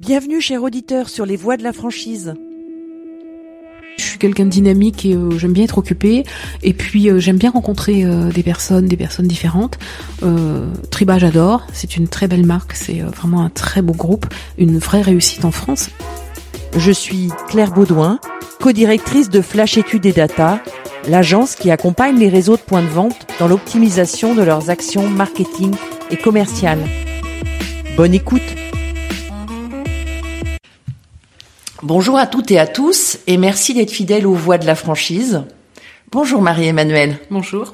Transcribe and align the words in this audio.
Bienvenue, 0.00 0.40
cher 0.40 0.62
auditeur, 0.62 1.10
sur 1.10 1.26
les 1.26 1.36
voies 1.36 1.58
de 1.58 1.62
la 1.62 1.74
franchise. 1.74 2.32
Je 3.98 4.02
suis 4.02 4.18
quelqu'un 4.18 4.46
de 4.46 4.50
dynamique 4.50 5.04
et 5.04 5.12
euh, 5.14 5.38
j'aime 5.38 5.52
bien 5.52 5.64
être 5.64 5.76
occupé. 5.76 6.24
Et 6.62 6.72
puis 6.72 7.10
euh, 7.10 7.20
j'aime 7.20 7.36
bien 7.36 7.50
rencontrer 7.50 8.06
euh, 8.06 8.32
des 8.32 8.42
personnes, 8.42 8.86
des 8.86 8.96
personnes 8.96 9.28
différentes. 9.28 9.78
Triba, 10.90 11.18
j'adore. 11.18 11.66
C'est 11.74 11.98
une 11.98 12.08
très 12.08 12.28
belle 12.28 12.46
marque. 12.46 12.72
C'est 12.76 13.00
vraiment 13.00 13.42
un 13.42 13.50
très 13.50 13.82
beau 13.82 13.92
groupe, 13.92 14.24
une 14.56 14.78
vraie 14.78 15.02
réussite 15.02 15.44
en 15.44 15.50
France. 15.50 15.90
Je 16.74 16.92
suis 16.92 17.28
Claire 17.48 17.72
Baudouin, 17.72 18.20
co-directrice 18.58 19.28
de 19.28 19.42
Flash 19.42 19.76
Études 19.76 20.06
et 20.06 20.12
Data, 20.12 20.62
l'agence 21.08 21.56
qui 21.56 21.70
accompagne 21.70 22.18
les 22.18 22.30
réseaux 22.30 22.56
de 22.56 22.62
points 22.62 22.82
de 22.82 22.88
vente 22.88 23.26
dans 23.38 23.48
l'optimisation 23.48 24.34
de 24.34 24.42
leurs 24.42 24.70
actions 24.70 25.10
marketing 25.10 25.74
et 26.10 26.16
commerciales. 26.16 26.86
Bonne 27.98 28.14
écoute. 28.14 28.40
Bonjour 31.82 32.18
à 32.18 32.26
toutes 32.26 32.50
et 32.50 32.58
à 32.58 32.66
tous 32.66 33.16
et 33.26 33.38
merci 33.38 33.72
d'être 33.72 33.90
fidèles 33.90 34.26
aux 34.26 34.34
voix 34.34 34.58
de 34.58 34.66
la 34.66 34.74
franchise. 34.74 35.44
Bonjour 36.12 36.42
Marie-Emmanuelle. 36.42 37.18
Bonjour. 37.30 37.72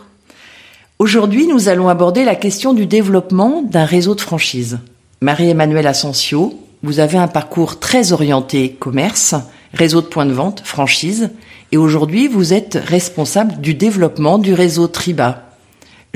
Aujourd'hui, 1.01 1.49
nous 1.49 1.69
allons 1.69 1.89
aborder 1.89 2.25
la 2.25 2.37
question 2.37 2.73
du 2.73 2.87
développement 2.87 3.63
d'un 3.63 3.85
réseau 3.85 4.15
de 4.15 4.21
franchise. 4.21 4.79
Marie-Emmanuelle 5.23 5.89
Asensio, 5.89 6.55
vous 6.85 7.01
avez 7.01 7.19
un 7.19 7.27
parcours 7.27 7.81
très 7.81 8.13
orienté 8.13 8.77
commerce, 8.79 9.35
réseau 9.75 10.03
de 10.03 10.07
points 10.07 10.27
de 10.27 10.33
vente, 10.33 10.63
franchise, 10.65 11.31
et 11.73 11.77
aujourd'hui 11.77 12.29
vous 12.29 12.53
êtes 12.53 12.79
responsable 12.87 13.61
du 13.61 13.75
développement 13.75 14.39
du 14.39 14.55
réseau 14.55 14.87
Triba. 14.87 15.46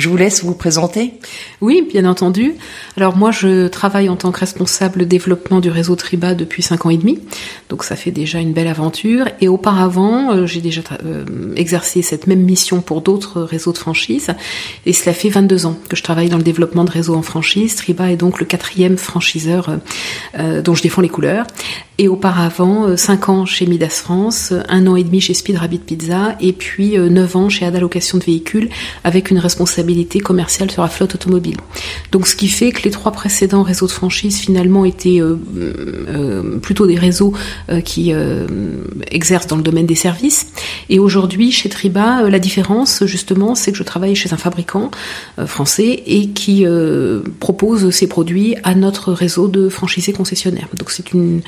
Je 0.00 0.08
vous 0.08 0.16
laisse 0.16 0.42
vous 0.44 0.54
présenter. 0.54 1.12
Oui, 1.60 1.86
bien 1.86 2.06
entendu. 2.06 2.54
Alors 2.96 3.18
moi, 3.18 3.30
je 3.32 3.68
travaille 3.68 4.08
en 4.08 4.16
tant 4.16 4.32
que 4.32 4.40
responsable 4.40 5.06
développement 5.06 5.60
du 5.60 5.68
réseau 5.68 5.94
Triba 5.94 6.34
depuis 6.34 6.62
cinq 6.62 6.86
ans 6.86 6.90
et 6.90 6.96
demi, 6.96 7.18
donc 7.68 7.84
ça 7.84 7.96
fait 7.96 8.10
déjà 8.10 8.38
une 8.38 8.54
belle 8.54 8.68
aventure. 8.68 9.26
Et 9.42 9.48
auparavant, 9.48 10.32
euh, 10.32 10.46
j'ai 10.46 10.62
déjà 10.62 10.80
euh, 11.04 11.26
exercé 11.54 12.00
cette 12.00 12.26
même 12.26 12.40
mission 12.40 12.80
pour 12.80 13.02
d'autres 13.02 13.42
réseaux 13.42 13.72
de 13.72 13.78
franchise, 13.78 14.28
et 14.86 14.94
cela 14.94 15.12
fait 15.12 15.28
22 15.28 15.66
ans 15.66 15.76
que 15.90 15.96
je 15.96 16.02
travaille 16.02 16.30
dans 16.30 16.38
le 16.38 16.42
développement 16.42 16.84
de 16.84 16.90
réseaux 16.90 17.14
en 17.14 17.22
franchise. 17.22 17.76
Triba 17.76 18.10
est 18.10 18.16
donc 18.16 18.40
le 18.40 18.46
quatrième 18.46 18.96
franchiseur 18.96 19.76
euh, 20.38 20.62
dont 20.62 20.74
je 20.74 20.82
défends 20.82 21.02
les 21.02 21.10
couleurs. 21.10 21.46
Et 22.02 22.08
auparavant, 22.08 22.86
euh, 22.88 22.96
5 22.96 23.28
ans 23.28 23.44
chez 23.44 23.66
Midas 23.66 24.00
France, 24.02 24.52
euh, 24.52 24.62
un 24.70 24.86
an 24.86 24.96
et 24.96 25.04
demi 25.04 25.20
chez 25.20 25.34
Speed 25.34 25.58
Rabbit 25.58 25.80
Pizza, 25.80 26.34
et 26.40 26.54
puis 26.54 26.96
euh, 26.96 27.10
9 27.10 27.36
ans 27.36 27.48
chez 27.50 27.66
Ada 27.66 27.78
Location 27.78 28.16
de 28.16 28.24
Véhicules, 28.24 28.70
avec 29.04 29.30
une 29.30 29.36
responsabilité 29.36 30.18
commerciale 30.18 30.70
sur 30.70 30.80
la 30.80 30.88
flotte 30.88 31.14
automobile. 31.16 31.58
Donc 32.10 32.26
ce 32.26 32.36
qui 32.36 32.48
fait 32.48 32.72
que 32.72 32.84
les 32.84 32.90
trois 32.90 33.12
précédents 33.12 33.62
réseaux 33.62 33.86
de 33.86 33.92
franchise 33.92 34.38
finalement 34.38 34.86
étaient 34.86 35.20
euh, 35.20 35.36
euh, 35.58 36.58
plutôt 36.58 36.86
des 36.86 36.96
réseaux 36.96 37.34
euh, 37.68 37.82
qui 37.82 38.14
euh, 38.14 38.46
exercent 39.10 39.48
dans 39.48 39.56
le 39.56 39.62
domaine 39.62 39.86
des 39.86 39.94
services. 39.94 40.46
Et 40.88 40.98
aujourd'hui, 40.98 41.52
chez 41.52 41.68
Triba, 41.68 42.22
euh, 42.22 42.30
la 42.30 42.38
différence 42.38 43.04
justement, 43.04 43.54
c'est 43.54 43.72
que 43.72 43.78
je 43.78 43.82
travaille 43.82 44.14
chez 44.14 44.32
un 44.32 44.38
fabricant 44.38 44.90
euh, 45.38 45.46
français 45.46 46.02
et 46.06 46.28
qui 46.28 46.64
euh, 46.64 47.20
propose 47.40 47.90
ses 47.90 48.06
produits 48.06 48.56
à 48.64 48.74
notre 48.74 49.12
réseau 49.12 49.48
de 49.48 49.68
franchisés 49.68 50.12
concessionnaires. 50.12 50.68
Donc 50.78 50.90
c'est 50.90 51.12
une 51.12 51.42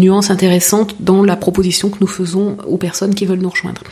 nuance 0.00 0.30
intéressante 0.30 0.96
dans 1.00 1.24
la 1.24 1.36
proposition 1.36 1.88
que 1.88 1.96
nous 2.00 2.06
faisons 2.06 2.56
aux 2.66 2.76
personnes 2.76 3.14
qui 3.14 3.26
veulent 3.26 3.40
nous 3.40 3.50
rejoindre. 3.50 3.82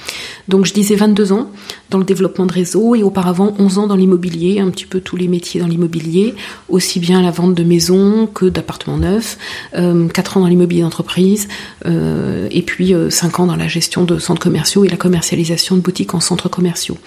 Donc 0.48 0.66
je 0.66 0.72
disais 0.72 0.94
22 0.94 1.32
ans 1.32 1.50
dans 1.90 1.98
le 1.98 2.04
développement 2.04 2.46
de 2.46 2.52
réseau 2.52 2.94
et 2.94 3.02
auparavant 3.02 3.54
11 3.58 3.78
ans 3.78 3.86
dans 3.86 3.96
l'immobilier, 3.96 4.60
un 4.60 4.70
petit 4.70 4.86
peu 4.86 5.00
tous 5.00 5.16
les 5.16 5.28
métiers 5.28 5.60
dans 5.60 5.66
l'immobilier, 5.66 6.34
aussi 6.68 7.00
bien 7.00 7.22
la 7.22 7.30
vente 7.30 7.54
de 7.54 7.64
maisons 7.64 8.26
que 8.26 8.46
d'appartements 8.46 8.96
neufs, 8.98 9.38
euh, 9.76 10.08
4 10.08 10.36
ans 10.36 10.40
dans 10.40 10.46
l'immobilier 10.46 10.82
d'entreprise 10.82 11.48
euh, 11.86 12.48
et 12.50 12.62
puis 12.62 12.94
euh, 12.94 13.10
5 13.10 13.40
ans 13.40 13.46
dans 13.46 13.56
la 13.56 13.68
gestion 13.68 14.04
de 14.04 14.18
centres 14.18 14.42
commerciaux 14.42 14.84
et 14.84 14.88
la 14.88 14.96
commercialisation 14.96 15.76
de 15.76 15.80
boutiques 15.80 16.14
en 16.14 16.20
centres 16.20 16.48
commerciaux. 16.48 16.98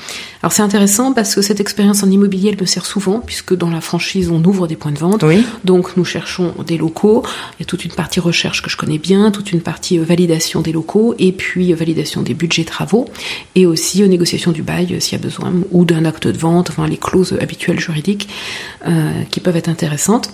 Alors 0.41 0.52
c'est 0.52 0.64
intéressant 0.64 1.14
parce 1.14 1.35
que 1.35 1.41
cette 1.41 1.59
expérience 1.59 2.03
en 2.03 2.09
immobilier 2.09 2.50
elle 2.50 2.62
me 2.62 2.66
sert 2.66 2.85
souvent 2.85 3.19
puisque 3.19 3.56
dans 3.56 3.69
la 3.69 3.81
franchise 3.81 4.29
on 4.31 4.44
ouvre 4.44 4.68
des 4.68 4.75
points 4.75 4.91
de 4.91 5.00
vente, 5.00 5.24
Oui. 5.24 5.44
donc 5.66 5.97
nous 5.97 6.06
cherchons 6.06 6.53
des 6.66 6.78
locaux, 6.78 7.24
il 7.58 7.62
y 7.62 7.64
a 7.64 7.66
toute 7.66 7.85
une 7.85 7.91
partie 7.91 8.19
recherche 8.19 8.62
que 8.62 8.69
je 8.69 8.78
connais 8.78 8.86
bien, 8.97 9.31
toute 9.31 9.51
une 9.51 9.59
partie 9.59 9.99
euh, 9.99 10.03
validation 10.03 10.61
des 10.61 10.71
locaux 10.71 11.13
et 11.19 11.33
puis 11.33 11.73
euh, 11.73 11.75
validation 11.75 12.21
des 12.21 12.33
budgets 12.33 12.63
travaux 12.63 13.05
et 13.55 13.65
aussi 13.65 14.01
euh, 14.01 14.07
négociation 14.07 14.53
du 14.53 14.63
bail 14.63 15.01
s'il 15.01 15.17
y 15.17 15.21
a 15.21 15.23
besoin 15.23 15.53
ou 15.71 15.83
d'un 15.83 16.05
acte 16.05 16.27
de 16.27 16.37
vente, 16.37 16.69
enfin 16.69 16.87
les 16.87 16.97
clauses 16.97 17.37
habituelles 17.41 17.79
juridiques 17.79 18.29
qui 19.31 19.39
peuvent 19.39 19.57
être 19.57 19.67
intéressantes. 19.67 20.29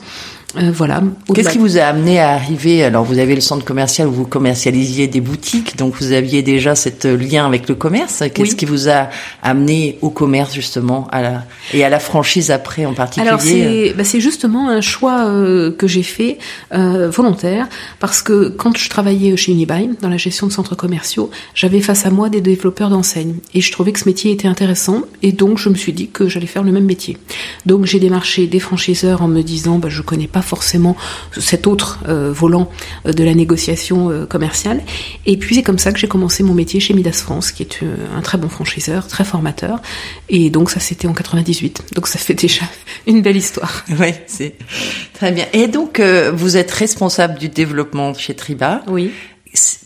Euh, 0.58 0.72
voilà. 0.72 1.02
Qu'est-ce 1.34 1.50
qui 1.50 1.58
vous 1.58 1.78
a 1.78 1.84
amené 1.84 2.20
à 2.20 2.32
arriver? 2.34 2.84
Alors, 2.84 3.04
vous 3.04 3.18
avez 3.18 3.34
le 3.36 3.42
centre 3.42 3.66
commercial 3.66 4.08
où 4.08 4.12
vous 4.12 4.26
commercialisiez 4.28 5.08
des 5.08 5.22
boutiques, 5.22 5.78
donc 5.78 5.96
vous 6.00 6.12
aviez 6.12 6.44
déjà 6.44 6.76
cet 6.76 7.06
lien 7.06 7.46
avec 7.46 7.68
le 7.68 7.76
commerce. 7.76 8.24
Qu'est-ce 8.34 8.52
Oui. 8.52 8.56
qui 8.56 8.66
vous 8.66 8.88
a 8.90 9.10
amené 9.42 9.98
au 10.02 10.10
commerce 10.12 10.54
justement, 10.54 11.08
à 11.12 11.22
la 11.22 11.44
et 11.74 11.84
à 11.84 11.90
la 11.90 12.00
franchise 12.00 12.52
après 12.52 12.86
en 12.86 12.94
particulier? 12.94 13.28
Alors 13.28 13.42
c'est 13.42 13.94
bah, 13.98 14.04
c'est 14.04 14.20
justement 14.20 14.70
un 14.70 14.82
choix 14.82 15.26
euh, 15.26 15.72
que 15.72 15.88
j'ai 15.88 16.04
fait 16.04 16.38
euh, 16.74 17.10
volontaire 17.10 17.68
parce 18.00 18.22
que 18.22 18.50
quand 18.50 18.78
je 18.78 18.90
travaillais 18.90 19.36
chez 19.38 19.52
Unibail 19.52 19.92
dans 20.02 20.10
la 20.10 20.18
gestion 20.18 20.46
de 20.46 20.52
centres 20.52 20.76
commerciaux, 20.76 21.32
j'avais 21.56 21.82
face 21.82 22.06
à 22.06 22.12
moi 22.12 22.30
des 22.30 22.42
développeurs 22.42 22.90
d'enseignes 22.92 23.38
et 23.56 23.62
je 23.62 23.72
trouvais 23.72 23.92
que 23.92 24.00
ce 24.00 24.06
métier 24.08 24.32
était 24.32 24.48
intéressant 24.48 25.02
et 25.24 25.32
donc 25.32 25.58
je 25.58 25.70
me 25.70 25.76
suis 25.76 25.94
dit 25.94 26.10
que 26.10 26.28
j'allais 26.28 26.46
faire 26.46 26.64
le 26.64 26.72
même 26.72 26.86
métier. 26.86 27.18
Donc 27.66 27.86
j'ai 27.86 28.00
démarché 28.00 28.46
des 28.46 28.60
franchiseurs 28.60 29.24
en 29.24 29.28
me 29.28 29.42
disant 29.42 29.80
bah, 29.80 29.90
je 29.90 30.02
connais 30.04 30.28
pas 30.28 30.43
forcément 30.44 30.96
cet 31.38 31.68
autre 31.68 32.00
euh, 32.08 32.32
volant 32.32 32.70
euh, 33.06 33.14
de 33.14 33.24
la 33.24 33.34
négociation 33.34 34.10
euh, 34.10 34.26
commerciale 34.26 34.82
et 35.26 35.38
puis 35.38 35.56
c'est 35.56 35.64
comme 35.64 35.80
ça 35.80 35.92
que 35.92 36.00
j'ai 36.00 36.08
commencé 36.08 36.44
mon 36.44 36.54
métier 36.54 36.80
chez 36.80 36.94
Midas 36.94 37.22
France 37.24 37.52
qui 37.52 37.64
est 37.64 37.80
un 38.16 38.22
très 38.22 38.38
bon 38.38 38.50
franchiseur, 38.50 39.08
très 39.08 39.24
formateur 39.24 39.82
et 40.30 40.50
donc 40.50 40.70
ça 40.70 40.80
c'était 40.80 41.08
en 41.08 41.14
98. 41.14 41.94
Donc 41.96 42.08
ça 42.08 42.20
fait 42.20 42.34
déjà 42.34 42.66
une 43.08 43.22
belle 43.22 43.38
histoire. 43.38 43.86
Oui, 44.00 44.14
c'est 44.28 44.56
très 45.14 45.32
bien. 45.32 45.46
Et 45.54 45.68
donc, 45.68 46.00
euh, 46.00 46.32
vous 46.34 46.58
êtes 46.58 46.72
responsable 46.72 47.40
du 47.40 47.50
développement 47.50 48.14
chez 48.14 48.36
Triba. 48.36 48.82
Oui. 48.88 49.12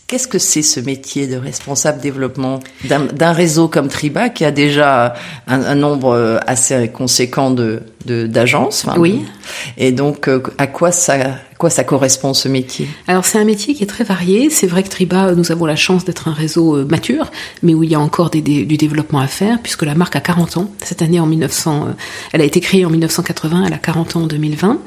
Qu'est-ce 0.08 0.26
que 0.26 0.38
c'est 0.38 0.62
ce 0.62 0.80
métier 0.80 1.26
de 1.26 1.36
responsable 1.36 2.00
développement 2.00 2.60
d'un 2.88 3.32
réseau 3.32 3.68
comme 3.68 3.88
Triba 3.88 4.30
qui 4.30 4.44
a 4.46 4.50
déjà 4.50 5.12
un, 5.46 5.62
un 5.62 5.74
nombre 5.74 6.12
euh, 6.14 6.38
assez 6.46 6.88
conséquent 6.88 7.50
de 7.50 7.82
d'agences 8.06 8.86
enfin, 8.86 8.98
Oui. 8.98 9.20
Et 9.76 9.92
donc, 9.92 10.28
euh, 10.28 10.42
à 10.56 10.66
quoi 10.66 10.92
ça, 10.92 11.12
à 11.14 11.34
quoi 11.58 11.68
ça 11.68 11.84
correspond 11.84 12.32
ce 12.32 12.48
métier? 12.48 12.88
Alors 13.06 13.26
c'est 13.26 13.38
un 13.38 13.44
métier 13.44 13.74
qui 13.74 13.82
est 13.82 13.86
très 13.86 14.04
varié. 14.04 14.48
C'est 14.48 14.66
vrai 14.66 14.82
que 14.82 14.88
Triba, 14.88 15.32
nous 15.34 15.52
avons 15.52 15.66
la 15.66 15.76
chance 15.76 16.06
d'être 16.06 16.26
un 16.26 16.32
réseau 16.32 16.74
euh, 16.76 16.86
mature, 16.86 17.30
mais 17.62 17.74
où 17.74 17.82
il 17.82 17.90
y 17.90 17.94
a 17.94 18.00
encore 18.00 18.30
des, 18.30 18.40
des- 18.40 18.64
du 18.64 18.78
développement 18.78 19.18
à 19.18 19.26
faire, 19.26 19.58
puisque 19.62 19.82
la 19.82 19.94
marque 19.94 20.16
a 20.16 20.20
40 20.20 20.56
ans. 20.56 20.70
Cette 20.82 21.02
année, 21.02 21.20
en 21.20 21.26
1900, 21.26 21.84
euh, 21.88 21.92
elle 22.32 22.40
a 22.40 22.44
été 22.44 22.60
créée 22.60 22.86
en 22.86 22.90
1980, 22.90 23.64
elle 23.66 23.74
a 23.74 23.78
40 23.78 24.16
ans 24.16 24.22
en 24.22 24.26
2020. 24.26 24.78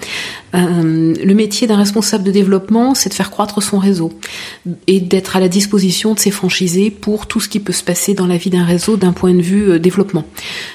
Euh, 0.56 1.14
le 1.24 1.34
métier 1.36 1.68
d'un 1.68 1.78
responsable 1.78 2.24
de 2.24 2.32
développement, 2.32 2.96
c'est 2.96 3.10
de 3.10 3.14
faire 3.14 3.30
croître 3.30 3.62
son 3.62 3.78
réseau 3.78 4.12
et 4.88 5.00
d'être 5.12 5.36
à 5.36 5.42
la 5.42 5.50
disposition 5.50 6.14
de 6.14 6.20
ses 6.20 6.32
franchisés 6.32 6.90
pour 6.90 7.28
tout 7.28 7.42
ce 7.42 7.50
qui 7.50 7.60
peut 7.60 7.74
se 7.74 7.84
passer 7.84 8.14
dans 8.14 8.28
la 8.28 8.38
vie 8.38 8.50
d'un 8.50 8.64
réseau 8.64 8.96
d'un 8.96 9.12
point 9.12 9.34
de 9.34 9.42
vue 9.42 9.72
euh, 9.72 9.80
développement. 9.80 10.24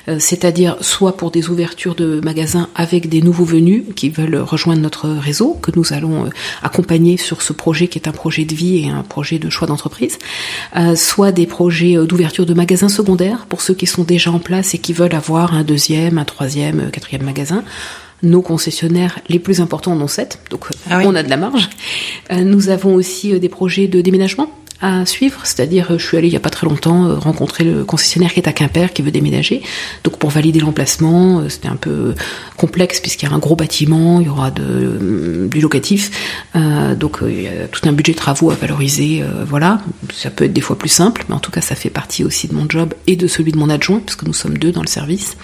Euh, 0.09 0.19
C'est-à-dire 0.21 0.77
soit 0.83 1.17
pour 1.17 1.31
des 1.31 1.49
ouvertures 1.49 1.95
de 1.95 2.21
magasins 2.23 2.69
avec 2.75 3.09
des 3.09 3.23
nouveaux 3.23 3.47
venus 3.47 3.85
qui 3.97 4.11
veulent 4.11 4.37
rejoindre 4.37 4.83
notre 4.83 5.09
réseau, 5.09 5.59
que 5.63 5.71
nous 5.75 5.95
allons 5.95 6.27
euh, 6.27 6.29
accompagner 6.63 7.17
sur 7.17 7.41
ce 7.41 7.55
projet 7.55 7.89
qui 7.89 7.99
est 7.99 8.09
un 8.09 8.13
projet 8.13 8.45
de 8.45 8.55
vie 8.55 8.85
et 8.85 8.91
un 8.91 9.03
projet 9.03 9.39
de 9.39 9.49
choix 9.49 9.67
d'entreprise, 9.67 10.19
soit 10.95 11.33
des 11.33 11.47
projets 11.47 11.97
d'ouverture 12.07 12.45
de 12.45 12.53
magasins 12.53 12.89
secondaires 12.89 13.47
pour 13.49 13.63
ceux 13.63 13.75
qui 13.75 13.87
sont 13.87 14.05
déjà 14.05 14.31
en 14.31 14.39
place 14.39 14.75
et 14.75 14.79
qui 14.79 14.93
veulent 14.93 15.15
avoir 15.15 15.55
un 15.55 15.65
deuxième, 15.65 16.19
un 16.19 16.25
troisième, 16.25 16.91
quatrième 16.91 17.23
magasin. 17.23 17.65
Nos 18.27 18.43
concessionnaires 18.43 19.21
les 19.29 19.39
plus 19.39 19.61
importants 19.61 19.93
en 19.93 20.01
ont 20.01 20.09
sept, 20.09 20.41
donc 20.51 20.67
Ah 20.91 20.99
oui. 20.99 21.05
on 21.07 21.15
a 21.15 21.23
de 21.23 21.31
la 21.31 21.37
marge. 21.37 21.69
Euh, 22.33 22.43
nous 22.43 22.71
avons 22.71 22.95
aussi 22.95 23.33
euh, 23.33 23.39
des 23.39 23.49
projets 23.49 23.87
de 23.87 24.01
déménagement 24.01 24.51
à 24.81 25.07
suivre, 25.07 25.41
c'est-à-dire 25.45 25.99
je 25.99 26.05
suis 26.05 26.17
allée 26.17 26.29
il 26.29 26.33
y 26.33 26.37
a 26.37 26.41
pas 26.41 26.51
très 26.51 26.67
longtemps 26.67 27.19
rencontrer 27.19 27.65
le 27.65 27.85
concessionnaire 27.85 28.33
qui 28.33 28.41
est 28.41 28.49
à 28.49 28.53
Quimper 28.53 28.93
qui 28.93 29.03
veut 29.03 29.11
déménager. 29.11 29.63
Donc 30.05 30.19
pour 30.19 30.31
valider 30.31 30.61
l'emplacement, 30.61 31.49
c'était 31.49 31.69
un 31.69 31.77
peu 31.77 32.15
complexe 32.57 33.01
puisqu'il 33.01 33.29
y 33.29 33.33
a 33.33 33.35
un 33.35 33.39
gros 33.39 33.57
bâtiment, 33.57 34.21
il 34.21 34.27
y 34.27 34.29
aura 34.29 34.51
de, 34.51 35.49
du 35.51 35.61
locatif, 35.61 36.11
donc 36.55 37.19
il 37.27 37.43
y 37.43 37.49
a 37.49 37.69
tout 37.71 37.89
un 37.89 37.93
budget 37.93 38.13
de 38.13 38.19
travaux 38.19 38.51
à 38.51 38.55
valoriser. 38.55 39.25
voilà, 39.47 39.81
ça 40.13 40.31
peut 40.31 40.45
être 40.45 40.53
des 40.53 40.61
fois 40.61 40.77
plus 40.77 40.89
simple, 40.89 41.25
mais 41.29 41.35
en 41.35 41.41
tout 41.41 41.51
cas 41.51 41.61
ça 41.61 41.75
fait 41.75 41.91
partie 41.91 42.25
aussi 42.25 42.49
de 42.49 42.55
mon 42.55 42.69
job 42.69 42.93
et 43.07 43.17
de 43.17 43.27
celui 43.27 43.53
de 43.53 43.59
mon 43.59 43.71
adjoint 43.71 44.01
puisque 44.01 44.25
nous 44.25 44.35
sommes 44.35 44.59
deux 44.59 44.73
dans 44.73 44.83
le 44.83 44.89
service. 44.89 45.37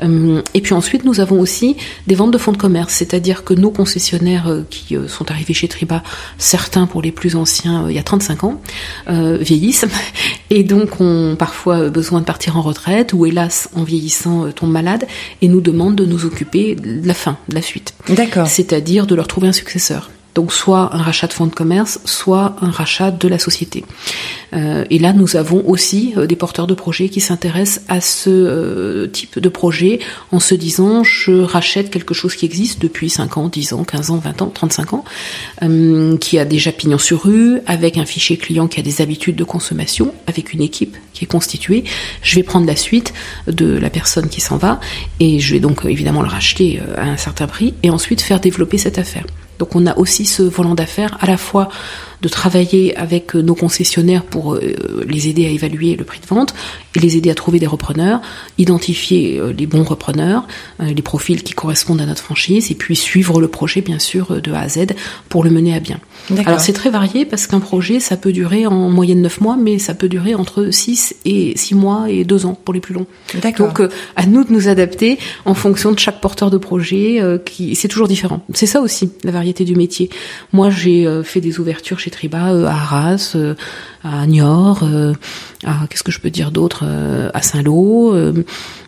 et 0.00 0.60
puis 0.60 0.74
ensuite 0.74 1.04
nous 1.04 1.20
avons 1.20 1.40
aussi 1.40 1.76
des 2.06 2.14
ventes 2.14 2.32
de 2.32 2.38
fonds 2.38 2.52
de 2.52 2.56
commerce, 2.56 2.94
c'est-à-dire 2.94 3.44
que 3.44 3.54
nos 3.54 3.70
concessionnaires 3.70 4.50
qui 4.70 4.96
sont 5.08 5.30
arrivés 5.30 5.54
chez 5.54 5.68
Triba, 5.68 6.02
certains 6.38 6.86
pour 6.86 7.02
les 7.02 7.12
plus 7.12 7.36
anciens 7.36 7.86
il 7.88 7.94
y 7.94 7.98
a 7.98 8.02
35 8.02 8.44
ans, 8.44 8.61
euh, 9.08 9.38
vieillissent 9.40 9.86
et 10.50 10.64
donc 10.64 11.00
ont 11.00 11.36
parfois 11.38 11.90
besoin 11.90 12.20
de 12.20 12.24
partir 12.24 12.56
en 12.56 12.62
retraite 12.62 13.12
ou 13.12 13.26
hélas 13.26 13.68
en 13.74 13.84
vieillissant 13.84 14.46
euh, 14.46 14.52
tombent 14.52 14.72
malades 14.72 15.06
et 15.40 15.48
nous 15.48 15.60
demandent 15.60 15.96
de 15.96 16.06
nous 16.06 16.24
occuper 16.24 16.74
de 16.74 17.06
la 17.06 17.14
fin, 17.14 17.38
de 17.48 17.54
la 17.54 17.62
suite. 17.62 17.94
D'accord. 18.08 18.46
C'est-à-dire 18.46 19.06
de 19.06 19.14
leur 19.14 19.26
trouver 19.26 19.48
un 19.48 19.52
successeur. 19.52 20.10
Donc 20.34 20.52
soit 20.52 20.94
un 20.94 21.02
rachat 21.02 21.26
de 21.26 21.32
fonds 21.32 21.46
de 21.46 21.54
commerce, 21.54 22.00
soit 22.04 22.56
un 22.62 22.70
rachat 22.70 23.10
de 23.10 23.28
la 23.28 23.38
société. 23.38 23.84
Euh, 24.54 24.84
et 24.90 24.98
là, 24.98 25.12
nous 25.12 25.36
avons 25.36 25.62
aussi 25.66 26.14
euh, 26.16 26.26
des 26.26 26.36
porteurs 26.36 26.66
de 26.66 26.74
projets 26.74 27.08
qui 27.08 27.20
s'intéressent 27.20 27.84
à 27.88 28.00
ce 28.00 28.30
euh, 28.30 29.06
type 29.06 29.38
de 29.38 29.48
projet 29.48 29.98
en 30.30 30.40
se 30.40 30.54
disant 30.54 31.04
je 31.04 31.32
rachète 31.32 31.90
quelque 31.90 32.14
chose 32.14 32.34
qui 32.34 32.46
existe 32.46 32.80
depuis 32.80 33.10
5 33.10 33.36
ans, 33.36 33.48
10 33.48 33.74
ans, 33.74 33.84
15 33.84 34.10
ans, 34.10 34.16
20 34.16 34.42
ans, 34.42 34.52
35 34.52 34.92
ans, 34.94 35.04
qui 36.20 36.38
a 36.38 36.44
déjà 36.44 36.72
pignon 36.72 36.98
sur 36.98 37.24
rue, 37.24 37.60
avec 37.66 37.96
un 37.98 38.04
fichier 38.04 38.36
client 38.36 38.68
qui 38.68 38.80
a 38.80 38.82
des 38.82 39.00
habitudes 39.00 39.36
de 39.36 39.44
consommation, 39.44 40.14
avec 40.26 40.52
une 40.52 40.62
équipe 40.62 40.96
qui 41.12 41.24
est 41.24 41.28
constituée. 41.28 41.84
Je 42.22 42.36
vais 42.36 42.42
prendre 42.42 42.66
la 42.66 42.76
suite 42.76 43.12
de 43.46 43.76
la 43.76 43.90
personne 43.90 44.28
qui 44.28 44.40
s'en 44.40 44.56
va 44.56 44.80
et 45.20 45.40
je 45.40 45.54
vais 45.54 45.60
donc 45.60 45.84
évidemment 45.84 46.22
le 46.22 46.28
racheter 46.28 46.80
à 46.96 47.04
un 47.04 47.16
certain 47.16 47.46
prix 47.46 47.74
et 47.82 47.90
ensuite 47.90 48.20
faire 48.20 48.40
développer 48.40 48.78
cette 48.78 48.98
affaire. 48.98 49.24
Donc 49.62 49.76
on 49.76 49.86
a 49.86 49.96
aussi 49.96 50.24
ce 50.24 50.42
volant 50.42 50.74
d'affaires 50.74 51.16
à 51.20 51.26
la 51.26 51.36
fois 51.36 51.68
de 52.20 52.28
travailler 52.28 52.96
avec 52.96 53.36
nos 53.36 53.54
concessionnaires 53.54 54.24
pour 54.24 54.54
euh, 54.54 54.74
les 55.06 55.28
aider 55.28 55.46
à 55.46 55.50
évaluer 55.50 55.94
le 55.94 56.02
prix 56.02 56.18
de 56.18 56.26
vente 56.26 56.52
et 56.96 56.98
les 56.98 57.16
aider 57.16 57.30
à 57.30 57.36
trouver 57.36 57.60
des 57.60 57.68
repreneurs, 57.68 58.20
identifier 58.58 59.38
euh, 59.38 59.52
les 59.52 59.66
bons 59.66 59.84
repreneurs, 59.84 60.48
euh, 60.80 60.92
les 60.92 61.02
profils 61.02 61.44
qui 61.44 61.52
correspondent 61.52 62.00
à 62.00 62.06
notre 62.06 62.24
franchise 62.24 62.72
et 62.72 62.74
puis 62.74 62.96
suivre 62.96 63.40
le 63.40 63.46
projet 63.46 63.82
bien 63.82 64.00
sûr 64.00 64.40
de 64.40 64.50
A 64.50 64.62
à 64.62 64.68
Z 64.68 64.86
pour 65.28 65.44
le 65.44 65.50
mener 65.50 65.76
à 65.76 65.78
bien. 65.78 66.00
Alors 66.46 66.60
c'est 66.60 66.72
très 66.72 66.90
varié 66.90 67.24
parce 67.24 67.46
qu'un 67.46 67.60
projet 67.60 68.00
ça 68.00 68.16
peut 68.16 68.32
durer 68.32 68.66
en 68.66 68.88
moyenne 68.90 69.22
9 69.22 69.40
mois 69.40 69.56
mais 69.56 69.78
ça 69.78 69.94
peut 69.94 70.08
durer 70.08 70.34
entre 70.34 70.70
6 70.70 71.16
et 71.24 71.54
6 71.56 71.74
mois 71.74 72.06
et 72.08 72.24
2 72.24 72.46
ans 72.46 72.58
pour 72.64 72.74
les 72.74 72.80
plus 72.80 72.94
longs. 72.94 73.06
Donc 73.58 73.80
à 74.16 74.26
nous 74.26 74.44
de 74.44 74.52
nous 74.52 74.68
adapter 74.68 75.18
en 75.44 75.54
fonction 75.54 75.92
de 75.92 75.98
chaque 75.98 76.20
porteur 76.20 76.50
de 76.50 76.58
projet 76.58 77.20
qui 77.44 77.74
c'est 77.74 77.88
toujours 77.88 78.08
différent. 78.08 78.44
C'est 78.54 78.66
ça 78.66 78.80
aussi 78.80 79.10
la 79.24 79.32
variété 79.32 79.64
du 79.64 79.74
métier. 79.74 80.10
Moi 80.52 80.70
j'ai 80.70 81.06
fait 81.24 81.40
des 81.40 81.60
ouvertures 81.60 81.98
chez 81.98 82.10
Triba 82.10 82.52
euh, 82.52 82.66
à 82.66 82.72
Arras, 82.72 83.32
euh, 83.34 83.54
à 84.04 84.26
Niort, 84.26 84.82
euh, 84.82 85.12
à 85.64 85.86
qu'est-ce 85.88 86.02
que 86.02 86.12
je 86.12 86.20
peux 86.20 86.30
dire 86.30 86.50
d'autre, 86.50 86.84
à 87.32 87.42
Saint-Lô. 87.42 88.14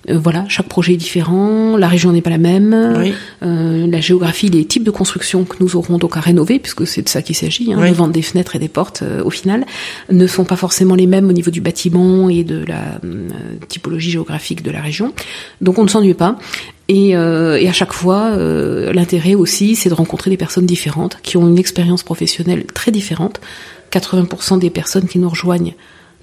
voilà, 0.09 0.45
chaque 0.49 0.69
projet 0.69 0.95
est 0.95 0.99
différent, 0.99 1.77
la 1.77 1.89
région 1.89 2.13
n'est 2.13 2.21
pas 2.21 2.31
la 2.31 2.39
même, 2.39 3.15
la 3.41 4.01
géographie, 4.01 4.49
les 4.49 4.65
types 4.65 4.83
de 4.83 4.91
construction 4.91 5.45
que 5.45 5.57
nous 5.61 5.77
aurons 5.77 5.99
donc 5.99 6.17
à 6.17 6.21
rénover, 6.21 6.59
puisque 6.59 6.87
c'est 6.87 7.03
de 7.03 7.09
ça 7.09 7.23
qu'il 7.25 7.35
s'agit, 7.35 7.73
hein, 7.73 7.89
de 7.89 7.95
vendre 7.95 8.13
des 8.13 8.23
fenêtres 8.23 8.57
et 8.57 8.59
des 8.59 8.69
portes 8.69 9.03
au 9.25 9.31
final, 9.31 9.67
ne 10.11 10.27
sont 10.27 10.45
pas 10.45 10.57
forcément 10.57 10.95
les 10.95 11.07
mêmes 11.07 11.29
au 11.29 11.33
niveau 11.33 11.51
du 11.51 11.61
bâtiment 11.61 12.29
et 12.29 12.45
de 12.45 12.65
la 12.65 13.01
typologie 13.69 14.11
géographique 14.11 14.63
de 14.63 14.71
la 14.71 14.81
région. 14.81 15.13
Donc 15.61 15.79
on 15.79 15.85
ne 15.85 15.89
s'ennuie 15.89 16.15
pas. 16.15 16.39
Et, 16.89 17.11
et, 17.11 17.17
à 17.69 17.73
chaque 17.73 17.93
fois, 17.93 18.37
l'intérêt 18.37 19.35
aussi, 19.35 19.75
c'est 19.75 19.89
de 19.89 19.95
rencontrer 19.95 20.31
des 20.31 20.37
personnes 20.37 20.67
différentes 20.67 21.19
qui 21.23 21.37
ont 21.37 21.49
une 21.49 21.59
expérience 21.59 22.03
professionnelle 22.03 22.67
très 22.67 22.91
différente. 22.91 23.41
80% 23.91 24.59
des 24.59 24.71
personnes 24.71 25.07
qui 25.07 25.19
nous 25.19 25.29
rejoignent 25.29 25.75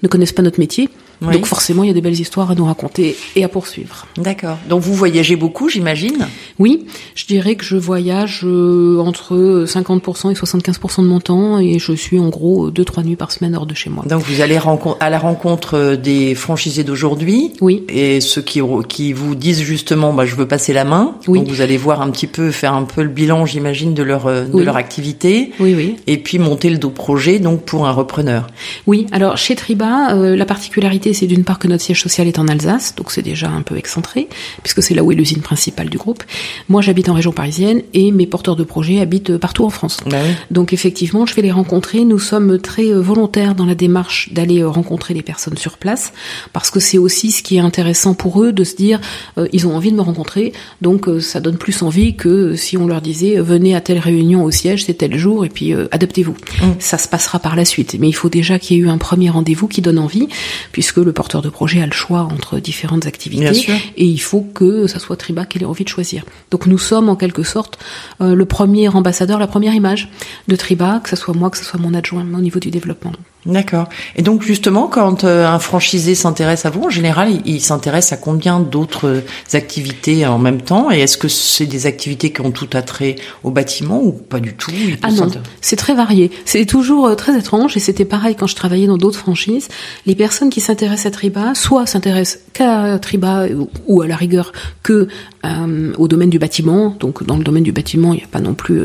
ne 0.02 0.08
connaissent 0.08 0.32
pas 0.32 0.42
notre 0.42 0.60
métier. 0.60 0.88
Donc 1.30 1.46
forcément, 1.46 1.84
il 1.84 1.88
y 1.88 1.90
a 1.90 1.94
des 1.94 2.00
belles 2.00 2.18
histoires 2.18 2.50
à 2.50 2.54
nous 2.54 2.64
raconter 2.64 3.16
et 3.36 3.44
à 3.44 3.48
poursuivre. 3.48 4.06
D'accord. 4.16 4.58
Donc 4.68 4.80
vous 4.82 4.94
voyagez 4.94 5.36
beaucoup, 5.36 5.68
j'imagine? 5.68 6.26
Oui, 6.58 6.86
je 7.14 7.26
dirais 7.26 7.54
que 7.54 7.64
je 7.64 7.76
voyage 7.76 8.40
euh, 8.44 8.98
entre 8.98 9.64
50% 9.66 10.30
et 10.30 10.34
75% 10.34 11.02
de 11.02 11.06
mon 11.06 11.20
temps 11.20 11.58
et 11.58 11.78
je 11.78 11.92
suis 11.92 12.18
en 12.18 12.28
gros 12.28 12.70
2-3 12.70 13.04
nuits 13.04 13.16
par 13.16 13.32
semaine 13.32 13.54
hors 13.54 13.66
de 13.66 13.74
chez 13.74 13.90
moi. 13.90 14.04
Donc 14.08 14.22
vous 14.22 14.40
allez 14.40 14.58
à 15.00 15.10
la 15.10 15.18
rencontre 15.18 15.96
des 15.96 16.34
franchisés 16.34 16.84
d'aujourd'hui 16.84 17.52
Oui. 17.60 17.84
Et 17.88 18.20
ceux 18.20 18.42
qui, 18.42 18.60
qui 18.88 19.12
vous 19.12 19.34
disent 19.34 19.62
justement, 19.62 20.12
bah, 20.12 20.26
je 20.26 20.34
veux 20.34 20.46
passer 20.46 20.72
la 20.72 20.84
main. 20.84 21.14
Oui. 21.28 21.40
Donc 21.40 21.48
vous 21.48 21.60
allez 21.60 21.76
voir 21.76 22.02
un 22.02 22.10
petit 22.10 22.26
peu, 22.26 22.50
faire 22.50 22.74
un 22.74 22.84
peu 22.84 23.02
le 23.02 23.08
bilan, 23.08 23.46
j'imagine, 23.46 23.94
de 23.94 24.02
leur, 24.02 24.26
de 24.26 24.62
leur 24.62 24.76
activité. 24.76 25.52
Oui, 25.60 25.74
oui. 25.76 25.96
Et 26.06 26.18
puis 26.18 26.38
monter 26.38 26.70
le 26.70 26.78
dos 26.78 26.90
projet, 26.90 27.38
donc 27.38 27.62
pour 27.62 27.86
un 27.86 27.92
repreneur. 27.92 28.46
Oui, 28.86 29.06
alors 29.12 29.36
chez 29.36 29.54
Triba, 29.54 30.14
euh, 30.14 30.36
la 30.36 30.44
particularité 30.44 31.11
c'est 31.12 31.26
d'une 31.26 31.44
part 31.44 31.58
que 31.58 31.68
notre 31.68 31.82
siège 31.82 32.02
social 32.02 32.26
est 32.26 32.38
en 32.38 32.48
Alsace, 32.48 32.94
donc 32.96 33.10
c'est 33.10 33.22
déjà 33.22 33.48
un 33.50 33.62
peu 33.62 33.76
excentré, 33.76 34.28
puisque 34.62 34.82
c'est 34.82 34.94
là 34.94 35.02
où 35.02 35.12
est 35.12 35.14
l'usine 35.14 35.40
principale 35.40 35.88
du 35.88 35.98
groupe. 35.98 36.22
Moi, 36.68 36.82
j'habite 36.82 37.08
en 37.08 37.14
région 37.14 37.32
parisienne 37.32 37.82
et 37.94 38.10
mes 38.12 38.26
porteurs 38.26 38.56
de 38.56 38.64
projets 38.64 39.00
habitent 39.00 39.36
partout 39.38 39.64
en 39.64 39.70
France. 39.70 39.98
Bah 40.06 40.18
donc 40.50 40.72
effectivement, 40.72 41.26
je 41.26 41.34
vais 41.34 41.42
les 41.42 41.50
rencontrer. 41.50 42.04
Nous 42.04 42.18
sommes 42.18 42.58
très 42.58 42.92
euh, 42.92 43.00
volontaires 43.00 43.54
dans 43.54 43.66
la 43.66 43.74
démarche 43.74 44.32
d'aller 44.32 44.60
euh, 44.60 44.68
rencontrer 44.68 45.14
les 45.14 45.22
personnes 45.22 45.56
sur 45.56 45.78
place, 45.78 46.12
parce 46.52 46.70
que 46.70 46.80
c'est 46.80 46.98
aussi 46.98 47.30
ce 47.30 47.42
qui 47.42 47.56
est 47.56 47.60
intéressant 47.60 48.14
pour 48.14 48.42
eux 48.42 48.52
de 48.52 48.64
se 48.64 48.76
dire, 48.76 49.00
euh, 49.38 49.48
ils 49.52 49.66
ont 49.66 49.76
envie 49.76 49.90
de 49.90 49.96
me 49.96 50.02
rencontrer, 50.02 50.52
donc 50.80 51.08
ça 51.20 51.40
donne 51.40 51.56
plus 51.56 51.82
envie 51.82 52.14
que 52.14 52.54
si 52.54 52.76
on 52.76 52.86
leur 52.86 53.00
disait, 53.00 53.40
venez 53.40 53.74
à 53.74 53.80
telle 53.80 53.98
réunion 53.98 54.44
au 54.44 54.50
siège, 54.50 54.84
c'est 54.84 54.94
tel 54.94 55.16
jour, 55.16 55.44
et 55.44 55.48
puis 55.48 55.74
adaptez-vous. 55.90 56.32
Mm. 56.32 56.72
Ça 56.78 56.98
se 56.98 57.08
passera 57.08 57.38
par 57.38 57.56
la 57.56 57.64
suite, 57.64 57.96
mais 57.98 58.08
il 58.08 58.12
faut 58.12 58.28
déjà 58.28 58.58
qu'il 58.58 58.76
y 58.76 58.80
ait 58.80 58.82
eu 58.82 58.88
un 58.88 58.98
premier 58.98 59.30
rendez-vous 59.30 59.68
qui 59.68 59.80
donne 59.80 59.98
envie, 59.98 60.28
puisque 60.72 60.98
le 61.04 61.12
porteur 61.12 61.42
de 61.42 61.48
projet 61.48 61.82
a 61.82 61.86
le 61.86 61.92
choix 61.92 62.20
entre 62.20 62.58
différentes 62.58 63.06
activités 63.06 63.66
et 63.96 64.04
il 64.04 64.20
faut 64.20 64.42
que 64.42 64.86
ça 64.86 64.98
soit 64.98 65.16
Triba 65.16 65.44
qui 65.44 65.58
ait 65.58 65.64
envie 65.64 65.84
de 65.84 65.88
choisir. 65.88 66.24
Donc 66.50 66.66
nous 66.66 66.78
sommes 66.78 67.08
en 67.08 67.16
quelque 67.16 67.42
sorte 67.42 67.78
euh, 68.20 68.34
le 68.34 68.44
premier 68.44 68.88
ambassadeur, 68.88 69.38
la 69.38 69.46
première 69.46 69.74
image 69.74 70.10
de 70.48 70.56
Triba, 70.56 71.00
que 71.02 71.08
ce 71.08 71.16
soit 71.16 71.34
moi, 71.34 71.50
que 71.50 71.58
ce 71.58 71.64
soit 71.64 71.80
mon 71.80 71.94
adjoint 71.94 72.26
au 72.34 72.40
niveau 72.40 72.60
du 72.60 72.70
développement. 72.70 73.12
D'accord. 73.44 73.88
Et 74.14 74.22
donc 74.22 74.42
justement, 74.42 74.86
quand 74.86 75.24
euh, 75.24 75.46
un 75.46 75.58
franchisé 75.58 76.14
s'intéresse 76.14 76.64
à 76.64 76.70
vous, 76.70 76.84
en 76.84 76.90
général, 76.90 77.40
il, 77.44 77.60
s'intéresse 77.60 78.12
à 78.12 78.16
combien 78.16 78.60
d'autres 78.60 79.24
activités 79.52 80.24
en 80.26 80.38
même 80.38 80.62
temps? 80.62 80.92
Et 80.92 81.00
est-ce 81.00 81.18
que 81.18 81.26
c'est 81.26 81.66
des 81.66 81.86
activités 81.86 82.32
qui 82.32 82.40
ont 82.40 82.52
tout 82.52 82.68
attrait 82.72 83.16
au 83.42 83.50
bâtiment 83.50 84.00
ou 84.00 84.12
pas 84.12 84.38
du 84.38 84.54
tout? 84.54 84.70
Ah 85.02 85.10
non, 85.10 85.28
c'est 85.60 85.76
très 85.76 85.94
varié. 85.94 86.30
C'est 86.44 86.66
toujours 86.66 87.06
euh, 87.06 87.14
très 87.16 87.36
étrange 87.36 87.76
et 87.76 87.80
c'était 87.80 88.04
pareil 88.04 88.36
quand 88.36 88.46
je 88.46 88.54
travaillais 88.54 88.86
dans 88.86 88.98
d'autres 88.98 89.18
franchises. 89.18 89.66
Les 90.06 90.14
personnes 90.14 90.50
qui 90.50 90.60
s'intéressent 90.60 91.06
à 91.06 91.10
Triba, 91.10 91.54
soit 91.56 91.86
s'intéressent 91.86 92.42
qu'à 92.52 92.98
Triba 93.00 93.46
ou 93.88 94.02
à 94.02 94.06
la 94.06 94.14
rigueur 94.14 94.52
que 94.84 95.08
euh, 95.44 95.92
au 95.98 96.06
domaine 96.06 96.30
du 96.30 96.38
bâtiment. 96.38 96.96
Donc 97.00 97.24
dans 97.24 97.36
le 97.36 97.42
domaine 97.42 97.64
du 97.64 97.72
bâtiment, 97.72 98.12
il 98.12 98.18
n'y 98.18 98.24
a 98.24 98.28
pas 98.28 98.40
non 98.40 98.54
plus 98.54 98.80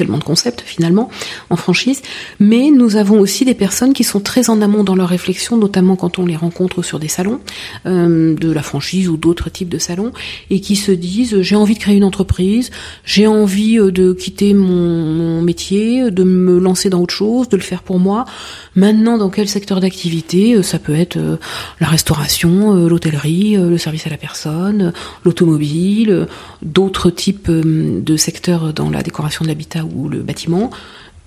tellement 0.00 0.16
de 0.16 0.24
concepts 0.24 0.62
finalement 0.62 1.10
en 1.50 1.56
franchise, 1.56 2.00
mais 2.38 2.70
nous 2.70 2.96
avons 2.96 3.20
aussi 3.20 3.44
des 3.44 3.52
personnes 3.52 3.92
qui 3.92 4.02
sont 4.02 4.20
très 4.20 4.48
en 4.48 4.62
amont 4.62 4.82
dans 4.82 4.94
leur 4.94 5.10
réflexion, 5.10 5.58
notamment 5.58 5.94
quand 5.94 6.18
on 6.18 6.24
les 6.24 6.36
rencontre 6.36 6.80
sur 6.80 6.98
des 6.98 7.08
salons 7.08 7.38
euh, 7.84 8.34
de 8.34 8.50
la 8.50 8.62
franchise 8.62 9.10
ou 9.10 9.18
d'autres 9.18 9.50
types 9.50 9.68
de 9.68 9.76
salons, 9.76 10.12
et 10.48 10.60
qui 10.60 10.74
se 10.74 10.90
disent 10.90 11.42
j'ai 11.42 11.54
envie 11.54 11.74
de 11.74 11.80
créer 11.80 11.96
une 11.96 12.04
entreprise, 12.04 12.70
j'ai 13.04 13.26
envie 13.26 13.78
euh, 13.78 13.90
de 13.90 14.14
quitter 14.14 14.54
mon, 14.54 15.42
métier, 15.42 16.10
de 16.10 16.24
me 16.24 16.58
lancer 16.58 16.88
dans 16.88 17.02
autre 17.02 17.14
chose, 17.14 17.50
de 17.50 17.58
le 17.58 17.62
faire 17.62 17.82
pour 17.82 17.98
moi. 17.98 18.24
Maintenant, 18.74 19.18
dans 19.18 19.28
quel 19.28 19.48
secteur 19.48 19.80
d'activité 19.80 20.54
euh, 20.54 20.62
Ça 20.62 20.78
peut 20.78 20.94
être 20.94 21.18
la 21.78 21.88
restauration, 21.88 22.74
l'hôtellerie, 22.88 23.56
le 23.56 23.76
service 23.76 24.06
à 24.06 24.10
la 24.10 24.16
personne, 24.16 24.94
l'automobile, 25.24 26.26
d'autres 26.62 27.10
types 27.10 27.50
de 27.50 28.16
secteurs 28.16 28.72
dans 28.72 28.88
la 28.88 29.02
décoration 29.02 29.44
de 29.44 29.48
l'habitat 29.48 29.84
ou 29.94 30.08
le 30.08 30.20
bâtiment. 30.20 30.70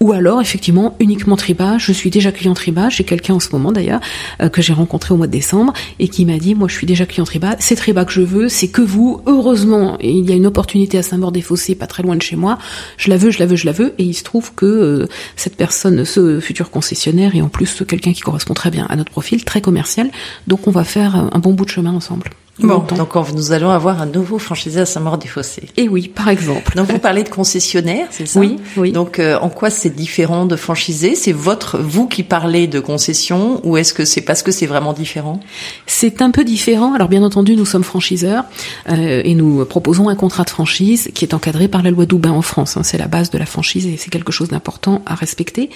Ou 0.04 0.12
alors, 0.12 0.42
effectivement, 0.42 0.98
uniquement 1.00 1.38
Triba. 1.38 1.78
Je 1.78 1.94
suis 1.94 2.10
déjà 2.10 2.34
client 2.34 2.54
Triba. 2.54 2.90
J'ai 2.90 3.06
quelqu'un 3.06 3.36
en 3.36 3.40
ce 3.40 3.48
moment, 3.54 3.72
d'ailleurs, 3.72 4.02
euh, 4.42 4.50
que 4.50 4.62
j'ai 4.62 4.74
rencontré 4.74 5.14
au 5.14 5.18
mois 5.18 5.28
de 5.28 5.32
décembre 5.32 5.72
et 5.98 6.10
qui 6.10 6.26
m'a 6.26 6.38
dit, 6.40 6.56
moi, 6.56 6.68
je 6.68 6.74
suis 6.74 6.86
déjà 6.86 7.06
client 7.06 7.24
Triba. 7.24 7.56
C'est 7.60 7.76
Triba 7.76 8.04
que 8.04 8.12
je 8.12 8.20
veux. 8.20 8.50
C'est 8.50 8.68
que 8.68 8.82
vous. 8.82 9.22
Heureusement, 9.28 9.98
il 10.02 10.30
y 10.30 10.34
a 10.34 10.36
une 10.36 10.46
opportunité 10.46 10.98
à 10.98 11.04
Saint-Maur-des-Fossés, 11.04 11.76
pas 11.76 11.88
très 11.88 12.04
loin 12.04 12.18
de 12.18 12.22
chez 12.22 12.36
moi. 12.36 12.58
Je 12.98 13.10
la 13.10 13.16
veux, 13.16 13.32
je 13.32 13.40
la 13.40 13.46
veux, 13.46 13.56
je 13.56 13.66
la 13.66 13.72
veux. 13.72 13.94
Et 13.98 14.04
il 14.04 14.14
se 14.14 14.24
trouve 14.24 14.54
que 14.54 14.66
euh, 14.66 15.08
cette 15.38 15.56
personne, 15.56 16.04
ce 16.04 16.42
futur 16.42 16.70
concessionnaire, 16.70 17.34
est 17.38 17.42
en 17.42 17.50
plus 17.50 17.84
quelqu'un 17.88 18.12
qui 18.12 18.22
correspond 18.22 18.54
très 18.54 18.72
bien 18.72 18.86
à 18.90 18.98
notre 18.98 19.12
profil, 19.12 19.46
très 19.46 19.62
commercial. 19.62 20.12
Donc, 20.48 20.68
on 20.68 20.72
va 20.72 20.84
faire 20.84 21.16
un 21.16 21.40
bon 21.40 21.54
bout 21.54 21.64
de 21.64 21.70
chemin 21.70 21.94
ensemble. 21.94 22.30
Bon, 22.60 22.86
donc 22.96 23.16
nous 23.34 23.52
allons 23.52 23.72
avoir 23.72 24.00
un 24.00 24.06
nouveau 24.06 24.38
franchisé 24.38 24.80
à 24.80 24.86
Saint-Maur-des-Fossés. 24.86 25.70
Et 25.76 25.90
oui, 25.90 26.08
par 26.08 26.30
exemple. 26.30 26.76
Donc 26.76 26.88
vous 26.88 27.00
parlez 27.00 27.24
de 27.24 27.30
concessionnaire, 27.30 28.06
c'est 28.12 28.28
ça? 28.28 28.40
Oui, 28.40 28.58
oui. 28.78 28.92
Donc 28.92 29.18
euh, 29.18 29.40
en 29.40 29.50
quoi 29.50 29.72
c'est 29.72 29.90
différent 29.90 30.46
de 30.46 30.56
franchisé? 30.56 31.16
C'est 31.16 31.32
votre 31.32 31.80
vous 31.80 32.08
qui 32.08 32.22
parlez 32.22 32.68
de 32.68 32.80
concession 32.80 33.60
ou 33.64 33.76
est-ce 33.78 33.94
que 33.96 34.06
c'est 34.06 34.22
parce 34.22 34.44
que 34.44 34.52
c'est 34.52 34.68
vraiment 34.68 34.94
différent? 34.94 35.40
C'est 35.88 36.22
un 36.22 36.30
peu 36.30 36.44
différent. 36.44 36.94
Alors 36.94 37.08
bien 37.08 37.24
entendu, 37.24 37.56
nous 37.56 37.66
sommes 37.66 37.84
franchiseurs 37.84 38.44
euh, 38.88 39.22
et 39.24 39.34
nous 39.34 39.66
proposons 39.66 40.08
un 40.08 40.16
contrat 40.16 40.44
de 40.44 40.52
franchise 40.52 41.10
qui 41.16 41.26
est 41.26 41.34
encadré 41.34 41.68
par 41.68 41.82
la 41.82 41.90
loi 41.90 42.06
Doubin 42.06 42.32
en 42.32 42.44
France. 42.44 42.78
Hein. 42.78 42.84
C'est 42.84 43.00
la 43.00 43.08
base 43.08 43.32
de 43.32 43.40
la 43.40 43.48
franchise 43.48 43.88
et 43.88 43.98
c'est 43.98 44.12
quelque 44.12 44.32
chose 44.32 44.50
d'important 44.50 45.02
à 45.08 45.16
respecter. 45.16 45.72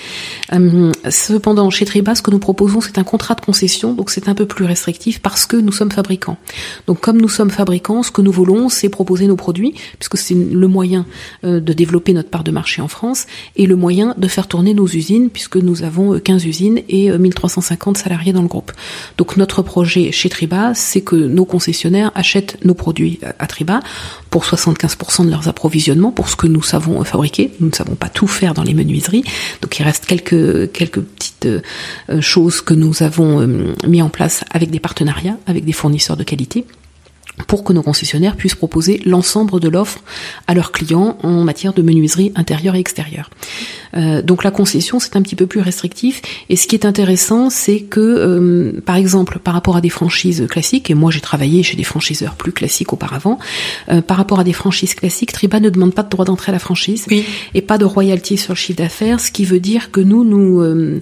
Euh, 0.54 0.92
cependant, 1.10 1.72
chez 1.72 1.86
Triba, 1.86 2.14
ce 2.14 2.22
que 2.22 2.30
nous 2.30 2.40
proposons, 2.40 2.82
c'est 2.82 3.00
un 3.00 3.04
contrat 3.04 3.34
de 3.34 3.42
concession, 3.42 3.94
donc 3.94 4.12
c'est 4.12 4.30
un 4.30 4.36
peu 4.36 4.46
plus 4.46 4.66
restrictif 4.66 5.22
parce 5.22 5.48
que 5.48 5.58
nous 5.58 5.72
sommes 5.72 5.92
fabricants. 5.92 6.38
Donc 6.88 7.02
comme 7.02 7.20
nous 7.20 7.30
sommes 7.30 7.50
fabricants, 7.50 8.04
ce 8.04 8.12
que 8.12 8.22
nous 8.22 8.32
voulons, 8.32 8.70
c'est 8.70 8.90
proposer 8.90 9.28
nos 9.28 9.36
produits, 9.36 9.74
puisque 10.00 10.18
c'est 10.18 10.36
le 10.36 10.68
moyen 10.68 11.06
euh, 11.44 11.60
de 11.60 11.74
développer 11.74 12.14
notre 12.14 12.30
part 12.30 12.44
de 12.44 12.52
marché 12.52 12.82
en 12.82 12.88
France, 12.88 13.26
et 13.56 13.66
le 13.66 13.76
moyen 13.76 14.16
de 14.18 14.28
faire 14.28 14.48
tourner 14.48 14.74
nos 14.74 14.88
usines, 14.88 15.30
puisque 15.30 15.58
nous 15.58 15.84
avons 15.84 16.20
15 16.20 16.46
euh, 16.46 16.48
usines 16.48 16.82
et 16.90 17.12
1350 17.12 17.98
euh, 17.98 18.02
salariés 18.02 18.34
dans 18.34 18.42
le 18.42 18.48
groupe. 18.48 18.72
Donc 19.18 19.38
notre 19.38 19.62
projet 19.62 20.12
chez 20.12 20.30
Triba, 20.30 20.74
c'est 20.74 21.02
que 21.02 21.16
nos 21.16 21.46
concessionnaires 21.46 22.12
achètent 22.16 22.58
nos 22.64 22.74
produits 22.74 23.20
à 23.40 23.48
Triba 23.48 23.80
pour 24.30 24.44
75% 24.44 25.26
de 25.26 25.30
leurs 25.30 25.48
approvisionnements, 25.48 26.12
pour 26.12 26.30
ce 26.30 26.36
que 26.36 26.48
nous 26.48 26.64
savons 26.64 27.04
fabriquer. 27.04 27.52
Nous 27.60 27.68
ne 27.68 27.76
savons 27.76 27.96
pas 27.96 28.10
tout 28.10 28.28
faire 28.28 28.54
dans 28.54 28.64
les 28.64 28.74
menuiseries, 28.74 29.24
donc 29.62 29.80
il 29.80 29.84
reste 29.84 30.06
quelques 30.06 30.72
quelques 30.72 31.02
petites 31.02 31.48
choses 32.20 32.62
que 32.62 32.74
nous 32.74 33.04
avons 33.04 33.48
mis 33.86 34.02
en 34.02 34.10
place 34.10 34.44
avec 34.52 34.70
des 34.70 34.80
partenariats, 34.80 35.38
avec 35.48 35.66
des 35.66 35.72
fournisseurs 35.72 36.18
de 36.18 36.24
qualité 36.24 36.57
pour 37.46 37.64
que 37.64 37.74
nos 37.74 37.84
concessionnaires 37.84 38.36
puissent 38.36 38.56
proposer 38.56 39.02
l'ensemble 39.06 39.60
de 39.60 39.70
l'offre 39.70 40.00
à 40.48 40.54
leurs 40.54 40.72
clients 40.72 41.18
en 41.22 41.44
matière 41.44 41.74
de 41.74 41.82
menuiserie 41.82 42.32
intérieure 42.36 42.76
et 42.76 42.80
extérieure. 42.80 43.30
Euh, 43.96 44.22
donc 44.22 44.44
la 44.44 44.52
concession, 44.52 45.00
c'est 45.00 45.16
un 45.16 45.22
petit 45.22 45.36
peu 45.36 45.46
plus 45.46 45.62
restrictif. 45.62 46.22
Et 46.50 46.56
ce 46.56 46.68
qui 46.68 46.76
est 46.76 46.86
intéressant, 46.86 47.50
c'est 47.50 47.82
que, 47.82 48.00
euh, 48.00 48.82
par 48.82 48.96
exemple, 48.96 49.40
par 49.40 49.54
rapport 49.54 49.78
à 49.78 49.82
des 49.82 49.90
franchises 49.90 50.46
classiques, 50.50 50.90
et 50.90 50.94
moi 50.94 51.12
j'ai 51.12 51.22
travaillé 51.22 51.64
chez 51.64 51.78
des 51.78 51.84
franchiseurs 51.84 52.36
plus 52.36 52.52
classiques 52.52 52.94
auparavant, 52.94 53.40
euh, 53.90 54.02
par 54.02 54.18
rapport 54.18 54.40
à 54.40 54.44
des 54.44 54.54
franchises 54.54 54.96
classiques, 54.96 55.32
Triba 55.32 55.60
ne 55.60 55.70
demande 55.70 55.94
pas 55.94 56.04
de 56.04 56.10
droit 56.10 56.26
d'entrée 56.26 56.52
à 56.52 56.54
la 56.54 56.60
franchise 56.60 57.06
et 57.54 57.62
pas 57.62 57.78
de 57.78 57.86
royalty 57.86 58.38
sur 58.38 58.54
le 58.54 58.58
chiffre 58.58 58.78
d'affaires, 58.78 59.20
ce 59.20 59.32
qui 59.32 59.46
veut 59.46 59.60
dire 59.60 59.92
que 59.92 60.02
nous, 60.02 60.24
nous 60.24 61.00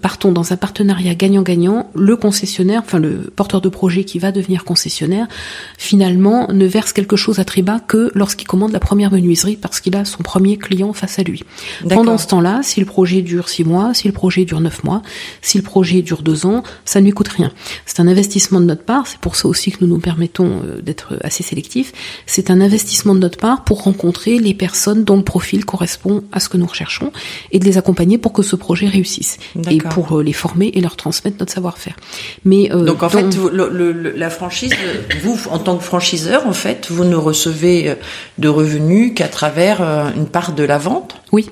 partons 0.00 0.32
dans 0.32 0.52
un 0.52 0.56
partenariat 0.56 1.14
gagnant-gagnant. 1.14 1.90
Le 1.94 2.16
concessionnaire, 2.16 2.82
enfin 2.84 2.98
le 2.98 3.32
porteur 3.34 3.60
de 3.60 3.68
projet 3.68 4.04
qui 4.04 4.18
va 4.18 4.32
devenir 4.32 4.64
concessionnaire, 4.64 5.28
finalement 5.76 6.48
ne 6.52 6.66
verse 6.66 6.92
quelque 6.92 7.16
chose 7.16 7.38
à 7.38 7.44
Triba 7.44 7.80
que 7.80 8.10
lorsqu'il 8.14 8.46
commande 8.46 8.72
la 8.72 8.80
première 8.80 9.10
menuiserie 9.10 9.56
parce 9.56 9.80
qu'il 9.80 9.96
a 9.96 10.04
son 10.04 10.22
premier 10.22 10.56
client 10.56 10.92
face 10.92 11.18
à 11.18 11.22
lui. 11.22 11.44
Pendant 11.88 12.18
ce 12.18 12.26
temps-là, 12.28 12.60
si 12.62 12.80
le 12.80 12.86
projet 12.86 13.22
dure 13.22 13.48
six 13.48 13.64
mois, 13.64 13.94
si 13.94 14.06
le 14.06 14.12
projet 14.12 14.44
dure 14.44 14.60
neuf 14.60 14.84
mois, 14.84 15.02
si 15.42 15.58
le 15.58 15.64
projet 15.64 16.02
dure 16.02 16.22
deux 16.22 16.46
ans, 16.46 16.62
ça 16.84 17.00
ne 17.00 17.06
lui 17.06 17.12
coûte 17.12 17.28
rien. 17.28 17.52
C'est 17.86 18.00
un 18.00 18.08
investissement 18.08 18.60
de 18.60 18.66
notre 18.66 18.84
part, 18.84 19.06
c'est 19.06 19.18
pour 19.18 19.36
ça 19.36 19.48
aussi 19.48 19.70
que 19.70 19.78
nous 19.80 19.86
nous 19.86 19.98
permettons 19.98 20.62
euh, 20.64 20.80
d'être 20.80 21.18
assez 21.22 21.42
sélectifs. 21.42 21.92
C'est 22.26 22.50
un 22.50 22.60
investissement 22.60 23.14
de 23.14 23.20
notre 23.20 23.38
part 23.38 23.64
pour 23.64 23.82
rencontrer 23.82 24.38
les 24.38 24.54
personnes 24.54 25.04
dont 25.04 25.16
le 25.16 25.24
profil 25.24 25.64
correspond 25.64 26.24
à 26.32 26.40
ce 26.40 26.48
que 26.48 26.56
nous 26.56 26.66
recherchons 26.66 27.12
et 27.52 27.58
de 27.58 27.64
les 27.64 27.78
accompagner 27.78 28.18
pour 28.18 28.32
que 28.32 28.42
ce 28.42 28.56
projet 28.56 28.86
réussisse 28.86 29.38
et 29.70 29.78
pour 29.78 30.18
euh, 30.18 30.22
les 30.22 30.32
former 30.32 30.70
et 30.74 30.80
leur 30.80 30.96
transmettre 30.96 31.36
notre 31.40 31.52
savoir-faire. 31.52 31.96
Mais 32.44 32.72
euh, 32.72 32.84
donc 32.84 33.02
en 33.02 33.08
fait, 33.08 33.26
la 33.52 34.30
franchise, 34.30 34.74
vous 35.22 35.38
en 35.50 35.57
tant 35.58 35.76
que 35.76 35.84
franchiseur, 35.84 36.46
en 36.46 36.52
fait, 36.52 36.88
vous 36.90 37.04
ne 37.04 37.16
recevez 37.16 37.96
de 38.38 38.48
revenus 38.48 39.12
qu'à 39.14 39.28
travers 39.28 39.80
une 40.16 40.26
part 40.26 40.52
de 40.52 40.62
la 40.62 40.78
vente? 40.78 41.20
Oui, 41.32 41.50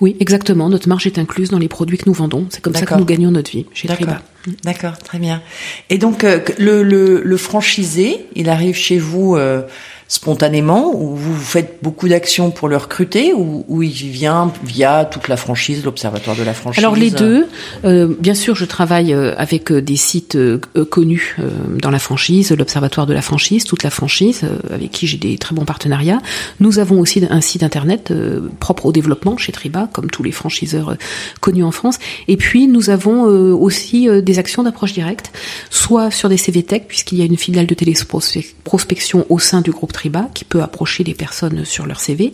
oui, 0.00 0.16
exactement. 0.20 0.68
Notre 0.68 0.88
marge 0.88 1.06
est 1.06 1.18
incluse 1.18 1.50
dans 1.50 1.58
les 1.58 1.68
produits 1.68 1.98
que 1.98 2.06
nous 2.06 2.14
vendons. 2.14 2.46
C'est 2.50 2.62
comme 2.62 2.74
ça 2.74 2.86
que 2.86 2.94
nous 2.94 3.04
gagnons 3.04 3.30
notre 3.30 3.50
vie 3.50 3.66
chez 3.74 3.88
Triba. 3.88 4.20
D'accord, 4.64 4.96
très 4.98 5.18
bien. 5.18 5.42
Et 5.90 5.98
donc 5.98 6.24
euh, 6.24 6.40
le, 6.58 6.82
le, 6.82 7.20
le, 7.22 7.36
franchisé, 7.36 8.26
il 8.34 8.48
arrive 8.48 8.74
chez 8.74 8.98
vous 8.98 9.36
euh, 9.36 9.62
spontanément 10.10 10.92
ou 10.92 11.14
vous 11.14 11.36
faites 11.36 11.78
beaucoup 11.82 12.08
d'actions 12.08 12.50
pour 12.50 12.68
le 12.68 12.76
recruter 12.76 13.32
ou, 13.32 13.64
ou, 13.68 13.84
il 13.84 13.92
vient 13.92 14.52
via 14.64 15.04
toute 15.04 15.28
la 15.28 15.36
franchise, 15.36 15.84
l'observatoire 15.84 16.34
de 16.34 16.42
la 16.42 16.52
franchise 16.52 16.82
Alors 16.82 16.96
les 16.96 17.12
deux. 17.12 17.46
Euh, 17.84 18.08
bien 18.18 18.34
sûr, 18.34 18.56
je 18.56 18.64
travaille 18.64 19.14
euh, 19.14 19.36
avec 19.36 19.70
euh, 19.70 19.80
des 19.80 19.94
sites 19.94 20.36
connus 20.90 21.36
dans 21.80 21.90
la 21.90 22.00
franchise, 22.00 22.50
l'observatoire 22.50 23.06
de 23.06 23.14
la 23.14 23.22
franchise, 23.22 23.62
toute 23.62 23.84
la 23.84 23.90
franchise, 23.90 24.42
avec 24.72 24.90
qui 24.90 25.06
j'ai 25.06 25.16
des 25.16 25.38
très 25.38 25.54
bons 25.54 25.64
partenariats. 25.64 26.20
Nous 26.58 26.80
avons 26.80 26.98
aussi 26.98 27.24
un 27.30 27.40
site 27.40 27.62
internet 27.62 28.12
propre 28.58 28.86
au 28.86 28.92
développement 28.92 29.36
chez 29.36 29.52
Triba, 29.52 29.88
comme 29.92 30.10
tous 30.10 30.24
les 30.24 30.32
franchiseurs 30.32 30.96
connus 31.40 31.62
en 31.62 31.70
France. 31.70 31.98
Et 32.26 32.36
puis 32.36 32.66
nous 32.66 32.90
avons 32.90 33.22
aussi 33.22 34.08
des 34.08 34.38
actions 34.40 34.64
d'approche 34.64 34.92
directe, 34.92 35.30
soit 35.70 36.10
sur 36.10 36.28
des 36.28 36.36
CVTech, 36.36 36.88
puisqu'il 36.88 37.18
y 37.18 37.22
a 37.22 37.26
une 37.26 37.36
filiale 37.36 37.66
de 37.66 37.74
téléprospection 37.74 39.24
au 39.28 39.38
sein 39.38 39.60
du 39.60 39.70
groupe 39.70 39.92
qui 40.34 40.44
peut 40.44 40.62
approcher 40.62 41.04
les 41.04 41.14
personnes 41.14 41.64
sur 41.64 41.86
leur 41.86 42.00
CV. 42.00 42.32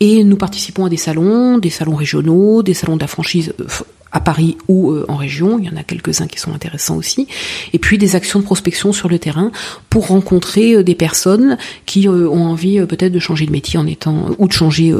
Et 0.00 0.24
nous 0.24 0.36
participons 0.36 0.84
à 0.84 0.88
des 0.88 0.96
salons, 0.96 1.58
des 1.58 1.70
salons 1.70 1.96
régionaux, 1.96 2.62
des 2.62 2.74
salons 2.74 2.96
de 2.96 3.04
euh, 3.04 3.66
à 4.12 4.20
Paris 4.20 4.56
ou 4.66 4.90
euh, 4.90 5.04
en 5.08 5.16
région. 5.16 5.58
Il 5.58 5.66
y 5.66 5.68
en 5.68 5.76
a 5.76 5.82
quelques-uns 5.82 6.26
qui 6.26 6.38
sont 6.38 6.52
intéressants 6.52 6.96
aussi. 6.96 7.28
Et 7.72 7.78
puis 7.78 7.96
des 7.98 8.16
actions 8.16 8.40
de 8.40 8.44
prospection 8.44 8.92
sur 8.92 9.08
le 9.08 9.18
terrain 9.18 9.52
pour 9.88 10.08
rencontrer 10.08 10.74
euh, 10.74 10.82
des 10.82 10.94
personnes 10.94 11.58
qui 11.86 12.08
ont 12.08 12.44
envie 12.44 12.84
peut-être 12.86 13.12
de 13.12 13.18
changer 13.18 13.46
de 13.46 13.52
métier 13.52 13.78
en 13.78 13.86
étant 13.86 14.30
ou 14.38 14.48
de 14.48 14.52
changer 14.52 14.94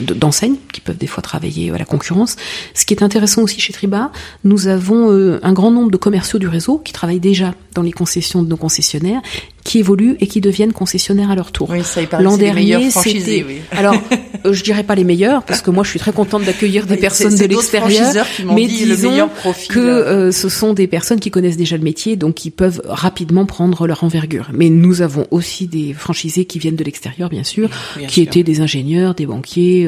d'enseigne, 0.00 0.56
qui 0.72 0.80
peuvent 0.80 0.96
des 0.96 1.06
fois 1.06 1.22
travailler 1.22 1.70
à 1.70 1.78
la 1.78 1.84
concurrence. 1.84 2.36
Ce 2.74 2.84
qui 2.84 2.94
est 2.94 3.02
intéressant 3.02 3.42
aussi 3.42 3.60
chez 3.60 3.72
Triba, 3.72 4.10
nous 4.44 4.66
avons 4.66 5.10
un 5.42 5.52
grand 5.52 5.70
nombre 5.70 5.90
de 5.90 5.96
commerciaux 5.96 6.38
du 6.38 6.48
réseau 6.48 6.78
qui 6.78 6.92
travaillent 6.92 7.20
déjà 7.20 7.54
dans 7.74 7.82
les 7.82 7.92
concessions 7.92 8.42
de 8.42 8.48
nos 8.48 8.56
concessionnaires 8.56 9.22
qui 9.68 9.80
évoluent 9.80 10.16
et 10.20 10.26
qui 10.26 10.40
deviennent 10.40 10.72
concessionnaires 10.72 11.30
à 11.30 11.34
leur 11.34 11.52
tour. 11.52 11.68
Oui, 11.68 11.84
ça 11.84 12.00
L'an 12.20 12.38
dernier, 12.38 12.90
c'était 12.90 13.44
oui. 13.46 13.56
alors 13.70 13.94
euh, 14.46 14.54
je 14.54 14.62
dirais 14.64 14.82
pas 14.82 14.94
les 14.94 15.04
meilleurs 15.04 15.42
parce 15.42 15.60
que 15.60 15.70
moi 15.70 15.84
je 15.84 15.90
suis 15.90 15.98
très 15.98 16.12
contente 16.12 16.42
d'accueillir 16.44 16.86
des 16.86 16.96
personnes 16.96 17.36
de 17.36 17.44
l'extérieur, 17.44 18.26
mais 18.46 18.66
disons 18.66 19.28
que 19.68 19.78
euh, 19.78 20.32
ce 20.32 20.48
sont 20.48 20.72
des 20.72 20.86
personnes 20.86 21.20
qui 21.20 21.30
connaissent 21.30 21.58
déjà 21.58 21.76
le 21.76 21.82
métier 21.82 22.16
donc 22.16 22.36
qui 22.36 22.50
peuvent 22.50 22.80
rapidement 22.86 23.44
prendre 23.44 23.86
leur 23.86 24.04
envergure. 24.04 24.48
Mais 24.54 24.70
nous 24.70 25.02
avons 25.02 25.26
aussi 25.30 25.66
des 25.66 25.92
franchisés 25.92 26.46
qui 26.46 26.58
viennent 26.58 26.76
de 26.76 26.84
l'extérieur 26.84 27.28
bien 27.28 27.44
sûr, 27.44 27.68
qui 28.08 28.22
étaient 28.22 28.44
des 28.44 28.62
ingénieurs, 28.62 29.14
des 29.14 29.26
banquiers, 29.26 29.86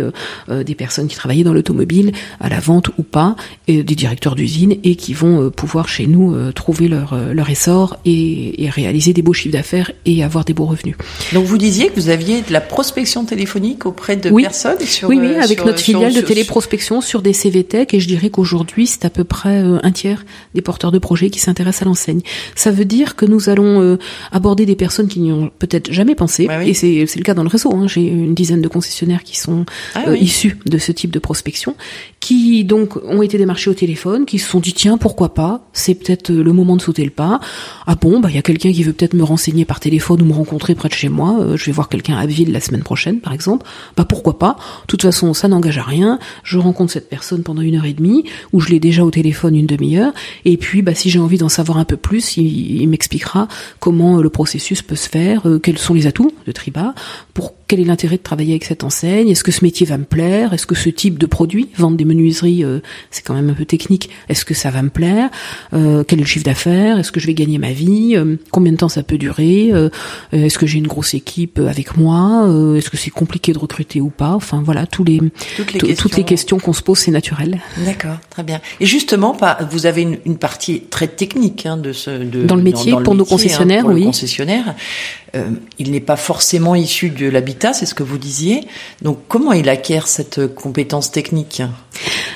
euh, 0.50 0.62
des 0.62 0.74
personnes 0.74 1.08
qui 1.08 1.16
travaillaient 1.16 1.44
dans 1.44 1.54
l'automobile 1.54 2.12
à 2.38 2.50
la 2.50 2.60
vente 2.60 2.90
ou 2.98 3.02
pas, 3.02 3.34
et 3.66 3.82
des 3.82 3.94
directeurs 3.94 4.34
d'usine 4.34 4.76
et 4.84 4.94
qui 4.96 5.14
vont 5.14 5.50
pouvoir 5.50 5.88
chez 5.88 6.06
nous 6.06 6.52
trouver 6.52 6.88
leur 6.88 7.16
leur 7.32 7.48
essor 7.48 7.96
et, 8.04 8.62
et 8.62 8.68
réaliser 8.68 9.14
des 9.14 9.22
beaux 9.22 9.32
chiffres 9.32 9.54
d'affaires 9.54 9.69
et 10.06 10.22
avoir 10.22 10.44
des 10.44 10.52
beaux 10.52 10.66
revenus. 10.66 10.96
Donc 11.32 11.44
vous 11.44 11.58
disiez 11.58 11.88
que 11.88 11.94
vous 11.94 12.08
aviez 12.08 12.42
de 12.42 12.52
la 12.52 12.60
prospection 12.60 13.24
téléphonique 13.24 13.86
auprès 13.86 14.16
de 14.16 14.30
personnes 14.30 14.80
sur, 14.80 15.08
Oui, 15.08 15.18
oui, 15.18 15.28
euh, 15.28 15.42
avec 15.42 15.64
notre 15.64 15.80
filiale 15.80 16.12
de 16.12 16.20
téléprospection 16.20 17.00
sur 17.00 17.22
des 17.22 17.32
CVTech 17.32 17.94
et 17.94 18.00
je 18.00 18.08
dirais 18.08 18.30
qu'aujourd'hui 18.30 18.86
c'est 18.86 19.04
à 19.04 19.10
peu 19.10 19.24
près 19.24 19.62
euh, 19.62 19.78
un 19.82 19.92
tiers 19.92 20.24
des 20.54 20.60
porteurs 20.60 20.92
de 20.92 20.98
projets 20.98 21.30
qui 21.30 21.38
s'intéressent 21.38 21.82
à 21.82 21.84
l'enseigne. 21.86 22.20
Ça 22.54 22.70
veut 22.70 22.84
dire 22.84 23.16
que 23.16 23.26
nous 23.26 23.48
allons 23.48 23.80
euh, 23.80 23.98
aborder 24.32 24.66
des 24.66 24.76
personnes 24.76 25.08
qui 25.08 25.20
n'y 25.20 25.32
ont 25.32 25.50
peut-être 25.58 25.92
jamais 25.92 26.14
pensé 26.14 26.46
bah 26.46 26.64
et 26.64 26.74
c'est 26.74 27.06
le 27.16 27.22
cas 27.22 27.34
dans 27.34 27.42
le 27.42 27.48
réseau. 27.48 27.72
Hein. 27.74 27.86
J'ai 27.86 28.06
une 28.06 28.34
dizaine 28.34 28.62
de 28.62 28.68
concessionnaires 28.68 29.22
qui 29.22 29.38
sont 29.38 29.64
ah 29.94 30.14
issus 30.14 30.58
de 30.66 30.78
ce 30.78 30.92
type 30.92 31.10
de 31.10 31.18
prospection, 31.18 31.74
qui 32.20 32.64
donc 32.64 32.96
ont 33.04 33.22
été 33.22 33.38
démarchés 33.38 33.70
au 33.70 33.74
téléphone, 33.74 34.26
qui 34.26 34.38
se 34.38 34.48
sont 34.48 34.60
dit 34.60 34.72
tiens 34.72 34.98
pourquoi 34.98 35.34
pas, 35.34 35.68
c'est 35.72 35.94
peut-être 35.94 36.32
le 36.32 36.52
moment 36.52 36.76
de 36.76 36.82
sauter 36.82 37.04
le 37.04 37.10
pas. 37.10 37.40
Ah 37.86 37.94
bon, 37.94 38.20
bah 38.20 38.28
il 38.30 38.36
y 38.36 38.38
a 38.38 38.42
quelqu'un 38.42 38.72
qui 38.72 38.82
veut 38.82 38.92
peut-être 38.92 39.14
me 39.14 39.24
renseigner 39.24 39.59
par 39.64 39.80
téléphone 39.80 40.22
ou 40.22 40.24
me 40.24 40.32
rencontrer 40.32 40.74
près 40.74 40.88
de 40.88 40.94
chez 40.94 41.08
moi, 41.08 41.38
euh, 41.40 41.56
je 41.56 41.66
vais 41.66 41.72
voir 41.72 41.88
quelqu'un 41.88 42.16
à 42.16 42.26
Ville 42.26 42.52
la 42.52 42.60
semaine 42.60 42.82
prochaine 42.82 43.20
par 43.20 43.32
exemple, 43.32 43.66
bah 43.96 44.04
pourquoi 44.04 44.38
pas 44.38 44.56
De 44.82 44.86
toute 44.86 45.02
façon, 45.02 45.34
ça 45.34 45.48
n'engage 45.48 45.78
à 45.78 45.82
rien. 45.82 46.18
Je 46.42 46.58
rencontre 46.58 46.92
cette 46.92 47.08
personne 47.08 47.42
pendant 47.42 47.62
une 47.62 47.76
heure 47.76 47.84
et 47.84 47.92
demie, 47.92 48.24
ou 48.52 48.60
je 48.60 48.68
l'ai 48.68 48.80
déjà 48.80 49.04
au 49.04 49.10
téléphone 49.10 49.56
une 49.56 49.66
demi-heure, 49.66 50.12
et 50.44 50.56
puis 50.56 50.82
bah 50.82 50.94
si 50.94 51.10
j'ai 51.10 51.18
envie 51.18 51.38
d'en 51.38 51.48
savoir 51.48 51.78
un 51.78 51.84
peu 51.84 51.96
plus, 51.96 52.36
il, 52.36 52.86
m'expliquera 52.88 53.48
comment 53.78 54.18
euh, 54.18 54.22
le 54.22 54.30
processus 54.30 54.82
peut 54.82 54.96
se 54.96 55.08
faire, 55.08 55.46
euh, 55.46 55.58
quels 55.58 55.78
sont 55.78 55.94
les 55.94 56.06
atouts 56.06 56.32
de 56.46 56.52
Triba, 56.52 56.94
pour 57.34 57.54
quel 57.70 57.78
est 57.78 57.84
l'intérêt 57.84 58.16
de 58.16 58.22
travailler 58.22 58.54
avec 58.54 58.64
cette 58.64 58.82
enseigne? 58.82 59.28
Est-ce 59.28 59.44
que 59.44 59.52
ce 59.52 59.64
métier 59.64 59.86
va 59.86 59.96
me 59.96 60.02
plaire? 60.02 60.52
Est-ce 60.52 60.66
que 60.66 60.74
ce 60.74 60.88
type 60.88 61.20
de 61.20 61.26
produit, 61.26 61.68
vendre 61.76 61.96
des 61.96 62.04
menuiseries, 62.04 62.64
euh, 62.64 62.80
c'est 63.12 63.24
quand 63.24 63.34
même 63.34 63.48
un 63.48 63.54
peu 63.54 63.64
technique. 63.64 64.10
Est-ce 64.28 64.44
que 64.44 64.54
ça 64.54 64.70
va 64.70 64.82
me 64.82 64.88
plaire? 64.88 65.30
Euh, 65.72 66.02
Quel 66.02 66.18
est 66.18 66.22
le 66.22 66.26
chiffre 66.26 66.44
d'affaires? 66.44 66.98
Est-ce 66.98 67.12
que 67.12 67.20
je 67.20 67.28
vais 67.28 67.34
gagner 67.34 67.58
ma 67.58 67.70
vie? 67.70 68.16
Euh, 68.16 68.34
Combien 68.50 68.72
de 68.72 68.76
temps 68.76 68.88
ça 68.88 69.04
peut 69.04 69.18
durer? 69.18 69.70
Est-ce 70.32 70.58
que 70.58 70.66
j'ai 70.66 70.78
une 70.78 70.88
grosse 70.88 71.14
équipe 71.14 71.60
avec 71.60 71.96
moi? 71.96 72.44
Est-ce 72.76 72.90
que 72.90 72.96
c'est 72.96 73.10
compliqué 73.10 73.52
de 73.52 73.58
recruter 73.60 74.00
ou 74.00 74.10
pas? 74.10 74.32
Enfin 74.32 74.60
voilà, 74.64 74.86
tous 74.86 75.04
les 75.04 75.20
toutes 75.56 75.72
les 75.72 75.78
questions, 75.78 76.02
toutes 76.02 76.16
les 76.16 76.24
questions 76.24 76.58
qu'on 76.58 76.72
se 76.72 76.82
pose, 76.82 76.98
c'est 76.98 77.12
naturel. 77.12 77.60
D'accord, 77.86 78.16
très 78.30 78.42
bien. 78.42 78.60
Et 78.80 78.86
justement, 78.86 79.36
vous 79.70 79.86
avez 79.86 80.02
une, 80.02 80.18
une 80.26 80.38
partie 80.38 80.80
très 80.90 81.06
technique 81.06 81.66
hein, 81.66 81.76
de 81.76 81.92
ce 81.92 82.10
de, 82.10 82.42
dans 82.42 82.56
le 82.56 82.64
métier 82.64 82.96
pour 83.04 83.14
nos 83.14 83.22
hein, 83.22 83.26
concessionnaires, 83.28 83.84
pour 83.84 83.92
oui. 83.92 84.06
concessionnaires. 84.06 84.74
Euh, 85.36 85.50
il 85.78 85.92
n'est 85.92 86.00
pas 86.00 86.16
forcément 86.16 86.74
issu 86.74 87.10
de 87.10 87.28
l'habitat, 87.28 87.59
c'est 87.72 87.86
ce 87.86 87.94
que 87.94 88.02
vous 88.02 88.18
disiez. 88.18 88.66
Donc 89.02 89.18
comment 89.28 89.52
il 89.52 89.68
acquiert 89.68 90.08
cette 90.08 90.54
compétence 90.54 91.10
technique 91.10 91.62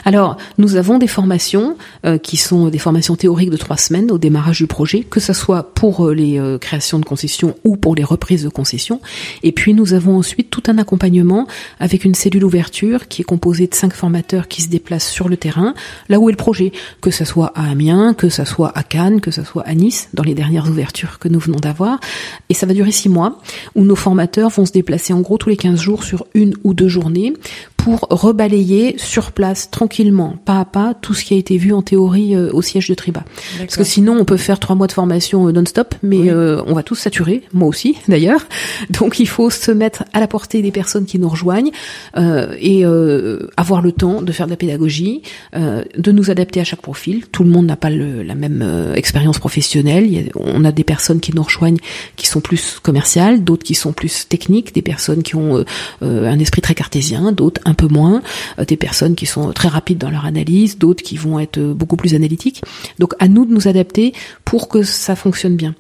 alors, 0.04 0.37
nous 0.59 0.76
avons 0.76 0.99
des 0.99 1.07
formations 1.07 1.76
euh, 2.04 2.19
qui 2.19 2.37
sont 2.37 2.69
des 2.69 2.78
formations 2.78 3.16
théoriques 3.16 3.50
de 3.50 3.57
trois 3.57 3.78
semaines 3.78 4.11
au 4.11 4.19
démarrage 4.19 4.59
du 4.59 4.66
projet, 4.66 5.00
que 5.00 5.19
ce 5.19 5.33
soit 5.33 5.75
pour 5.75 6.07
euh, 6.07 6.14
les 6.14 6.38
euh, 6.38 6.59
créations 6.59 6.99
de 6.99 7.07
concessions 7.07 7.54
ou 7.64 7.76
pour 7.76 7.95
les 7.95 8.04
reprises 8.04 8.45
de 8.45 8.50
concessions. 8.50 9.00
Et 9.43 9.52
puis, 9.52 9.73
nous 9.73 9.95
avons 9.95 10.19
ensuite 10.19 10.50
tout 10.50 10.62
un 10.66 10.76
accompagnement 10.76 11.47
avec 11.81 12.04
une 12.04 12.14
cellule 12.14 12.45
ouverture 12.45 13.09
qui 13.09 13.23
est 13.23 13.25
composée 13.25 13.66
de 13.66 13.75
cinq 13.75 13.95
formateurs 13.95 14.47
qui 14.47 14.61
se 14.61 14.69
déplacent 14.69 15.09
sur 15.09 15.31
le 15.31 15.38
terrain, 15.38 15.73
là 16.11 16.19
où 16.19 16.28
est 16.28 16.33
le 16.33 16.37
projet, 16.37 16.73
que 17.00 17.11
ce 17.11 17.25
soit 17.25 17.52
à 17.54 17.71
Amiens, 17.71 18.12
que 18.12 18.28
ce 18.28 18.45
soit 18.45 18.73
à 18.76 18.83
Cannes, 18.83 19.23
que 19.23 19.31
ce 19.31 19.43
soit 19.43 19.62
à 19.62 19.75
Nice, 19.75 20.11
dans 20.12 20.23
les 20.23 20.35
dernières 20.35 20.69
ouvertures 20.69 21.19
que 21.19 21.28
nous 21.28 21.40
venons 21.40 21.61
d'avoir. 21.61 21.99
Et 22.50 22.54
ça 22.54 22.66
va 22.66 22.75
durer 22.75 22.93
six 22.93 23.09
mois, 23.09 23.40
où 23.75 23.85
nos 23.85 23.97
formateurs 23.97 24.50
vont 24.50 24.66
se 24.66 24.73
déplacer 24.73 25.13
en 25.14 25.21
gros 25.21 25.38
tous 25.38 25.49
les 25.49 25.56
15 25.56 25.80
jours 25.80 26.04
sur 26.04 26.26
une 26.35 26.54
ou 26.64 26.75
deux 26.75 26.88
journées 26.88 27.33
pour 27.85 28.07
rebalayer 28.09 28.95
sur 28.97 29.31
place 29.31 29.71
tranquillement, 29.71 30.37
pas 30.47 30.59
à 30.59 30.64
pas, 30.64 30.95
tout 30.95 31.12
ce 31.12 31.23
qui 31.23 31.35
a 31.35 31.37
été 31.37 31.59
vu 31.59 31.75
en 31.75 31.83
théorie 31.83 32.35
euh, 32.35 32.49
au 32.55 32.62
siège 32.62 32.88
de 32.88 32.95
Triba. 32.95 33.25
Parce 33.59 33.76
que 33.76 33.85
sinon, 33.85 34.17
on 34.19 34.25
peut 34.25 34.38
faire 34.38 34.59
trois 34.59 34.75
mois 34.75 34.87
de 34.87 34.93
formation 34.93 35.47
euh, 35.47 35.53
non-stop, 35.53 35.95
mais 36.03 36.31
euh, 36.31 36.62
on 36.67 36.73
va 36.73 36.83
tous 36.83 36.95
saturer, 36.95 37.43
moi 37.53 37.69
aussi 37.69 37.99
d'ailleurs. 38.09 38.47
Donc 38.88 39.21
il 39.21 39.29
faut 39.29 39.50
se 39.50 39.71
mettre 39.71 40.05
à 40.14 40.21
la 40.21 40.26
portée 40.26 40.62
des 40.62 40.71
personnes 40.71 41.05
qui 41.05 41.19
nous 41.19 41.29
rejoignent 41.29 41.73
et 42.17 42.85
avoir 43.57 43.83
le 43.83 43.93
temps 43.93 44.23
de 44.23 44.33
faire 44.33 44.47
de 44.47 44.50
la 44.50 44.57
pédagogie, 44.57 45.23
de 45.55 46.12
nous 46.12 46.31
adapter 46.31 46.61
à 46.61 46.64
chaque 46.64 46.81
profil. 46.81 47.26
Tout 47.33 47.45
le 47.45 47.50
monde 47.50 47.67
n'a 47.67 47.76
pas 47.76 47.91
le, 47.91 48.23
la 48.23 48.35
même 48.35 48.64
expérience 48.95 49.38
professionnelle. 49.38 50.31
on 50.37 50.64
a 50.64 50.73
des 50.73 50.85
personnes 50.85 51.21
qui 51.21 51.35
nous 51.35 51.43
rejoignent 51.43 51.79
qui 52.17 52.26
sont 52.26 52.41
plus 52.41 52.79
commerciales, 52.83 53.45
d'autres 53.45 53.64
qui 53.64 53.75
sont 53.75 53.93
plus 53.93 54.26
techniques, 54.29 54.75
des 54.75 54.83
personnes 54.83 55.23
qui 55.23 55.37
ont 55.37 55.64
un 56.00 56.38
esprit 56.38 56.62
très 56.62 56.75
cartésien, 56.75 57.33
d'autres 57.33 57.61
un 57.64 57.74
peu 57.75 57.88
moins, 57.88 58.23
euh, 58.59 58.64
des 58.64 58.76
personnes 58.76 59.14
qui 59.14 59.26
sont 59.26 59.52
très 59.52 59.69
rapides 59.69 59.99
dans 59.99 60.11
leur 60.11 60.25
analyse, 60.25 60.78
d'autres 60.78 61.02
qui 61.02 61.16
vont 61.16 61.38
être 61.38 61.59
euh, 61.59 61.75
beaucoup 61.75 61.97
plus 61.97 62.14
analytiques. 62.14 62.62
Donc 62.99 63.14
à 63.19 63.28
nous 63.28 63.45
de 63.45 63.52
nous 63.52 63.69
adapter 63.69 64.12
pour 64.45 64.69
que 64.69 64.83
ça 64.83 65.16
fonctionne 65.16 65.57
bien 65.57 65.75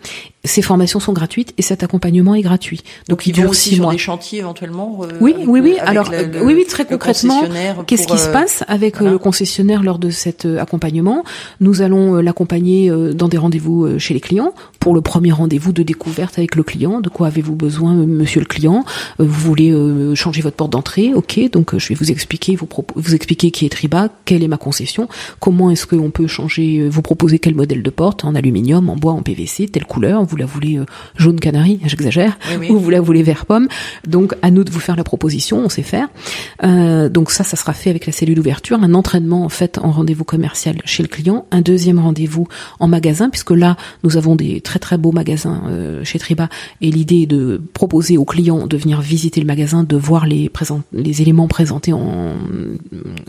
ces 0.44 0.62
formations 0.62 1.00
sont 1.00 1.12
gratuites 1.12 1.54
et 1.58 1.62
cet 1.62 1.82
accompagnement 1.82 2.34
est 2.34 2.42
gratuit. 2.42 2.82
Donc, 3.08 3.26
il 3.26 3.36
ils 3.36 3.42
vont 3.42 3.50
aussi 3.50 3.74
sur 3.74 3.88
des 3.90 3.98
chantiers 3.98 4.40
éventuellement. 4.40 5.00
Euh, 5.02 5.08
oui, 5.20 5.34
oui, 5.46 5.60
oui. 5.60 5.76
Alors, 5.80 6.10
oui, 6.10 6.54
oui, 6.54 6.64
très 6.68 6.84
concrètement, 6.84 7.42
qu'est-ce 7.86 8.06
qui 8.06 8.18
se 8.18 8.28
passe 8.28 8.64
avec 8.68 9.00
le 9.00 9.18
concessionnaire 9.18 9.82
lors 9.82 9.98
de 9.98 10.10
cet 10.10 10.44
accompagnement? 10.44 11.24
Nous 11.60 11.82
allons 11.82 12.16
l'accompagner 12.16 12.90
dans 13.14 13.28
des 13.28 13.38
rendez-vous 13.38 13.98
chez 13.98 14.14
les 14.14 14.20
clients 14.20 14.52
pour 14.80 14.94
le 14.94 15.00
premier 15.00 15.32
rendez-vous 15.32 15.72
de 15.72 15.82
découverte 15.82 16.38
avec 16.38 16.56
le 16.56 16.62
client. 16.62 17.00
De 17.00 17.08
quoi 17.08 17.28
avez-vous 17.28 17.54
besoin, 17.54 17.94
monsieur 17.94 18.40
le 18.40 18.46
client? 18.46 18.84
Vous 19.18 19.26
voulez 19.26 19.74
changer 20.14 20.42
votre 20.42 20.56
porte 20.56 20.70
d'entrée? 20.70 21.12
Ok, 21.14 21.40
donc 21.50 21.76
je 21.76 21.88
vais 21.88 21.94
vous 21.94 22.10
expliquer, 22.10 22.56
vous, 22.56 22.68
vous 22.94 23.14
expliquer 23.14 23.50
qui 23.50 23.66
est 23.66 23.70
Triba, 23.70 24.08
quelle 24.24 24.42
est 24.42 24.48
ma 24.48 24.58
concession, 24.58 25.08
comment 25.40 25.70
est-ce 25.70 25.86
qu'on 25.86 26.10
peut 26.10 26.26
changer, 26.26 26.88
vous 26.88 27.02
proposer 27.02 27.38
quel 27.38 27.54
modèle 27.54 27.82
de 27.82 27.90
porte? 27.90 28.24
En 28.24 28.34
aluminium, 28.34 28.88
en 28.90 28.96
bois, 28.96 29.12
en 29.12 29.22
PVC, 29.22 29.68
telle 29.68 29.86
couleur, 29.86 30.24
vous 30.24 30.33
la 30.36 30.46
voulez 30.46 30.78
euh, 30.78 30.86
jaune 31.16 31.40
canari, 31.40 31.80
j'exagère, 31.84 32.38
ou 32.68 32.78
vous 32.78 32.90
la 32.90 33.00
voulez 33.00 33.22
vert 33.22 33.46
pomme. 33.46 33.68
Donc 34.06 34.34
à 34.42 34.50
nous 34.50 34.64
de 34.64 34.70
vous 34.70 34.80
faire 34.80 34.96
la 34.96 35.04
proposition, 35.04 35.58
on 35.64 35.68
sait 35.68 35.82
faire. 35.82 36.08
Euh, 36.62 37.08
donc 37.08 37.30
ça, 37.30 37.44
ça 37.44 37.56
sera 37.56 37.72
fait 37.72 37.90
avec 37.90 38.06
la 38.06 38.12
cellule 38.12 38.36
d'ouverture, 38.36 38.82
un 38.82 38.94
entraînement 38.94 39.44
en 39.44 39.48
fait 39.48 39.78
en 39.78 39.90
rendez-vous 39.90 40.24
commercial 40.24 40.76
chez 40.84 41.02
le 41.02 41.08
client, 41.08 41.46
un 41.50 41.60
deuxième 41.60 41.98
rendez-vous 41.98 42.46
en 42.80 42.88
magasin, 42.88 43.30
puisque 43.30 43.50
là 43.50 43.76
nous 44.02 44.16
avons 44.16 44.36
des 44.36 44.60
très 44.60 44.78
très 44.78 44.98
beaux 44.98 45.12
magasins 45.12 45.62
euh, 45.66 46.04
chez 46.04 46.18
Triba, 46.18 46.48
et 46.80 46.90
l'idée 46.90 47.22
est 47.22 47.26
de 47.26 47.60
proposer 47.72 48.16
aux 48.16 48.24
clients 48.24 48.66
de 48.66 48.76
venir 48.76 49.00
visiter 49.00 49.40
le 49.40 49.46
magasin, 49.46 49.84
de 49.84 49.96
voir 49.96 50.26
les 50.26 50.48
présent 50.48 50.82
les 50.92 51.22
éléments 51.22 51.48
présentés 51.48 51.92
en 51.92 52.34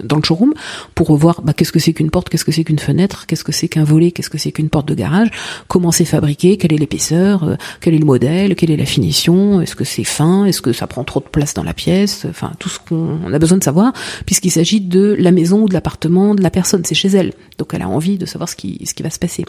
dans 0.03 0.17
le 0.17 0.23
showroom 0.23 0.53
pour 0.93 1.15
voir 1.15 1.41
bah, 1.41 1.53
qu'est-ce 1.53 1.71
que 1.71 1.79
c'est 1.79 1.93
qu'une 1.93 2.09
porte, 2.09 2.29
qu'est-ce 2.29 2.45
que 2.45 2.51
c'est 2.51 2.63
qu'une 2.63 2.79
fenêtre, 2.79 3.25
qu'est-ce 3.27 3.43
que 3.43 3.51
c'est 3.51 3.67
qu'un 3.67 3.83
volet, 3.83 4.11
qu'est-ce 4.11 4.29
que 4.29 4.37
c'est 4.37 4.51
qu'une 4.51 4.69
porte 4.69 4.87
de 4.87 4.93
garage, 4.93 5.29
comment 5.67 5.91
c'est 5.91 6.05
fabriqué, 6.05 6.57
quelle 6.57 6.73
est 6.73 6.77
l'épaisseur, 6.95 7.43
euh, 7.43 7.55
quel 7.81 7.93
est 7.93 7.99
le 7.99 8.05
modèle, 8.05 8.55
quelle 8.55 8.71
est 8.71 8.77
la 8.77 8.85
finition, 8.85 9.61
est-ce 9.61 9.75
que 9.75 9.83
c'est 9.83 10.03
fin, 10.03 10.45
est-ce 10.45 10.61
que 10.61 10.71
ça 10.71 10.87
prend 10.87 11.03
trop 11.03 11.19
de 11.19 11.25
place 11.25 11.53
dans 11.53 11.63
la 11.63 11.73
pièce, 11.73 12.25
enfin 12.29 12.51
tout 12.57 12.69
ce 12.69 12.79
qu'on 12.79 13.33
a 13.33 13.39
besoin 13.39 13.57
de 13.57 13.63
savoir, 13.63 13.91
puisqu'il 14.25 14.51
s'agit 14.51 14.79
de 14.79 15.15
la 15.19 15.31
maison 15.31 15.63
ou 15.63 15.69
de 15.69 15.73
l'appartement 15.73 16.35
de 16.35 16.41
la 16.41 16.49
personne, 16.49 16.83
c'est 16.85 16.95
chez 16.95 17.09
elle, 17.09 17.33
donc 17.57 17.73
elle 17.73 17.81
a 17.81 17.89
envie 17.89 18.17
de 18.17 18.25
savoir 18.25 18.47
ce 18.47 18.55
qui, 18.55 18.81
ce 18.85 18.93
qui 18.93 19.03
va 19.03 19.09
se 19.09 19.19
passer. 19.19 19.45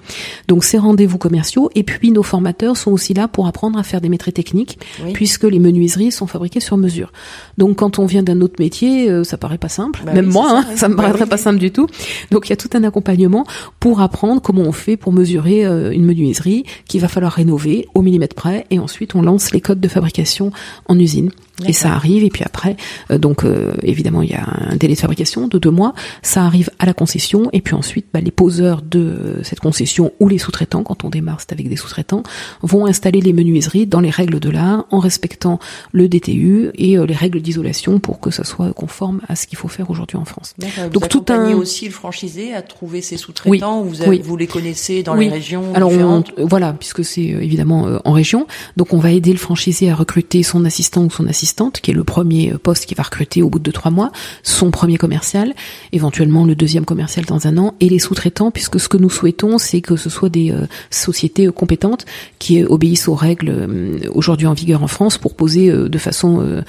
Donc 0.49 0.65
ces 0.65 0.79
rendez-vous 0.79 1.19
commerciaux, 1.19 1.71
et 1.75 1.85
puis 1.85 2.11
nos 2.11 2.25
formateurs 2.25 2.77
sont 2.77 2.91
aussi 2.91 3.15
là 3.15 3.29
pour 3.29 3.47
apprendre 3.47 3.79
à 3.79 3.85
faire 3.85 4.01
des 4.01 4.09
métiers 4.09 4.33
techniques, 4.33 4.79
puisque 5.13 5.45
les 5.45 5.61
menuiseries 5.61 6.11
sont 6.11 6.27
fabriquées 6.27 6.61
sur 6.61 6.77
mesure. 6.77 7.13
Donc 7.59 7.77
quand 7.77 7.99
on 7.99 8.07
vient 8.07 8.23
d'un 8.23 8.41
autre 8.41 8.57
métier, 8.59 9.09
euh, 9.09 9.23
ça 9.23 9.37
paraît 9.37 9.59
pas 9.59 9.69
simple, 9.69 10.01
bah 10.05 10.13
même 10.13 10.27
moi, 10.27 10.49
ça, 10.49 10.57
hein, 10.59 10.77
ça 10.77 10.89
me 10.89 10.97
bah 10.97 11.05
paraîtrait 11.05 11.27
pas 11.27 11.37
simple 11.37 11.59
du 11.59 11.71
tout. 11.71 11.87
Donc 12.33 12.49
il 12.49 12.51
y 12.51 12.53
a 12.53 12.57
tout 12.57 12.71
un 12.75 12.83
accompagnement 12.83 13.45
pour 13.79 14.01
apprendre 14.01 14.43
comment 14.43 14.63
on 14.63 14.73
fait 14.73 14.97
pour 14.97 15.13
mesurer 15.13 15.65
euh, 15.65 15.93
une 15.93 16.05
menuiserie 16.05 16.65
qu'il 16.89 17.01
va 17.01 17.09
falloir 17.09 17.36
rénover 17.37 17.87
au 17.95 18.03
millimètre 18.03 18.35
près 18.35 18.67
et 18.71 18.79
ensuite 18.79 19.15
on 19.15 19.23
lance 19.23 19.53
les 19.53 19.61
codes 19.61 19.81
de 19.81 19.89
fabrication 19.89 20.51
en 20.89 20.99
usine. 20.99 21.31
Et 21.65 21.73
ça 21.73 21.93
arrive, 21.93 22.23
et 22.23 22.29
puis 22.29 22.43
après, 22.45 22.77
euh, 23.11 23.19
donc 23.19 23.45
euh, 23.45 23.75
évidemment 23.83 24.21
il 24.23 24.31
y 24.31 24.35
a 24.35 24.45
un 24.47 24.77
délai 24.77 24.95
de 24.95 25.01
fabrication 25.01 25.49
de 25.49 25.59
deux 25.59 25.71
mois, 25.71 25.95
ça 26.23 26.45
arrive 26.45 26.71
à 26.79 26.87
la 26.87 26.93
concession, 26.93 27.49
et 27.53 27.63
puis 27.63 27.75
ensuite 27.75 28.07
bah, 28.13 28.21
les 28.21 28.31
poseurs 28.31 28.83
de 28.83 28.99
euh, 28.99 29.43
cette 29.43 29.61
concession 29.61 30.13
ou 30.21 30.29
les 30.29 30.39
sous-traitants, 30.39 30.83
quand 30.83 31.05
on 31.05 31.09
démarre 31.09 31.41
c'est 31.41 31.53
avec 31.53 31.69
des 31.69 31.77
sous-traitants, 31.77 32.23
vont 32.63 32.87
installer 32.87 33.21
les 33.21 33.33
menuiseries 33.33 33.87
dans 33.87 34.01
les 34.01 34.11
règles 34.11 34.39
de 34.39 34.51
l'art, 34.51 34.85
en 34.91 34.99
respectant 34.99 35.59
le 35.93 36.09
DTU 36.09 36.71
et 36.75 36.97
les 36.99 37.15
règles 37.15 37.41
d'isolation 37.41 38.01
pour 38.01 38.21
que 38.21 38.31
ça 38.31 38.45
soit 38.45 38.73
conforme 38.75 39.21
à 39.29 39.37
ce 39.37 39.47
qu'il 39.47 39.57
faut 39.57 39.69
faire 39.69 39.91
aujourd'hui 39.91 40.19
en 40.19 40.25
France. 40.25 40.55
Donc 40.93 41.09
tout 41.09 41.25
un 41.29 41.55
aussi 41.55 41.87
le 41.87 41.93
franchisé 41.93 42.53
à 42.53 42.63
trouver 42.63 43.01
ses 43.01 43.17
sous-traitants, 43.17 43.83
vous, 43.83 43.97
vous 44.23 44.37
les 44.37 44.47
connaissez 44.47 45.03
dans 45.03 45.15
les 45.15 45.29
régions 45.29 45.75
Alors 45.75 45.93
voilà, 46.39 46.75
puisque 46.75 47.05
c'est 47.05 47.23
évidemment 47.23 47.99
en 48.05 48.13
région, 48.13 48.47
donc 48.77 48.93
on 48.93 48.99
va 48.99 49.13
aider 49.13 49.33
le 49.33 49.39
franchisé 49.39 49.91
à 49.91 49.95
recruter 49.95 50.43
son 50.43 50.65
assistant 50.65 51.05
ou 51.05 51.11
son 51.11 51.27
assistant 51.27 51.46
qui 51.83 51.91
est 51.91 51.95
le 51.95 52.05
premier 52.05 52.53
poste 52.63 52.87
qui 52.87 52.95
va 52.95 53.03
recruter 53.03 53.43
au 53.43 53.49
bout 53.51 53.59
de 53.59 53.71
trois 53.71 53.91
mois, 53.91 54.11
son 54.43 54.71
premier 54.71 54.97
commercial, 54.97 55.55
éventuellement 55.93 56.45
le 56.45 56.55
deuxième 56.55 56.85
commercial 56.85 57.25
dans 57.25 57.47
un 57.47 57.57
an, 57.59 57.75
et 57.81 57.89
les 57.89 57.99
sous-traitants, 57.99 58.51
puisque 58.51 58.81
ce 58.81 58.89
que 58.89 58.97
nous 58.97 59.11
souhaitons, 59.11 59.59
c'est 59.59 59.81
que 59.81 59.97
ce 59.97 60.11
soit 60.11 60.29
des 60.29 60.51
euh, 60.51 60.67
sociétés 60.91 61.47
compétentes 61.49 62.05
qui 62.39 62.65
obéissent 62.65 63.09
aux 63.09 63.15
règles 63.15 63.49
euh, 63.49 63.99
aujourd'hui 64.13 64.47
en 64.47 64.55
vigueur 64.55 64.83
en 64.83 64.89
France 64.89 65.19
pour 65.19 65.35
poser 65.35 65.71
euh, 65.71 65.89
de 65.89 65.99
façon, 65.99 66.63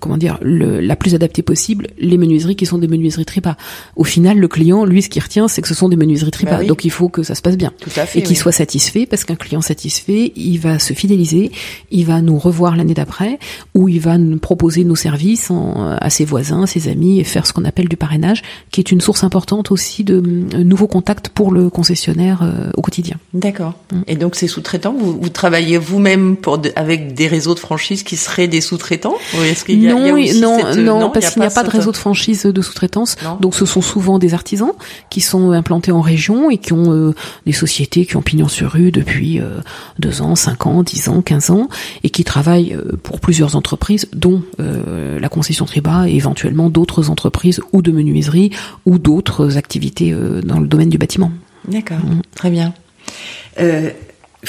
comment 0.00 0.16
dire, 0.16 0.38
la 0.42 0.96
plus 0.96 1.14
adaptée 1.14 1.42
possible 1.42 1.88
les 1.98 2.18
menuiseries 2.18 2.56
qui 2.56 2.66
sont 2.66 2.78
des 2.78 2.88
menuiseries 2.88 3.24
tripa. 3.24 3.56
Au 3.96 4.04
final, 4.04 4.38
le 4.38 4.48
client, 4.48 4.84
lui, 4.84 5.02
ce 5.02 5.08
qu'il 5.08 5.22
retient, 5.22 5.48
c'est 5.48 5.62
que 5.62 5.68
ce 5.68 5.74
sont 5.74 5.88
des 5.88 5.96
menuiseries 5.96 6.30
tripa, 6.30 6.58
bah 6.58 6.64
donc 6.64 6.84
il 6.84 6.90
faut 6.90 7.08
que 7.08 7.22
ça 7.22 7.34
se 7.34 7.42
passe 7.42 7.56
bien. 7.56 7.72
Tout 7.80 7.90
à 7.96 8.06
fait, 8.06 8.18
et 8.18 8.22
qu'il 8.22 8.36
soit 8.36 8.52
satisfait, 8.52 9.06
parce 9.06 9.24
qu'un 9.24 9.36
client 9.36 9.60
satisfait, 9.60 10.32
il 10.36 10.58
va 10.58 10.78
se 10.78 10.92
fidéliser, 10.92 11.50
il 11.90 12.04
va 12.04 12.20
nous 12.20 12.38
revoir 12.38 12.76
l'année 12.76 12.94
d'après, 12.94 13.38
où 13.74 13.88
il 13.88 14.00
va 14.00 14.18
nous 14.18 14.38
proposer 14.38 14.84
nos 14.84 14.96
services 14.96 15.50
à 16.00 16.10
ses 16.10 16.24
voisins, 16.24 16.66
ses 16.66 16.88
amis, 16.88 17.20
et 17.20 17.24
faire 17.24 17.46
ce 17.46 17.52
qu'on 17.52 17.64
appelle 17.64 17.88
du 17.88 17.96
parrainage, 17.96 18.42
qui 18.70 18.80
est 18.80 18.90
une 18.90 19.00
source 19.00 19.24
importante 19.24 19.70
aussi 19.70 20.04
de 20.04 20.16
euh, 20.16 20.64
nouveaux 20.64 20.86
contacts 20.86 21.28
pour 21.28 21.52
le 21.52 21.70
concessionnaire 21.70 22.42
euh, 22.42 22.70
au 22.76 22.82
quotidien. 22.82 23.16
D'accord. 23.34 23.74
Mm. 23.92 24.00
Et 24.06 24.16
donc 24.16 24.34
ces 24.34 24.48
sous-traitants, 24.48 24.94
vous, 24.98 25.18
vous 25.20 25.28
travaillez 25.28 25.78
vous-même 25.78 26.36
pour 26.36 26.60
avec 26.76 27.14
des 27.14 27.28
réseaux 27.28 27.54
de 27.54 27.58
franchise 27.58 28.02
qui 28.02 28.16
seraient 28.16 28.48
des 28.48 28.60
sous-traitants? 28.60 29.16
Y 29.68 29.88
a, 29.88 29.94
non, 29.94 30.16
il 30.16 30.26
y 30.26 30.30
a 30.30 30.40
non, 30.40 30.58
cette... 30.58 30.78
non, 30.78 31.00
non, 31.00 31.10
parce 31.10 31.30
qu'il 31.30 31.40
n'y 31.40 31.46
a, 31.46 31.50
pas, 31.50 31.62
de 31.62 31.70
réseau 31.70 31.92
de 31.92 31.96
franchise 31.96 32.44
de 32.44 32.62
sous-traitance. 32.62 33.16
Donc 33.40 33.54
ce 33.54 33.66
sont 33.66 33.82
souvent 33.82 34.18
des 34.18 34.34
artisans 34.34 34.72
qui 35.10 35.20
sont 35.20 35.52
implantés 35.52 35.92
en 35.92 36.00
région 36.00 36.50
et 36.50 36.58
qui 36.58 36.72
ont 36.72 36.92
euh, 36.92 37.14
des 37.46 37.52
sociétés 37.52 38.06
qui 38.06 38.16
ont 38.16 38.22
pignon 38.22 38.48
sur 38.48 38.72
rue 38.72 38.90
depuis 38.90 39.40
deux 39.98 40.22
ans, 40.22 40.34
cinq 40.34 40.66
ans, 40.66 40.82
dix 40.82 41.08
ans, 41.08 41.22
quinze 41.22 41.50
ans, 41.50 41.68
et 42.02 42.10
qui 42.10 42.24
travaillent 42.24 42.76
pour 43.02 43.20
plusieurs 43.20 43.51
entreprises, 43.56 44.08
dont 44.12 44.42
euh, 44.60 45.18
la 45.20 45.28
concession 45.28 45.64
Triba 45.64 46.08
et 46.08 46.14
éventuellement 46.14 46.70
d'autres 46.70 47.10
entreprises 47.10 47.60
ou 47.72 47.82
de 47.82 47.92
menuiserie 47.92 48.50
ou 48.86 48.98
d'autres 48.98 49.56
activités 49.56 50.12
euh, 50.12 50.40
dans 50.42 50.60
le 50.60 50.66
domaine 50.66 50.88
du 50.88 50.98
bâtiment. 50.98 51.32
D'accord, 51.68 51.98
mm. 51.98 52.22
très 52.34 52.50
bien. 52.50 52.74
Euh, 53.60 53.90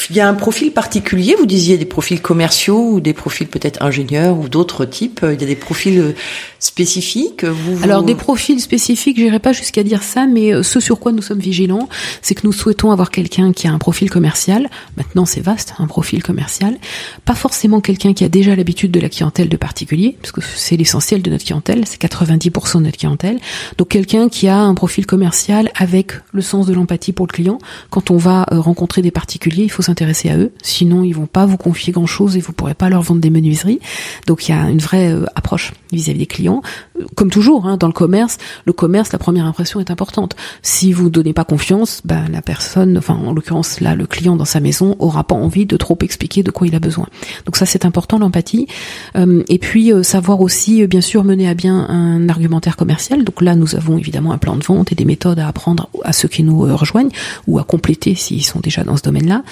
Il 0.10 0.16
y 0.16 0.20
a 0.20 0.28
un 0.28 0.34
profil 0.34 0.72
particulier, 0.72 1.36
vous 1.38 1.46
disiez 1.46 1.78
des 1.78 1.86
profils 1.86 2.20
commerciaux 2.20 2.94
ou 2.94 3.00
des 3.00 3.14
profils 3.14 3.48
peut-être 3.48 3.84
ingénieurs 3.84 4.40
ou 4.40 4.50
d'autres 4.50 4.86
types. 4.86 5.20
Il 5.24 5.40
y 5.40 5.44
a 5.44 5.48
des 5.48 5.56
profils 5.56 6.16
spécifiques. 6.58 7.44
Vous, 7.44 7.84
Alors 7.84 8.04
des 8.04 8.16
profils 8.16 8.60
spécifiques, 8.60 9.18
j'irai 9.18 9.38
pas 9.38 9.54
jusqu'à 9.54 9.84
dire 9.84 10.02
ça, 10.02 10.26
mais 10.26 10.52
euh, 10.52 10.64
ce 10.64 10.80
sur 10.80 11.00
quoi 11.00 11.12
nous 11.12 11.22
sommes 11.22 11.40
vigilants, 11.40 11.90
c'est 12.24 12.34
que 12.34 12.48
nous 12.48 12.54
souhaitons 12.54 12.92
avoir 12.92 13.12
quelqu'un 13.12 13.52
qui 13.54 13.68
a 13.68 13.72
un 13.72 13.78
profil 13.78 14.10
commercial. 14.10 14.70
Maintenant, 14.98 15.26
c'est 15.26 15.42
vaste, 15.42 15.76
un 15.78 15.86
profil 15.86 16.24
commercial. 16.24 16.78
Pas 17.26 17.36
forcément 17.36 17.80
quelqu'un 17.80 18.14
qui 18.14 18.24
a 18.24 18.30
déjà 18.30 18.56
l'habitude 18.56 18.90
de 18.90 19.00
la 19.00 19.10
clientèle 19.10 19.50
de 19.50 19.58
particulier, 19.58 20.18
parce 20.22 20.32
que 20.32 20.42
c'est 20.42 20.78
l'essentiel 20.78 21.22
de 21.22 21.30
notre 21.30 21.46
clientèle, 21.46 21.84
c'est 21.86 22.02
90% 22.02 22.80
de 22.80 22.86
notre 22.86 22.98
clientèle. 22.98 23.40
Donc 23.78 23.90
quelqu'un 23.90 24.28
qui 24.28 24.48
a 24.48 24.58
un 24.58 24.74
profil 24.74 25.06
commercial 25.06 25.72
avec 25.76 26.14
le 26.32 26.42
sens 26.42 26.66
de 26.66 26.74
l'empathie 26.74 27.12
pour 27.12 27.28
le 27.28 27.34
client. 27.34 27.60
Quand 27.92 28.10
on 28.10 28.18
va 28.18 28.48
euh, 28.52 28.60
rencontrer 28.60 29.04
des 29.04 29.12
particuliers, 29.12 29.64
il 29.64 29.72
faut 29.72 29.83
s'intéresser 29.84 30.30
à 30.30 30.38
eux, 30.38 30.52
sinon 30.62 31.04
ils 31.04 31.14
vont 31.14 31.28
pas 31.28 31.46
vous 31.46 31.58
confier 31.58 31.94
grand 31.94 32.06
chose 32.06 32.36
et 32.38 32.40
vous 32.40 32.54
pourrez 32.54 32.74
pas 32.74 32.90
leur 32.90 33.02
vendre 33.02 33.22
des 33.22 33.30
menuiseries. 33.30 33.80
Donc 34.28 34.48
il 34.48 34.52
y 34.52 34.56
a 34.56 34.70
une 34.70 34.80
vraie 34.80 35.12
euh, 35.12 35.26
approche 35.36 35.74
vis-à-vis 35.96 36.20
des 36.20 36.26
clients. 36.26 36.62
Euh, 37.00 37.06
comme 37.16 37.30
toujours, 37.30 37.66
hein, 37.68 37.78
dans 37.78 37.88
le 37.88 37.94
commerce, 37.94 38.38
le 38.66 38.74
commerce, 38.74 39.12
la 39.12 39.20
première 39.20 39.46
impression 39.46 39.80
est 39.80 39.92
importante. 39.92 40.36
Si 40.62 40.94
vous 40.94 41.10
donnez 41.10 41.34
pas 41.34 41.46
confiance, 41.46 42.02
ben 42.06 42.26
la 42.32 42.42
personne, 42.42 42.98
enfin 42.98 43.16
en 43.16 43.34
l'occurrence 43.34 43.80
là, 43.80 43.96
le 43.96 44.06
client 44.06 44.36
dans 44.36 44.46
sa 44.46 44.60
maison 44.60 44.96
aura 45.00 45.24
pas 45.24 45.36
envie 45.36 45.66
de 45.66 45.78
trop 45.78 45.98
expliquer 46.02 46.44
de 46.44 46.52
quoi 46.52 46.68
il 46.68 46.76
a 46.76 46.80
besoin. 46.80 47.08
Donc 47.46 47.56
ça 47.56 47.66
c'est 47.66 47.86
important 47.86 48.20
l'empathie. 48.20 48.68
Euh, 49.16 49.44
et 49.50 49.60
puis 49.60 49.92
savoir 50.04 50.42
aussi 50.42 50.86
bien 50.88 51.02
sûr 51.02 51.24
mener 51.24 51.48
à 51.48 51.54
bien 51.54 51.88
un 51.90 52.30
argumentaire 52.30 52.78
commercial. 52.78 53.24
Donc 53.24 53.42
là 53.42 53.56
nous 53.56 53.76
avons 53.76 53.98
évidemment 53.98 54.32
un 54.32 54.38
plan 54.38 54.56
de 54.56 54.64
vente 54.64 54.92
et 54.92 54.96
des 54.96 55.06
méthodes 55.06 55.40
à 55.40 55.48
apprendre 55.48 55.90
à 56.04 56.14
ceux 56.14 56.28
qui 56.28 56.44
nous 56.44 56.62
rejoignent 56.76 57.12
ou 57.48 57.60
à 57.60 57.64
compléter 57.64 58.16
s'ils 58.16 58.44
sont 58.44 58.60
déjà 58.60 58.84
dans 58.84 58.98
ce 58.98 59.04
domaine-là. 59.04 59.44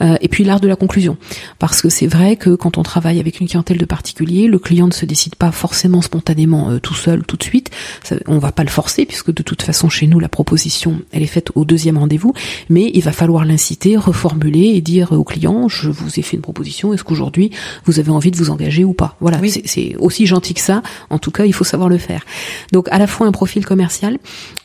Euh, 0.00 0.16
et 0.20 0.28
puis 0.28 0.44
l'art 0.44 0.60
de 0.60 0.68
la 0.68 0.76
conclusion. 0.76 1.16
Parce 1.58 1.82
que 1.82 1.88
c'est 1.88 2.06
vrai 2.06 2.36
que 2.36 2.54
quand 2.54 2.78
on 2.78 2.82
travaille 2.82 3.20
avec 3.20 3.40
une 3.40 3.48
clientèle 3.48 3.78
de 3.78 3.84
particuliers, 3.84 4.46
le 4.46 4.58
client 4.58 4.86
ne 4.86 4.92
se 4.92 5.06
décide 5.06 5.34
pas 5.34 5.50
forcément 5.50 5.87
spontanément 6.02 6.70
euh, 6.70 6.78
tout 6.78 6.94
seul 6.94 7.24
tout 7.24 7.36
de 7.36 7.42
suite. 7.42 7.70
Ça, 8.02 8.16
on 8.26 8.38
va 8.38 8.52
pas 8.52 8.64
le 8.64 8.70
forcer 8.70 9.06
puisque 9.06 9.32
de 9.32 9.42
toute 9.42 9.62
façon 9.62 9.88
chez 9.88 10.06
nous 10.06 10.20
la 10.20 10.28
proposition 10.28 11.00
elle 11.12 11.22
est 11.22 11.26
faite 11.26 11.50
au 11.54 11.64
deuxième 11.64 11.98
rendez-vous, 11.98 12.34
mais 12.68 12.90
il 12.94 13.02
va 13.02 13.12
falloir 13.12 13.44
l'inciter, 13.44 13.96
reformuler 13.96 14.74
et 14.74 14.80
dire 14.80 15.12
au 15.12 15.24
client 15.24 15.68
je 15.68 15.90
vous 15.90 16.18
ai 16.18 16.22
fait 16.22 16.36
une 16.36 16.42
proposition, 16.42 16.92
est-ce 16.92 17.04
qu'aujourd'hui 17.04 17.50
vous 17.84 17.98
avez 17.98 18.10
envie 18.10 18.30
de 18.30 18.36
vous 18.36 18.50
engager 18.50 18.84
ou 18.84 18.92
pas? 18.92 19.16
Voilà, 19.20 19.40
c'est 19.64 19.96
aussi 19.98 20.26
gentil 20.26 20.54
que 20.54 20.60
ça. 20.60 20.82
En 21.10 21.18
tout 21.18 21.30
cas, 21.30 21.44
il 21.44 21.52
faut 21.52 21.64
savoir 21.64 21.88
le 21.88 21.98
faire. 21.98 22.24
Donc 22.72 22.88
à 22.90 22.98
la 22.98 23.06
fois 23.06 23.26
un 23.26 23.32
profil 23.32 23.64
commercial, 23.64 24.18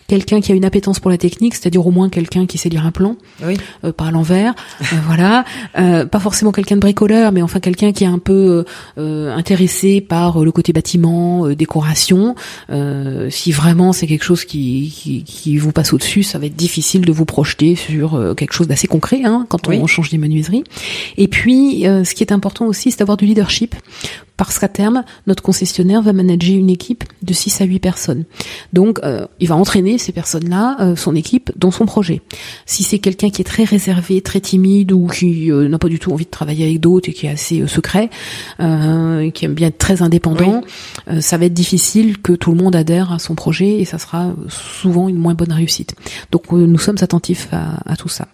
quelqu'un 0.08 0.42
qui 0.42 0.52
a 0.52 0.56
une 0.56 0.66
appétence 0.66 1.00
pour 1.00 1.12
la 1.12 1.18
technique, 1.18 1.56
c'est-à-dire 1.56 1.86
au 1.86 1.92
moins 1.92 2.10
quelqu'un 2.10 2.46
qui 2.46 2.58
sait 2.58 2.70
lire 2.70 2.86
un 2.86 2.92
plan, 2.92 3.16
oui. 3.44 3.58
euh, 3.84 3.92
pas 3.92 4.06
à 4.06 4.12
l'envers, 4.12 4.54
euh, 4.82 4.86
voilà, 5.08 5.46
euh, 5.78 6.06
pas 6.06 6.20
forcément 6.20 6.52
quelqu'un 6.52 6.76
de 6.76 6.82
bricoleur, 6.82 7.32
mais 7.32 7.42
enfin 7.42 7.60
quelqu'un 7.60 7.92
qui 7.92 8.04
est 8.04 8.08
un 8.08 8.20
peu 8.20 8.66
euh, 8.98 9.36
intéressé 9.36 10.02
par 10.02 10.44
le 10.44 10.52
côté 10.52 10.74
bâtiment, 10.74 11.48
décoration. 11.50 12.36
si 13.30 13.52
vraiment 13.52 13.94
c'est 13.94 14.08
quelque 14.08 14.26
chose 14.26 14.46
qui, 14.46 14.94
qui, 14.96 15.24
qui 15.24 15.58
vous 15.58 15.72
passe 15.72 15.94
au-dessus, 15.94 16.24
ça 16.24 16.40
va 16.40 16.46
être 16.46 16.56
difficile 16.56 17.02
de 17.02 17.12
vous 17.12 17.26
projeter 17.26 17.76
sur 17.76 18.36
quelque 18.36 18.54
chose 18.54 18.68
d'assez 18.68 18.88
concret 18.88 19.22
hein, 19.24 19.46
quand 19.50 19.68
on 19.68 19.88
change 19.88 20.10
des 20.10 20.18
menuiseries. 20.18 20.64
Et 21.18 21.28
puis, 21.28 21.84
ce 21.84 22.14
qui 22.14 22.24
est 22.24 22.32
important 22.32 22.66
aussi, 22.66 22.92
c'est 22.92 23.00
d'avoir 23.00 23.18
du 23.18 23.26
leadership 23.26 23.76
parce 24.38 24.58
qu'à 24.58 24.68
terme, 24.68 25.04
notre 25.28 25.44
concessionnaire 25.44 26.02
va 26.02 26.12
manager 26.12 26.56
une 26.56 26.70
équipe 26.70 27.04
de 27.22 27.34
6 27.34 27.62
à 27.62 27.66
8 27.66 27.80
personnes. 27.80 28.24
Donc, 28.74 29.00
euh, 29.04 29.28
il 29.40 29.48
va 29.48 29.56
entraîner 29.56 29.98
ces 29.98 30.12
personnes-là, 30.12 30.78
euh, 30.80 30.96
son 30.96 31.16
équipe, 31.16 31.52
dans 31.56 31.72
son 31.72 31.86
projet. 31.86 32.22
Si 32.66 32.84
c'est 32.84 33.00
quelqu'un 33.00 33.30
qui 33.30 33.42
est 33.42 33.46
très 33.46 33.64
réservé, 33.64 34.22
très 34.22 34.40
timide 34.40 34.92
ou 34.92 35.08
qui 35.08 35.52
euh, 35.52 35.68
n'a 35.68 35.78
pas 35.78 35.88
du 35.88 36.00
tout 36.00 36.12
envie 36.12 36.26
de 36.26 36.32
travailler 36.32 36.66
avec 36.66 36.80
d'autres 36.80 37.10
et 37.10 37.14
qui 37.14 37.28
est 37.28 37.30
assez 37.30 37.66
secret, 37.68 38.10
qui 38.58 39.46
aime 39.46 39.54
bien 39.54 39.68
être 39.68 39.78
très 39.78 40.02
indépendant, 40.02 40.62
ça 41.20 41.38
va 41.38 41.46
être 41.46 41.54
difficile 41.54 42.22
que 42.22 42.34
tout 42.34 42.52
le 42.52 42.58
monde 42.58 42.76
adhère 42.76 43.12
à 43.12 43.20
son 43.20 43.36
projet 43.36 43.80
et 43.80 43.86
ça 43.86 43.98
sera 43.98 44.34
souvent 44.50 45.10
une 45.10 45.18
moins 45.18 45.34
bonne 45.34 45.52
réussite. 45.52 45.96
Donc, 46.32 46.52
nous 46.52 46.80
sommes 46.80 46.98
attentifs 47.02 47.50
à, 47.52 47.80
à 47.86 47.96
tout 47.96 48.10
ça. 48.10 48.28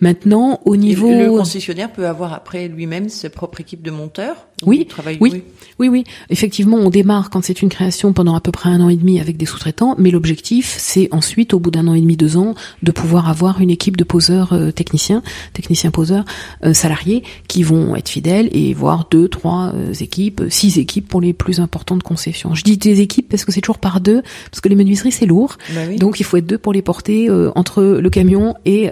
Maintenant, 0.00 0.60
au 0.64 0.76
niveau... 0.76 1.10
le 1.10 1.28
concessionnaire 1.28 1.92
peut 1.92 2.06
avoir 2.06 2.32
après 2.32 2.68
lui-même 2.68 3.08
sa 3.08 3.30
propre 3.30 3.60
équipe 3.60 3.82
de 3.82 3.90
monteurs 3.90 4.46
oui, 4.66 4.86
oui, 5.20 5.42
oui, 5.78 5.88
oui. 5.88 6.04
Effectivement, 6.30 6.76
on 6.76 6.90
démarre 6.90 7.30
quand 7.30 7.44
c'est 7.44 7.62
une 7.62 7.68
création 7.68 8.12
pendant 8.12 8.34
à 8.34 8.40
peu 8.40 8.52
près 8.52 8.70
un 8.70 8.80
an 8.80 8.88
et 8.88 8.96
demi 8.96 9.20
avec 9.20 9.36
des 9.36 9.46
sous-traitants, 9.46 9.94
mais 9.98 10.10
l'objectif, 10.10 10.74
c'est 10.78 11.08
ensuite, 11.12 11.54
au 11.54 11.58
bout 11.58 11.70
d'un 11.70 11.88
an 11.88 11.94
et 11.94 12.00
demi, 12.00 12.16
deux 12.16 12.36
ans, 12.36 12.54
de 12.82 12.92
pouvoir 12.92 13.28
avoir 13.28 13.60
une 13.60 13.70
équipe 13.70 13.96
de 13.96 14.04
poseurs 14.04 14.52
euh, 14.52 14.70
techniciens, 14.70 15.22
techniciens 15.52 15.90
poseurs 15.90 16.24
euh, 16.64 16.72
salariés, 16.72 17.22
qui 17.48 17.62
vont 17.62 17.96
être 17.96 18.08
fidèles 18.08 18.48
et 18.52 18.74
voir 18.74 19.06
deux, 19.10 19.28
trois 19.28 19.72
euh, 19.74 19.92
équipes, 19.94 20.42
six 20.48 20.78
équipes 20.78 21.08
pour 21.08 21.20
les 21.20 21.32
plus 21.32 21.60
importantes 21.60 22.02
conceptions. 22.02 22.54
Je 22.54 22.62
dis 22.62 22.76
des 22.76 23.00
équipes 23.00 23.28
parce 23.28 23.44
que 23.44 23.52
c'est 23.52 23.60
toujours 23.60 23.78
par 23.78 24.00
deux, 24.00 24.22
parce 24.50 24.60
que 24.60 24.68
les 24.68 24.76
menuiseries 24.76 25.12
c'est 25.12 25.26
lourd, 25.26 25.58
bah 25.74 25.80
donc 25.98 26.20
il 26.20 26.24
faut 26.24 26.36
être 26.36 26.46
deux 26.46 26.58
pour 26.58 26.72
les 26.72 26.82
porter 26.82 27.28
entre 27.54 27.82
le 27.82 28.10
camion 28.10 28.54
et 28.64 28.90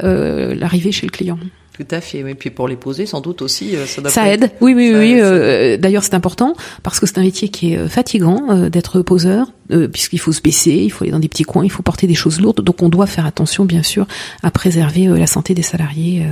l'arrivée 0.60 0.92
chez 0.92 1.06
le 1.06 1.10
client. 1.10 1.38
Tout 1.80 1.94
à 1.94 2.02
fait. 2.02 2.18
Et 2.18 2.34
puis 2.34 2.50
pour 2.50 2.68
les 2.68 2.76
poser, 2.76 3.06
sans 3.06 3.22
doute 3.22 3.40
aussi, 3.40 3.74
euh, 3.74 3.86
ça, 3.86 4.28
aide. 4.30 4.50
Oui, 4.60 4.74
oui, 4.74 4.92
oui. 4.94 5.18
Euh, 5.18 5.78
D'ailleurs, 5.78 6.04
c'est 6.04 6.12
important 6.12 6.54
parce 6.82 7.00
que 7.00 7.06
c'est 7.06 7.16
un 7.16 7.22
métier 7.22 7.48
qui 7.48 7.72
est 7.72 7.78
euh, 7.78 7.88
fatigant 7.88 8.50
euh, 8.50 8.68
d'être 8.68 9.00
poseur, 9.00 9.50
puisqu'il 9.92 10.18
faut 10.18 10.32
se 10.32 10.42
baisser, 10.42 10.72
il 10.72 10.90
faut 10.90 11.04
aller 11.04 11.12
dans 11.12 11.20
des 11.20 11.28
petits 11.28 11.44
coins, 11.44 11.64
il 11.64 11.70
faut 11.70 11.82
porter 11.82 12.06
des 12.06 12.14
choses 12.14 12.40
lourdes. 12.40 12.60
Donc, 12.60 12.82
on 12.82 12.90
doit 12.90 13.06
faire 13.06 13.24
attention, 13.24 13.64
bien 13.64 13.82
sûr, 13.82 14.06
à 14.42 14.50
préserver 14.50 15.06
la 15.06 15.28
santé 15.28 15.54
des 15.54 15.62
salariés 15.62 16.26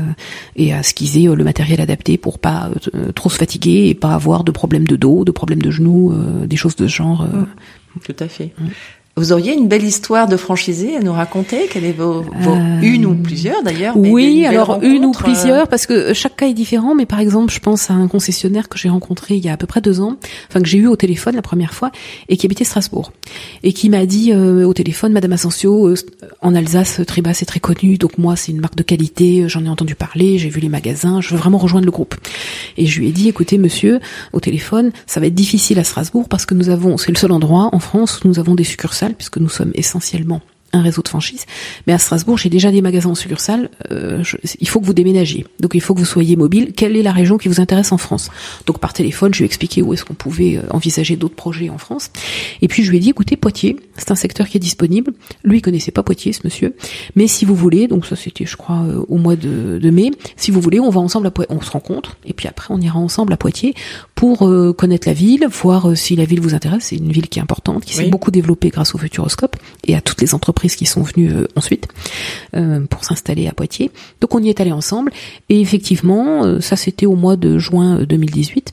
et 0.56 0.72
à 0.72 0.82
ce 0.82 0.92
qu'ils 0.92 1.16
aient 1.16 1.32
le 1.32 1.44
matériel 1.44 1.80
adapté 1.80 2.18
pour 2.18 2.40
pas 2.40 2.68
trop 3.14 3.30
se 3.30 3.36
fatiguer 3.38 3.86
et 3.86 3.94
pas 3.94 4.12
avoir 4.12 4.42
de 4.42 4.50
problèmes 4.50 4.88
de 4.88 4.96
dos, 4.96 5.24
de 5.24 5.30
problèmes 5.30 5.62
de 5.62 5.70
genoux, 5.70 6.12
des 6.46 6.56
choses 6.56 6.74
de 6.74 6.88
ce 6.88 6.92
genre. 6.92 7.28
Tout 8.04 8.16
à 8.18 8.26
fait. 8.26 8.52
Vous 9.18 9.32
auriez 9.32 9.52
une 9.52 9.66
belle 9.66 9.82
histoire 9.82 10.28
de 10.28 10.36
franchisé 10.36 10.96
à 10.96 11.00
nous 11.00 11.12
raconter 11.12 11.66
Quelle 11.68 11.84
est 11.84 11.92
vos, 11.92 12.20
euh, 12.20 12.80
une 12.80 13.04
ou 13.04 13.14
plusieurs 13.16 13.64
d'ailleurs 13.64 13.96
Oui, 13.96 14.46
alors 14.46 14.78
une 14.80 15.04
ou 15.06 15.10
plusieurs 15.10 15.66
parce 15.66 15.86
que 15.86 16.14
chaque 16.14 16.36
cas 16.36 16.46
est 16.46 16.54
différent. 16.54 16.94
Mais 16.94 17.04
par 17.04 17.18
exemple, 17.18 17.52
je 17.52 17.58
pense 17.58 17.90
à 17.90 17.94
un 17.94 18.06
concessionnaire 18.06 18.68
que 18.68 18.78
j'ai 18.78 18.88
rencontré 18.88 19.34
il 19.34 19.44
y 19.44 19.48
a 19.48 19.54
à 19.54 19.56
peu 19.56 19.66
près 19.66 19.80
deux 19.80 20.00
ans, 20.00 20.16
enfin 20.48 20.60
que 20.60 20.68
j'ai 20.68 20.78
eu 20.78 20.86
au 20.86 20.94
téléphone 20.94 21.34
la 21.34 21.42
première 21.42 21.74
fois 21.74 21.90
et 22.28 22.36
qui 22.36 22.46
habitait 22.46 22.62
Strasbourg 22.64 23.12
et 23.64 23.72
qui 23.72 23.90
m'a 23.90 24.06
dit 24.06 24.32
euh, 24.32 24.64
au 24.64 24.72
téléphone, 24.72 25.12
Madame 25.12 25.32
Asensio, 25.32 25.88
euh, 25.88 25.96
en 26.40 26.54
Alsace, 26.54 27.00
Triba 27.04 27.34
c'est 27.34 27.44
très 27.44 27.60
connu, 27.60 27.98
donc 27.98 28.18
moi 28.18 28.36
c'est 28.36 28.52
une 28.52 28.60
marque 28.60 28.76
de 28.76 28.84
qualité, 28.84 29.48
j'en 29.48 29.64
ai 29.64 29.68
entendu 29.68 29.96
parler, 29.96 30.38
j'ai 30.38 30.48
vu 30.48 30.60
les 30.60 30.68
magasins, 30.68 31.20
je 31.20 31.30
veux 31.30 31.38
vraiment 31.38 31.58
rejoindre 31.58 31.86
le 31.86 31.90
groupe. 31.90 32.14
Et 32.76 32.86
je 32.86 33.00
lui 33.00 33.08
ai 33.08 33.12
dit, 33.12 33.28
écoutez 33.28 33.58
monsieur, 33.58 33.98
au 34.32 34.38
téléphone, 34.38 34.92
ça 35.06 35.18
va 35.18 35.26
être 35.26 35.34
difficile 35.34 35.80
à 35.80 35.84
Strasbourg 35.84 36.28
parce 36.28 36.46
que 36.46 36.54
nous 36.54 36.68
avons, 36.68 36.96
c'est 36.98 37.10
le 37.10 37.18
seul 37.18 37.32
endroit 37.32 37.70
en 37.72 37.80
France 37.80 38.20
où 38.24 38.28
nous 38.28 38.38
avons 38.38 38.54
des 38.54 38.64
succursales 38.64 39.07
puisque 39.14 39.38
nous 39.38 39.48
sommes 39.48 39.72
essentiellement 39.74 40.42
un 40.72 40.82
réseau 40.82 41.02
de 41.02 41.08
franchise. 41.08 41.46
Mais 41.86 41.92
à 41.92 41.98
Strasbourg, 41.98 42.36
j'ai 42.36 42.50
déjà 42.50 42.70
des 42.70 42.82
magasins 42.82 43.10
en 43.10 43.14
succursale. 43.14 43.70
Euh, 43.90 44.22
il 44.60 44.68
faut 44.68 44.80
que 44.80 44.84
vous 44.84 44.92
déménagiez. 44.92 45.46
Donc 45.60 45.72
il 45.74 45.80
faut 45.80 45.94
que 45.94 46.00
vous 46.00 46.04
soyez 46.04 46.36
mobile. 46.36 46.72
Quelle 46.76 46.96
est 46.96 47.02
la 47.02 47.12
région 47.12 47.38
qui 47.38 47.48
vous 47.48 47.60
intéresse 47.60 47.92
en 47.92 47.98
France? 47.98 48.30
Donc 48.66 48.78
par 48.78 48.92
téléphone, 48.92 49.32
je 49.32 49.38
lui 49.38 49.44
ai 49.44 49.46
expliqué 49.46 49.82
où 49.82 49.94
est-ce 49.94 50.04
qu'on 50.04 50.14
pouvait 50.14 50.58
euh, 50.58 50.62
envisager 50.70 51.16
d'autres 51.16 51.34
projets 51.34 51.70
en 51.70 51.78
France. 51.78 52.10
Et 52.60 52.68
puis 52.68 52.82
je 52.84 52.90
lui 52.90 52.98
ai 52.98 53.00
dit, 53.00 53.10
écoutez, 53.10 53.36
Poitiers, 53.36 53.76
c'est 53.96 54.10
un 54.10 54.16
secteur 54.16 54.46
qui 54.48 54.58
est 54.58 54.60
disponible. 54.60 55.12
Lui, 55.42 55.58
il 55.58 55.62
connaissait 55.62 55.90
pas 55.90 56.02
Poitiers, 56.02 56.32
ce 56.32 56.40
monsieur. 56.44 56.74
Mais 57.16 57.28
si 57.28 57.44
vous 57.44 57.54
voulez, 57.54 57.88
donc 57.88 58.04
ça 58.04 58.16
c'était, 58.16 58.44
je 58.44 58.56
crois, 58.56 58.82
euh, 58.82 59.04
au 59.08 59.16
mois 59.16 59.36
de, 59.36 59.78
de, 59.78 59.90
mai. 59.90 60.10
Si 60.36 60.50
vous 60.50 60.60
voulez, 60.60 60.80
on 60.80 60.90
va 60.90 61.00
ensemble 61.00 61.28
à 61.28 61.30
Poitiers. 61.30 61.56
On 61.56 61.62
se 61.62 61.70
rencontre. 61.70 62.18
Et 62.26 62.34
puis 62.34 62.46
après, 62.46 62.74
on 62.74 62.80
ira 62.80 62.98
ensemble 62.98 63.32
à 63.32 63.38
Poitiers 63.38 63.74
pour 64.18 64.48
euh, 64.48 64.72
connaître 64.72 65.06
la 65.06 65.14
ville, 65.14 65.46
voir 65.46 65.96
si 65.96 66.16
la 66.16 66.24
ville 66.24 66.40
vous 66.40 66.52
intéresse. 66.52 66.86
C'est 66.86 66.96
une 66.96 67.12
ville 67.12 67.28
qui 67.28 67.38
est 67.38 67.42
importante, 67.42 67.84
qui 67.84 67.94
s'est 67.94 68.08
beaucoup 68.08 68.32
développée 68.32 68.70
grâce 68.70 68.92
au 68.96 68.98
Futuroscope 68.98 69.54
et 69.86 69.94
à 69.94 70.00
toutes 70.00 70.20
les 70.20 70.34
entreprises 70.34 70.74
qui 70.74 70.86
sont 70.86 71.02
venues 71.02 71.30
euh, 71.30 71.46
ensuite 71.54 71.86
euh, 72.56 72.80
pour 72.80 73.04
s'installer 73.04 73.46
à 73.46 73.52
Poitiers. 73.52 73.92
Donc 74.20 74.34
on 74.34 74.42
y 74.42 74.48
est 74.48 74.60
allé 74.60 74.72
ensemble. 74.72 75.12
Et 75.50 75.60
effectivement, 75.60 76.44
euh, 76.44 76.58
ça 76.58 76.74
c'était 76.74 77.06
au 77.06 77.14
mois 77.14 77.36
de 77.36 77.58
juin 77.58 78.02
2018 78.02 78.72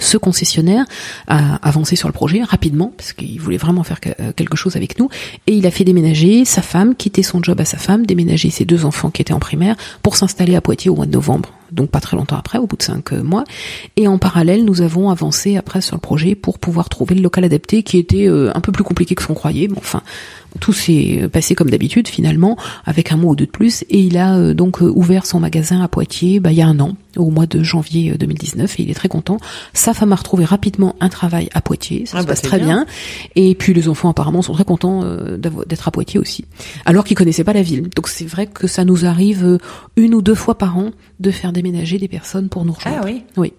ce 0.00 0.18
concessionnaire 0.18 0.84
a 1.28 1.56
avancé 1.66 1.96
sur 1.96 2.08
le 2.08 2.12
projet 2.12 2.42
rapidement 2.42 2.92
parce 2.96 3.14
qu'il 3.14 3.40
voulait 3.40 3.56
vraiment 3.56 3.82
faire 3.82 3.98
quelque 4.00 4.56
chose 4.56 4.76
avec 4.76 4.98
nous. 4.98 5.08
Et 5.46 5.54
il 5.54 5.66
a 5.66 5.70
fait 5.70 5.82
déménager 5.82 6.44
sa 6.44 6.62
femme, 6.62 6.94
quitter 6.94 7.22
son 7.22 7.42
job 7.42 7.58
à 7.60 7.64
sa 7.64 7.78
femme, 7.78 8.04
déménager 8.04 8.50
ses 8.50 8.64
deux 8.66 8.84
enfants 8.84 9.10
qui 9.10 9.22
étaient 9.22 9.32
en 9.32 9.40
primaire 9.40 9.76
pour 10.02 10.14
s'installer 10.16 10.54
à 10.56 10.60
Poitiers 10.60 10.90
au 10.90 10.94
mois 10.94 11.06
de 11.06 11.12
novembre 11.12 11.57
donc 11.72 11.90
pas 11.90 12.00
très 12.00 12.16
longtemps 12.16 12.36
après, 12.36 12.58
au 12.58 12.66
bout 12.66 12.76
de 12.76 12.82
cinq 12.82 13.12
euh, 13.12 13.22
mois. 13.22 13.44
Et 13.96 14.08
en 14.08 14.18
parallèle, 14.18 14.64
nous 14.64 14.80
avons 14.82 15.10
avancé 15.10 15.56
après 15.56 15.80
sur 15.80 15.96
le 15.96 16.00
projet 16.00 16.34
pour 16.34 16.58
pouvoir 16.58 16.88
trouver 16.88 17.14
le 17.14 17.22
local 17.22 17.44
adapté 17.44 17.82
qui 17.82 17.98
était 17.98 18.28
euh, 18.28 18.50
un 18.54 18.60
peu 18.60 18.72
plus 18.72 18.84
compliqué 18.84 19.14
que 19.14 19.22
ce 19.22 19.28
qu'on 19.28 19.34
croyait. 19.34 19.68
Mais 19.68 19.78
enfin, 19.78 20.02
tout 20.58 20.72
s'est 20.72 21.28
passé 21.32 21.54
comme 21.54 21.70
d'habitude 21.70 22.08
finalement, 22.08 22.56
avec 22.84 23.12
un 23.12 23.16
mot 23.16 23.30
ou 23.30 23.36
deux 23.36 23.46
de 23.46 23.50
plus, 23.50 23.82
et 23.90 23.98
il 24.00 24.16
a 24.18 24.36
euh, 24.36 24.54
donc 24.54 24.82
euh, 24.82 24.92
ouvert 24.94 25.26
son 25.26 25.40
magasin 25.40 25.80
à 25.82 25.88
Poitiers 25.88 26.40
bah, 26.40 26.52
il 26.52 26.58
y 26.58 26.62
a 26.62 26.66
un 26.66 26.78
an, 26.80 26.96
au 27.16 27.30
mois 27.30 27.46
de 27.46 27.62
janvier 27.62 28.12
2019, 28.18 28.78
et 28.78 28.82
il 28.82 28.90
est 28.90 28.94
très 28.94 29.08
content. 29.08 29.38
Sa 29.72 29.94
femme 29.94 30.12
a 30.12 30.16
retrouvé 30.16 30.44
rapidement 30.44 30.94
un 31.00 31.08
travail 31.08 31.48
à 31.54 31.60
Poitiers, 31.60 32.04
ça 32.06 32.18
Ah 32.18 32.22
se 32.22 32.26
bah, 32.26 32.32
passe 32.32 32.42
très 32.42 32.58
bien. 32.58 32.66
bien. 32.66 32.86
et 33.36 33.54
puis 33.54 33.74
les 33.74 33.88
enfants 33.88 34.08
apparemment 34.10 34.42
sont 34.42 34.52
très 34.52 34.64
contents 34.64 35.02
euh, 35.04 35.36
d'être 35.36 35.88
à 35.88 35.90
Poitiers 35.90 36.20
aussi, 36.20 36.44
alors 36.84 37.04
qu'ils 37.04 37.16
connaissaient 37.16 37.44
pas 37.44 37.52
la 37.52 37.62
ville. 37.62 37.88
Donc 37.94 38.08
c'est 38.08 38.26
vrai 38.26 38.46
que 38.46 38.66
ça 38.66 38.84
nous 38.84 39.04
arrive 39.04 39.44
euh, 39.44 39.58
une 39.96 40.14
ou 40.14 40.22
deux 40.22 40.34
fois 40.34 40.56
par 40.58 40.76
an 40.78 40.90
de 41.20 41.30
faire 41.30 41.52
déménager 41.52 41.98
des 41.98 42.08
personnes 42.08 42.48
pour 42.48 42.64
nous 42.64 42.72
rejoindre. 42.72 42.98
Ah 43.02 43.06
oui. 43.06 43.22
Oui. 43.36 43.52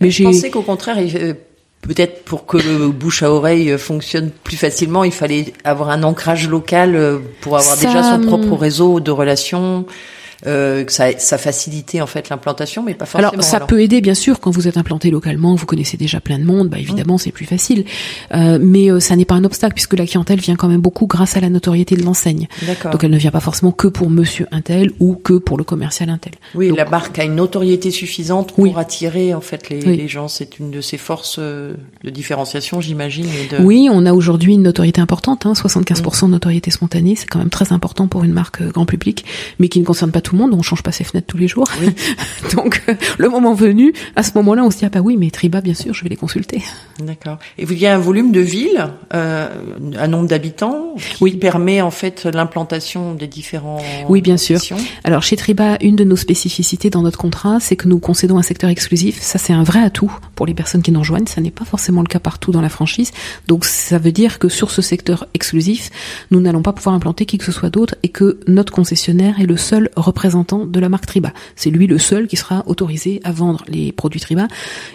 Mais 0.00 0.10
je 0.10 0.24
pensais 0.24 0.50
qu'au 0.50 0.62
contraire, 0.62 0.96
euh, 0.98 1.34
peut-être 1.82 2.24
pour 2.24 2.46
que 2.46 2.56
le 2.56 2.88
bouche 2.88 3.22
à 3.22 3.30
oreille 3.30 3.70
euh, 3.70 3.78
fonctionne 3.78 4.30
plus 4.30 4.56
facilement, 4.56 5.04
il 5.04 5.12
fallait 5.12 5.52
avoir 5.64 5.90
un 5.90 6.02
ancrage 6.02 6.48
local 6.48 6.94
euh, 6.94 7.18
pour 7.40 7.56
avoir 7.56 7.76
Ça, 7.76 7.86
déjà 7.86 8.02
son 8.02 8.20
propre 8.26 8.52
hum. 8.52 8.58
réseau 8.58 9.00
de 9.00 9.10
relations, 9.10 9.86
euh, 10.46 10.84
ça, 10.88 11.18
ça 11.18 11.38
facilitait 11.38 12.00
en 12.00 12.06
fait 12.06 12.28
l'implantation, 12.28 12.82
mais 12.82 12.94
pas 12.94 13.06
forcément. 13.06 13.30
Alors 13.32 13.44
ça 13.44 13.60
peut 13.60 13.80
aider 13.82 14.00
bien 14.00 14.14
sûr 14.14 14.40
quand 14.40 14.50
vous 14.50 14.68
êtes 14.68 14.76
implanté 14.76 15.10
localement, 15.10 15.54
vous 15.54 15.66
connaissez 15.66 15.96
déjà 15.96 16.20
plein 16.20 16.38
de 16.38 16.44
monde, 16.44 16.68
bah 16.68 16.78
évidemment 16.78 17.18
c'est 17.18 17.32
plus 17.32 17.44
facile. 17.46 17.84
Euh, 18.34 18.58
mais 18.60 18.90
euh, 18.90 19.00
ça 19.00 19.16
n'est 19.16 19.24
pas 19.24 19.34
un 19.34 19.44
obstacle 19.44 19.74
puisque 19.74 19.94
la 19.94 20.06
clientèle 20.06 20.40
vient 20.40 20.56
quand 20.56 20.68
même 20.68 20.80
beaucoup 20.80 21.06
grâce 21.06 21.36
à 21.36 21.40
la 21.40 21.48
notoriété 21.50 21.96
de 21.96 22.02
l'enseigne. 22.02 22.48
D'accord. 22.66 22.92
Donc 22.92 23.04
elle 23.04 23.10
ne 23.10 23.18
vient 23.18 23.30
pas 23.30 23.40
forcément 23.40 23.72
que 23.72 23.86
pour 23.88 24.10
Monsieur 24.10 24.46
Intel 24.52 24.92
ou 25.00 25.14
que 25.14 25.34
pour 25.34 25.58
le 25.58 25.64
commercial 25.64 26.08
Intel. 26.10 26.32
Oui, 26.54 26.68
Donc, 26.68 26.78
la 26.78 26.84
marque 26.84 27.18
a 27.18 27.24
une 27.24 27.34
notoriété 27.36 27.90
suffisante 27.90 28.52
pour 28.52 28.60
Oui. 28.64 28.72
attirer 28.76 29.34
en 29.34 29.40
fait 29.40 29.68
les, 29.68 29.84
Oui. 29.84 29.96
les 29.96 30.08
gens. 30.08 30.28
C'est 30.28 30.58
une 30.58 30.70
de 30.70 30.80
ses 30.80 30.96
forces 30.98 31.36
euh, 31.38 31.74
de 32.04 32.10
différenciation, 32.10 32.80
j'imagine. 32.80 33.26
de- 33.50 33.62
Oui, 33.62 33.88
on 33.90 34.06
a 34.06 34.12
aujourd'hui 34.12 34.54
une 34.54 34.62
notoriété 34.62 35.00
importante, 35.00 35.46
hein, 35.46 35.52
75% 35.54 36.26
de 36.26 36.32
notoriété 36.32 36.70
spontanée, 36.70 37.14
c'est 37.16 37.26
quand 37.26 37.38
même 37.38 37.50
très 37.50 37.72
important 37.72 38.06
pour 38.08 38.24
une 38.24 38.32
marque 38.32 38.60
euh, 38.62 38.70
grand 38.70 38.86
public, 38.86 39.24
mais 39.58 39.68
qui 39.68 39.80
ne 39.80 39.84
concerne 39.84 40.10
pas 40.10 40.20
tout 40.20 40.29
le 40.34 40.38
monde, 40.38 40.54
on 40.54 40.62
change 40.62 40.82
pas 40.82 40.92
ses 40.92 41.04
fenêtres 41.04 41.26
tous 41.26 41.38
les 41.38 41.48
jours. 41.48 41.66
Donc 42.54 42.82
euh, 42.88 42.94
le 43.18 43.28
moment 43.28 43.54
venu, 43.54 43.92
à 44.16 44.22
ce 44.22 44.32
moment-là, 44.36 44.64
on 44.64 44.70
se 44.70 44.78
dit 44.78 44.84
ah 44.84 44.88
bah 44.90 45.00
oui, 45.00 45.16
mais 45.18 45.30
Triba, 45.30 45.60
bien 45.60 45.74
sûr, 45.74 45.94
je 45.94 46.02
vais 46.02 46.08
les 46.10 46.16
consulter. 46.16 46.62
D'accord. 47.00 47.38
Et 47.58 47.64
vous, 47.64 47.72
il 47.72 47.78
y 47.78 47.86
a 47.86 47.94
un 47.94 47.98
volume 47.98 48.32
de 48.32 48.40
ville, 48.40 48.88
euh, 49.14 49.48
un 49.98 50.08
nombre 50.08 50.28
d'habitants, 50.28 50.94
qui 50.96 51.22
Oui. 51.24 51.32
permet 51.36 51.80
en 51.80 51.90
fait 51.90 52.24
l'implantation 52.26 53.14
des 53.14 53.26
différents. 53.26 53.82
Oui, 54.08 54.20
bien 54.20 54.36
sûr. 54.36 54.60
Alors 55.04 55.22
chez 55.22 55.36
Triba, 55.36 55.76
une 55.80 55.96
de 55.96 56.04
nos 56.04 56.16
spécificités 56.16 56.90
dans 56.90 57.02
notre 57.02 57.18
contrat, 57.18 57.58
c'est 57.60 57.76
que 57.76 57.88
nous 57.88 57.98
concédons 57.98 58.38
un 58.38 58.42
secteur 58.42 58.70
exclusif. 58.70 59.20
Ça, 59.20 59.38
c'est 59.38 59.52
un 59.52 59.62
vrai 59.64 59.82
atout 59.82 60.12
pour 60.34 60.46
les 60.46 60.54
personnes 60.54 60.82
qui 60.82 60.92
nous 60.92 61.00
rejoignent. 61.00 61.26
Ça 61.26 61.40
n'est 61.40 61.50
pas 61.50 61.64
forcément 61.64 62.02
le 62.02 62.06
cas 62.08 62.18
partout 62.20 62.52
dans 62.52 62.60
la 62.60 62.68
franchise. 62.68 63.12
Donc 63.48 63.64
ça 63.64 63.98
veut 63.98 64.12
dire 64.12 64.38
que 64.38 64.48
sur 64.48 64.70
ce 64.70 64.82
secteur 64.82 65.26
exclusif, 65.34 65.90
nous 66.30 66.40
n'allons 66.40 66.62
pas 66.62 66.72
pouvoir 66.72 66.94
implanter 66.94 67.24
qui 67.26 67.38
que 67.38 67.44
ce 67.44 67.52
soit 67.52 67.70
d'autre 67.70 67.94
et 68.02 68.08
que 68.08 68.40
notre 68.46 68.72
concessionnaire 68.72 69.40
est 69.40 69.46
le 69.46 69.56
seul 69.56 69.90
représentant 69.96 70.19
de 70.28 70.80
la 70.80 70.88
marque 70.88 71.06
Triba. 71.06 71.32
C'est 71.56 71.70
lui 71.70 71.86
le 71.86 71.98
seul 71.98 72.26
qui 72.28 72.36
sera 72.36 72.62
autorisé 72.66 73.20
à 73.24 73.32
vendre 73.32 73.64
les 73.68 73.92
produits 73.92 74.20
Triba, 74.20 74.48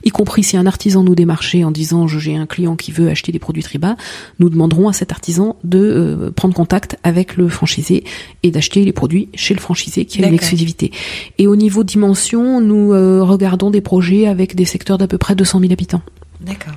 y 0.03 0.09
compris 0.09 0.43
si 0.43 0.57
un 0.57 0.65
artisan 0.65 1.03
nous 1.03 1.15
démarchait 1.15 1.63
en 1.63 1.71
disant 1.71 2.07
Je- 2.07 2.19
j'ai 2.19 2.35
un 2.35 2.45
client 2.45 2.75
qui 2.75 2.91
veut 2.91 3.09
acheter 3.09 3.31
des 3.31 3.39
produits 3.39 3.63
Triba, 3.63 3.95
nous 4.39 4.49
demanderons 4.49 4.87
à 4.89 4.93
cet 4.93 5.11
artisan 5.11 5.55
de 5.63 5.79
euh, 5.79 6.31
prendre 6.31 6.53
contact 6.53 6.97
avec 7.03 7.37
le 7.37 7.47
franchisé 7.49 8.03
et 8.43 8.51
d'acheter 8.51 8.83
les 8.85 8.93
produits 8.93 9.29
chez 9.33 9.53
le 9.53 9.59
franchisé 9.59 10.05
qui 10.05 10.17
a 10.17 10.27
une 10.27 10.33
exclusivité. 10.35 10.91
Et 11.37 11.47
au 11.47 11.55
niveau 11.55 11.83
dimension, 11.83 12.61
nous 12.61 12.93
euh, 12.93 13.23
regardons 13.23 13.71
des 13.71 13.81
projets 13.81 14.27
avec 14.27 14.55
des 14.55 14.65
secteurs 14.65 14.97
d'à 14.97 15.07
peu 15.07 15.17
près 15.17 15.35
200 15.35 15.59
000 15.59 15.71
habitants. 15.73 16.01
D'accord. 16.41 16.73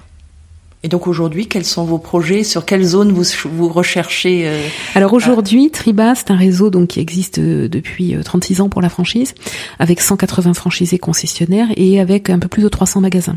Et 0.84 0.88
donc 0.88 1.08
aujourd'hui, 1.08 1.48
quels 1.48 1.64
sont 1.64 1.84
vos 1.84 1.98
projets? 1.98 2.44
Sur 2.44 2.64
quelle 2.64 2.84
zone 2.84 3.10
vous, 3.10 3.24
vous 3.50 3.68
recherchez 3.68 4.46
euh, 4.46 4.62
Alors 4.94 5.12
aujourd'hui, 5.12 5.70
Triba, 5.70 6.14
c'est 6.14 6.30
un 6.30 6.36
réseau 6.36 6.70
donc 6.70 6.88
qui 6.88 7.00
existe 7.00 7.38
euh, 7.38 7.68
depuis 7.68 8.14
euh, 8.14 8.22
36 8.22 8.60
ans 8.60 8.68
pour 8.68 8.80
la 8.80 8.88
franchise, 8.88 9.34
avec 9.80 10.00
180 10.00 10.54
franchisés 10.54 10.98
concessionnaires 10.98 11.66
et 11.76 11.98
avec 11.98 12.30
un 12.30 12.38
peu 12.38 12.46
plus 12.46 12.62
de 12.62 12.68
300 12.68 13.00
magasins. 13.00 13.34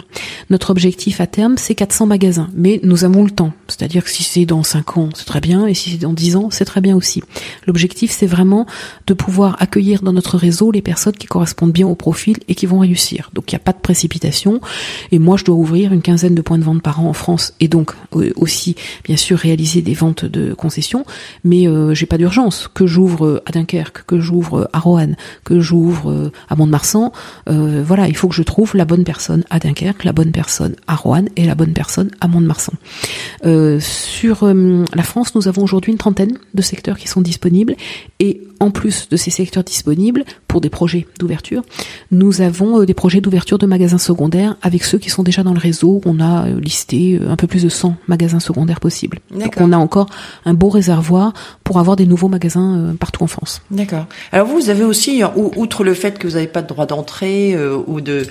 Notre 0.52 0.70
objectif 0.70 1.20
à 1.20 1.26
terme, 1.26 1.58
c'est 1.58 1.74
400 1.74 2.06
magasins, 2.06 2.50
mais 2.54 2.80
nous 2.84 3.06
avons 3.06 3.24
le 3.24 3.32
temps. 3.32 3.54
C'est-à-dire 3.82 4.04
que 4.04 4.12
si 4.12 4.22
c'est 4.22 4.46
dans 4.46 4.62
5 4.62 4.98
ans, 4.98 5.10
c'est 5.16 5.26
très 5.26 5.42
bien, 5.42 5.66
et 5.66 5.74
si 5.74 5.90
c'est 5.90 5.98
dans 5.98 6.14
10 6.14 6.36
ans, 6.36 6.50
c'est 6.52 6.66
très 6.66 6.82
bien 6.82 6.96
aussi. 6.96 7.24
L'objectif, 7.66 8.12
c'est 8.12 8.28
vraiment 8.28 8.68
de 9.08 9.16
pouvoir 9.16 9.56
accueillir 9.60 10.04
dans 10.04 10.14
notre 10.14 10.38
réseau 10.38 10.70
les 10.70 10.84
personnes 10.84 11.16
qui 11.16 11.26
correspondent 11.26 11.72
bien 11.72 11.88
au 11.88 11.96
profil 11.96 12.38
et 12.48 12.54
qui 12.54 12.68
vont 12.68 12.78
réussir. 12.78 13.32
Donc 13.34 13.52
il 13.52 13.56
n'y 13.56 13.58
a 13.58 13.64
pas 13.64 13.72
de 13.72 13.80
précipitation. 13.80 14.62
Et 15.12 15.18
moi, 15.18 15.36
je 15.36 15.46
dois 15.46 15.56
ouvrir 15.56 15.94
une 15.94 16.04
quinzaine 16.04 16.36
de 16.36 16.44
points 16.44 16.60
de 16.60 16.64
vente 16.64 16.84
par 16.84 17.00
an 17.00 17.10
en 17.10 17.14
France 17.14 17.56
et 17.60 17.68
donc 17.68 17.94
euh, 18.16 18.32
aussi, 18.36 18.76
bien 19.04 19.18
sûr, 19.18 19.40
réaliser 19.40 19.82
des 19.82 19.96
ventes 19.96 20.26
de 20.26 20.54
concessions. 20.54 21.04
Mais 21.44 21.68
euh, 21.68 21.96
j'ai 21.96 22.06
pas 22.06 22.20
d'urgence. 22.20 22.70
Que 22.72 22.86
j'ouvre 22.86 23.26
euh, 23.26 23.44
à 23.48 23.52
Dunkerque, 23.52 24.06
que 24.06 24.20
j'ouvre 24.20 24.60
euh, 24.60 24.70
à 24.74 24.80
Roanne, 24.80 25.16
que 25.44 25.60
j'ouvre 25.60 26.32
à 26.50 26.56
Mont-de-Marsan, 26.56 27.12
euh, 27.50 27.84
voilà, 27.86 28.08
il 28.08 28.16
faut 28.16 28.28
que 28.28 28.36
je 28.36 28.44
trouve 28.44 28.76
la 28.76 28.86
bonne 28.86 29.04
personne 29.04 29.44
à 29.50 29.60
Dunkerque, 29.60 30.04
la 30.04 30.14
bonne 30.14 30.32
personne 30.32 30.76
à 30.88 30.96
Roanne 30.96 31.30
et 31.36 31.46
la 31.46 31.56
bonne 31.56 31.74
personne 31.74 32.12
à 32.20 32.28
Mont-de-Marsan. 32.28 32.74
Euh, 33.46 33.71
sur 33.80 34.44
euh, 34.44 34.84
la 34.94 35.04
France, 35.04 35.36
nous 35.36 35.48
avons 35.48 35.64
aujourd'hui 35.64 35.92
une 35.92 35.98
trentaine 35.98 36.38
de 36.54 36.62
secteurs 36.62 36.98
qui 36.98 37.08
sont 37.08 37.22
disponibles 37.22 37.76
et 38.20 38.42
en 38.60 38.70
plus 38.70 39.10
de 39.10 39.18
ces 39.18 39.32
secteurs 39.32 39.64
disponibles 39.64 40.24
pour 40.48 40.62
des 40.62 40.70
projets 40.70 41.08
d'ouverture, 41.20 41.64
nous 42.12 42.42
avons 42.42 42.82
euh, 42.82 42.86
des 42.86 42.94
projets 42.94 43.22
d'ouverture 43.22 43.58
de 43.58 43.66
magasins 43.66 43.98
secondaires 43.98 44.56
avec 44.62 44.84
ceux 44.84 44.98
qui 45.00 45.10
sont 45.10 45.24
déjà 45.24 45.42
dans 45.44 45.54
le 45.54 45.60
réseau. 45.60 46.02
On 46.06 46.20
a 46.20 46.48
euh, 46.48 46.60
listé 46.60 47.20
un 47.28 47.36
peu 47.36 47.48
plus 47.48 47.64
de 47.64 47.70
100 47.70 47.96
magasins 48.08 48.40
secondaires 48.40 48.80
possibles. 48.80 49.20
Donc 49.32 49.56
on 49.58 49.72
a 49.72 49.78
encore 49.78 50.08
un 50.46 50.54
beau 50.54 50.70
réservoir 50.70 51.34
pour 51.64 51.80
avoir 51.80 51.96
des 51.96 52.06
nouveaux 52.06 52.28
magasins 52.28 52.94
partout 53.00 53.24
en 53.24 53.28
France. 53.28 53.62
D'accord. 53.72 54.06
Alors 54.32 54.48
vous, 54.48 54.56
vous 54.60 54.70
avez 54.70 54.84
aussi, 54.84 55.24
ou- 55.36 55.52
outre 55.56 55.84
le 55.84 55.94
fait 55.94 56.20
que 56.20 56.28
vous 56.28 56.34
n'avez 56.34 56.48
pas 56.48 56.62
de 56.62 56.68
droit 56.68 56.86
d'entrée 56.86 57.56
ou 57.88 58.02
de 58.02 58.24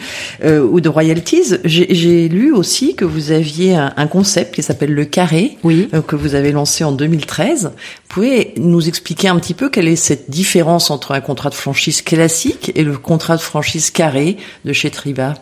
ou 0.44 0.80
de 0.80 0.88
royalties, 0.88 1.54
j'ai 1.64 2.28
lu 2.28 2.52
aussi 2.52 2.94
que 2.94 3.04
vous 3.04 3.30
aviez 3.32 3.74
un, 3.74 3.92
un 3.96 4.06
concept 4.06 4.54
qui 4.54 4.62
s'appelle 4.62 4.92
le 4.94 5.04
carré, 5.30 5.58
Oui. 5.64 5.88
euh, 5.94 6.02
que 6.02 6.16
vous 6.16 6.34
avez 6.34 6.52
lancé 6.52 6.84
en 6.84 6.92
2013. 6.92 7.72
Vous 7.74 8.14
pouvez 8.14 8.54
nous 8.56 8.88
expliquer 8.88 9.28
un 9.28 9.38
petit 9.38 9.54
peu 9.54 9.68
quelle 9.68 9.86
est 9.86 9.96
cette 9.96 10.30
différence 10.30 10.90
entre 10.90 11.12
un 11.12 11.20
contrat 11.20 11.50
de 11.50 11.54
franchise 11.54 12.02
classique 12.02 12.72
et 12.74 12.82
le 12.82 12.98
contrat 12.98 13.36
de 13.36 13.40
franchise 13.40 13.90
carré 13.90 14.36
de 14.64 14.72
chez 14.72 14.90
Triba 14.90 15.34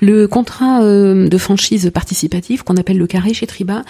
Le 0.00 0.26
contrat 0.26 0.82
euh, 0.82 1.28
de 1.28 1.38
franchise 1.38 1.90
participative 1.92 2.64
qu'on 2.64 2.76
appelle 2.76 2.96
le 2.96 3.06
carré 3.06 3.34
chez 3.34 3.46
Triba, 3.46 3.82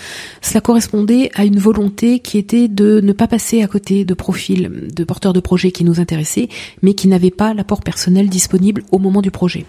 cela 0.43 0.61
correspondait 0.61 1.31
à 1.35 1.45
une 1.45 1.59
volonté 1.61 2.19
qui 2.19 2.39
était 2.39 2.67
de 2.67 3.01
ne 3.01 3.13
pas 3.13 3.29
passer 3.29 3.63
à 3.63 3.69
côté 3.69 4.05
de 4.05 4.15
profils 4.15 4.89
de 4.93 5.05
porteurs 5.05 5.33
de 5.33 5.41
projets 5.41 5.71
qui 5.71 5.85
nous 5.85 6.01
intéressaient, 6.01 6.49
mais 6.83 6.95
qui 6.95 7.07
n'avaient 7.07 7.31
pas 7.31 7.55
l'apport 7.55 7.83
personnel 7.83 8.29
disponible 8.29 8.83
au 8.91 8.99
moment 8.99 9.23
du 9.23 9.31
projet. 9.31 9.65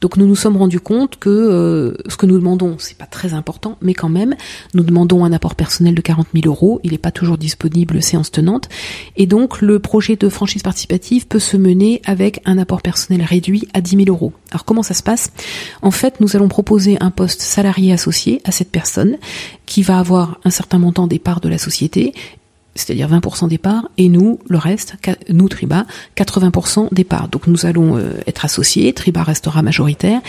Donc 0.00 0.16
nous 0.16 0.26
nous 0.26 0.36
sommes 0.36 0.56
rendus 0.56 0.80
compte 0.80 1.18
que 1.18 1.28
euh, 1.28 1.94
ce 2.08 2.16
que 2.16 2.24
nous 2.24 2.38
demandons, 2.38 2.76
c'est 2.78 2.96
pas 2.96 3.06
très 3.06 3.34
important, 3.34 3.76
mais 3.82 3.92
quand 3.92 4.08
même, 4.08 4.34
nous 4.72 4.84
demandons 4.84 4.99
un 5.24 5.32
apport 5.32 5.54
personnel 5.54 5.94
de 5.94 6.00
40 6.00 6.28
000 6.34 6.46
euros. 6.46 6.80
Il 6.84 6.92
n'est 6.92 6.98
pas 6.98 7.10
toujours 7.10 7.38
disponible 7.38 8.02
séance 8.02 8.30
tenante, 8.30 8.68
et 9.16 9.26
donc 9.26 9.60
le 9.60 9.78
projet 9.78 10.16
de 10.16 10.28
franchise 10.28 10.62
participative 10.62 11.26
peut 11.26 11.38
se 11.38 11.56
mener 11.56 12.00
avec 12.04 12.40
un 12.44 12.58
apport 12.58 12.82
personnel 12.82 13.22
réduit 13.22 13.68
à 13.74 13.80
10 13.80 14.04
000 14.04 14.08
euros. 14.08 14.32
Alors 14.50 14.64
comment 14.64 14.82
ça 14.82 14.94
se 14.94 15.02
passe? 15.02 15.32
En 15.82 15.90
fait, 15.90 16.20
nous 16.20 16.36
allons 16.36 16.48
proposer 16.48 16.96
un 17.00 17.10
poste 17.10 17.40
salarié 17.40 17.92
associé 17.92 18.40
à 18.44 18.52
cette 18.52 18.70
personne 18.70 19.16
qui 19.66 19.82
va 19.82 19.98
avoir 19.98 20.38
un 20.44 20.50
certain 20.50 20.78
montant 20.78 21.06
des 21.06 21.18
parts 21.18 21.40
de 21.40 21.48
la 21.48 21.58
société 21.58 22.14
c'est-à-dire 22.76 23.08
20% 23.08 23.48
des 23.48 23.58
parts, 23.58 23.90
et 23.98 24.08
nous, 24.08 24.38
le 24.48 24.56
reste, 24.56 24.94
nous, 25.28 25.48
Triba, 25.48 25.86
80% 26.16 26.94
des 26.94 27.04
parts. 27.04 27.28
Donc 27.28 27.48
nous 27.48 27.66
allons 27.66 27.96
euh, 27.96 28.12
être 28.28 28.44
associés, 28.44 28.92
Triba 28.92 29.24
restera 29.24 29.60
majoritaire. 29.60 30.20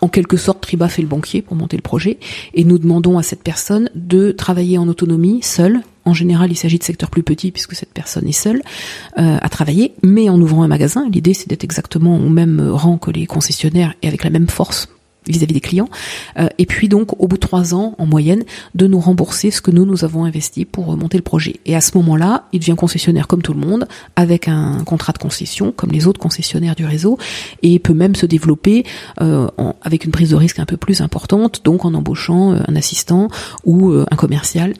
En 0.00 0.08
quelque 0.08 0.36
sorte, 0.36 0.60
Triba 0.62 0.88
fait 0.88 1.02
le 1.02 1.08
banquier 1.08 1.42
pour 1.42 1.56
monter 1.56 1.76
le 1.76 1.82
projet, 1.82 2.18
et 2.54 2.64
nous 2.64 2.78
demandons 2.78 3.18
à 3.18 3.22
cette 3.22 3.42
personne 3.42 3.90
de 3.94 4.32
travailler 4.32 4.78
en 4.78 4.88
autonomie, 4.88 5.40
seule. 5.42 5.80
En 6.04 6.14
général, 6.14 6.50
il 6.50 6.56
s'agit 6.56 6.78
de 6.78 6.84
secteurs 6.84 7.10
plus 7.10 7.22
petits 7.22 7.50
puisque 7.50 7.74
cette 7.74 7.92
personne 7.92 8.26
est 8.26 8.32
seule 8.32 8.62
euh, 9.18 9.36
à 9.40 9.48
travailler, 9.48 9.92
mais 10.02 10.30
en 10.30 10.40
ouvrant 10.40 10.62
un 10.62 10.68
magasin. 10.68 11.08
L'idée, 11.12 11.34
c'est 11.34 11.48
d'être 11.48 11.64
exactement 11.64 12.16
au 12.16 12.28
même 12.30 12.70
rang 12.70 12.96
que 12.96 13.10
les 13.10 13.26
concessionnaires 13.26 13.94
et 14.02 14.08
avec 14.08 14.24
la 14.24 14.30
même 14.30 14.48
force 14.48 14.88
vis-à-vis 15.30 15.54
des 15.54 15.60
clients. 15.60 15.88
Euh, 16.38 16.48
et 16.58 16.66
puis 16.66 16.88
donc, 16.88 17.20
au 17.20 17.28
bout 17.28 17.36
de 17.36 17.40
trois 17.40 17.74
ans, 17.74 17.94
en 17.98 18.06
moyenne, 18.06 18.44
de 18.74 18.86
nous 18.86 19.00
rembourser 19.00 19.50
ce 19.50 19.60
que 19.60 19.70
nous, 19.70 19.84
nous 19.84 20.04
avons 20.04 20.24
investi 20.24 20.64
pour 20.64 20.96
monter 20.96 21.16
le 21.16 21.22
projet. 21.22 21.56
Et 21.66 21.76
à 21.76 21.80
ce 21.80 21.96
moment-là, 21.98 22.48
il 22.52 22.60
devient 22.60 22.76
concessionnaire 22.76 23.26
comme 23.26 23.42
tout 23.42 23.54
le 23.54 23.60
monde, 23.60 23.86
avec 24.16 24.48
un 24.48 24.82
contrat 24.84 25.12
de 25.12 25.18
concession, 25.18 25.72
comme 25.72 25.90
les 25.90 26.06
autres 26.06 26.20
concessionnaires 26.20 26.74
du 26.74 26.84
réseau, 26.84 27.18
et 27.62 27.78
peut 27.78 27.94
même 27.94 28.14
se 28.14 28.26
développer 28.26 28.84
euh, 29.20 29.48
avec 29.82 30.04
une 30.04 30.10
prise 30.10 30.30
de 30.30 30.36
risque 30.36 30.58
un 30.58 30.66
peu 30.66 30.76
plus 30.76 31.00
importante, 31.00 31.62
donc 31.64 31.84
en 31.84 31.94
embauchant 31.94 32.52
euh, 32.52 32.60
un 32.68 32.76
assistant 32.76 33.28
ou 33.64 33.90
un 33.92 34.16
commercial. 34.16 34.74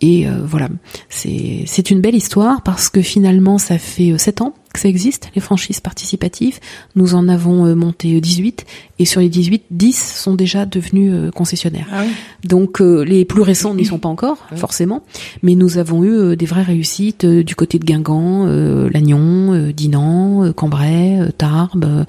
Et 0.00 0.26
euh, 0.26 0.32
voilà, 0.44 0.68
c'est 1.08 1.64
c'est 1.66 1.90
une 1.90 2.00
belle 2.00 2.14
histoire 2.14 2.62
parce 2.62 2.88
que 2.88 3.02
finalement, 3.02 3.58
ça 3.58 3.78
fait 3.78 4.12
euh, 4.12 4.18
sept 4.18 4.40
ans 4.40 4.54
que 4.72 4.78
ça 4.78 4.88
existe, 4.88 5.30
les 5.34 5.40
franchises 5.40 5.80
participatives. 5.80 6.60
Nous 6.94 7.16
en 7.16 7.28
avons 7.28 7.74
monté 7.74 8.20
18 8.20 8.64
et 9.00 9.04
sur 9.04 9.20
les 9.20 9.28
18, 9.28 9.64
10 9.72 10.14
sont 10.14 10.34
déjà 10.36 10.64
devenus 10.64 11.32
concessionnaires. 11.34 11.88
Ah 11.92 12.04
Donc 12.44 12.78
les 12.78 13.24
plus 13.24 13.42
récents 13.42 13.74
n'y 13.74 13.84
sont 13.84 13.98
pas 13.98 14.08
encore, 14.08 14.46
forcément, 14.54 15.02
mais 15.42 15.56
nous 15.56 15.78
avons 15.78 16.04
eu 16.04 16.36
des 16.36 16.46
vraies 16.46 16.62
réussites 16.62 17.26
du 17.26 17.56
côté 17.56 17.80
de 17.80 17.84
Guingamp, 17.84 18.46
Lannion, 18.46 19.72
Dinan, 19.74 20.52
Cambrai, 20.52 21.18
Tarbes. 21.36 22.06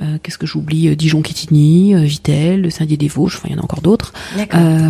Euh, 0.00 0.18
qu'est-ce 0.22 0.38
que 0.38 0.46
j'oublie 0.46 0.88
euh, 0.88 0.96
Dijon 0.96 1.20
Quetigny, 1.20 1.94
euh, 1.94 2.00
Vitel, 2.00 2.72
Saint-Dié-des-Vosges, 2.72 3.36
enfin 3.36 3.48
il 3.50 3.54
y 3.54 3.58
en 3.58 3.60
a 3.60 3.64
encore 3.64 3.82
d'autres. 3.82 4.12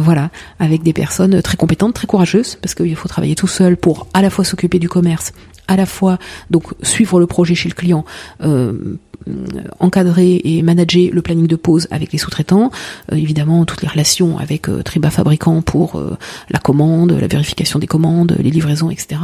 voilà, 0.03 0.31
avec 0.59 0.83
des 0.83 0.93
personnes 0.93 1.43
très 1.43 1.57
compétentes, 1.57 1.95
très 1.95 2.07
courageuses, 2.07 2.57
parce 2.63 2.75
qu'il 2.75 2.95
faut 2.97 3.09
travailler 3.09 3.35
tout 3.35 3.47
seul 3.47 3.77
pour 3.77 4.07
à 4.15 4.23
la 4.23 4.31
fois 4.31 4.45
s'occuper 4.45 4.79
du 4.79 4.89
commerce, 4.89 5.33
à 5.71 5.77
la 5.77 5.87
fois 5.87 6.19
donc 6.51 6.75
suivre 6.83 7.21
le 7.21 7.27
projet 7.27 7.55
chez 7.55 7.69
le 7.69 7.75
client, 7.75 8.05
euh, 8.43 8.99
euh, 9.29 9.33
encadrer 9.81 10.41
et 10.45 10.63
manager 10.63 11.11
le 11.13 11.21
planning 11.21 11.47
de 11.47 11.57
pause 11.57 11.87
avec 11.91 12.13
les 12.13 12.19
sous-traitants, 12.19 12.71
euh, 13.13 13.17
évidemment 13.17 13.67
toutes 13.67 13.83
les 13.83 13.89
relations 13.89 14.39
avec 14.39 14.69
euh, 14.69 14.83
Triba 14.83 15.11
fabricant 15.11 15.61
pour 15.61 16.03
la 16.51 16.59
commande, 16.59 17.13
la 17.13 17.27
vérification 17.27 17.79
des 17.79 17.87
commandes, 17.87 18.37
les 18.41 18.51
livraisons, 18.51 18.91
etc. 18.91 19.21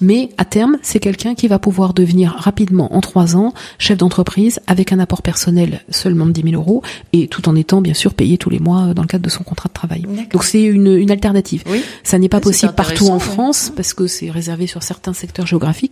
Mais 0.00 0.30
à 0.36 0.44
terme, 0.44 0.76
c'est 0.82 1.00
quelqu'un 1.00 1.34
qui 1.34 1.48
va 1.48 1.58
pouvoir 1.58 1.94
devenir 1.94 2.34
rapidement, 2.38 2.94
en 2.94 3.00
trois 3.00 3.36
ans, 3.36 3.54
chef 3.78 3.96
d'entreprise 3.96 4.60
avec 4.66 4.92
un 4.92 4.98
apport 4.98 5.22
personnel 5.22 5.80
seulement 5.90 6.26
de 6.26 6.32
10 6.32 6.50
000 6.50 6.54
euros 6.54 6.82
et 7.12 7.28
tout 7.28 7.48
en 7.48 7.56
étant 7.56 7.80
bien 7.80 7.94
sûr 7.94 8.14
payé 8.14 8.38
tous 8.38 8.50
les 8.50 8.58
mois 8.58 8.92
dans 8.94 9.02
le 9.02 9.08
cadre 9.08 9.24
de 9.24 9.30
son 9.30 9.44
contrat 9.44 9.68
de 9.68 9.74
travail. 9.74 10.04
Donc 10.32 10.44
c'est 10.44 10.62
une, 10.62 10.94
une 10.94 11.10
alternative. 11.10 11.62
Oui. 11.70 11.82
Ça 12.02 12.18
n'est 12.18 12.28
pas 12.28 12.40
possible 12.40 12.74
partout 12.74 13.08
en 13.08 13.18
France 13.18 13.72
parce 13.74 13.94
que 13.94 14.06
c'est 14.06 14.30
réservé 14.30 14.66
sur 14.66 14.82
certains 14.82 15.14
secteurs 15.14 15.46
géographiques. 15.46 15.87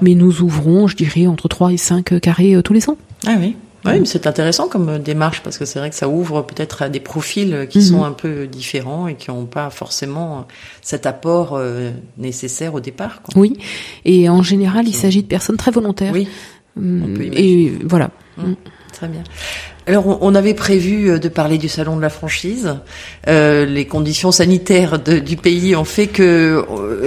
Mais 0.00 0.14
nous 0.14 0.42
ouvrons, 0.42 0.86
je 0.86 0.96
dirais, 0.96 1.26
entre 1.26 1.48
3 1.48 1.72
et 1.72 1.76
5 1.76 2.20
carrés 2.20 2.56
tous 2.64 2.72
les 2.72 2.80
ah 3.26 3.36
oui. 3.38 3.56
Oui, 3.84 4.00
mais 4.00 4.06
c'est 4.06 4.26
intéressant 4.26 4.68
comme 4.68 4.98
démarche 4.98 5.42
parce 5.42 5.58
que 5.58 5.64
c'est 5.64 5.78
vrai 5.78 5.90
que 5.90 5.96
ça 5.96 6.08
ouvre 6.08 6.42
peut-être 6.42 6.82
à 6.82 6.88
des 6.88 6.98
profils 6.98 7.68
qui 7.70 7.82
sont 7.82 7.98
mhm. 7.98 8.04
un 8.04 8.12
peu 8.12 8.46
différents 8.46 9.06
et 9.06 9.14
qui 9.14 9.30
n'ont 9.30 9.46
pas 9.46 9.70
forcément 9.70 10.48
cet 10.82 11.06
apport 11.06 11.52
euh, 11.54 11.92
nécessaire 12.18 12.74
au 12.74 12.80
départ. 12.80 13.22
Oui, 13.36 13.56
et 14.04 14.28
en 14.28 14.42
général, 14.42 14.88
il 14.88 14.94
s'agit 14.94 15.22
de 15.22 15.28
personnes 15.28 15.56
très 15.56 15.70
volontaires. 15.70 16.12
Oui. 16.12 16.26
Hum, 16.76 17.16
et 17.32 17.72
voilà. 17.84 18.10
Hum, 18.38 18.56
très 18.92 19.08
bien. 19.08 19.22
Alors, 19.86 20.18
on 20.20 20.34
avait 20.34 20.54
prévu 20.54 21.10
euh, 21.10 21.18
de 21.18 21.28
parler 21.28 21.58
du 21.58 21.68
salon 21.68 21.96
de 21.96 22.02
la 22.02 22.10
franchise. 22.10 22.76
Euh, 23.28 23.64
les 23.64 23.86
conditions 23.86 24.32
sanitaires 24.32 24.98
du 24.98 25.36
pays 25.36 25.76
ont 25.76 25.84
fait 25.84 26.08
que 26.08 26.64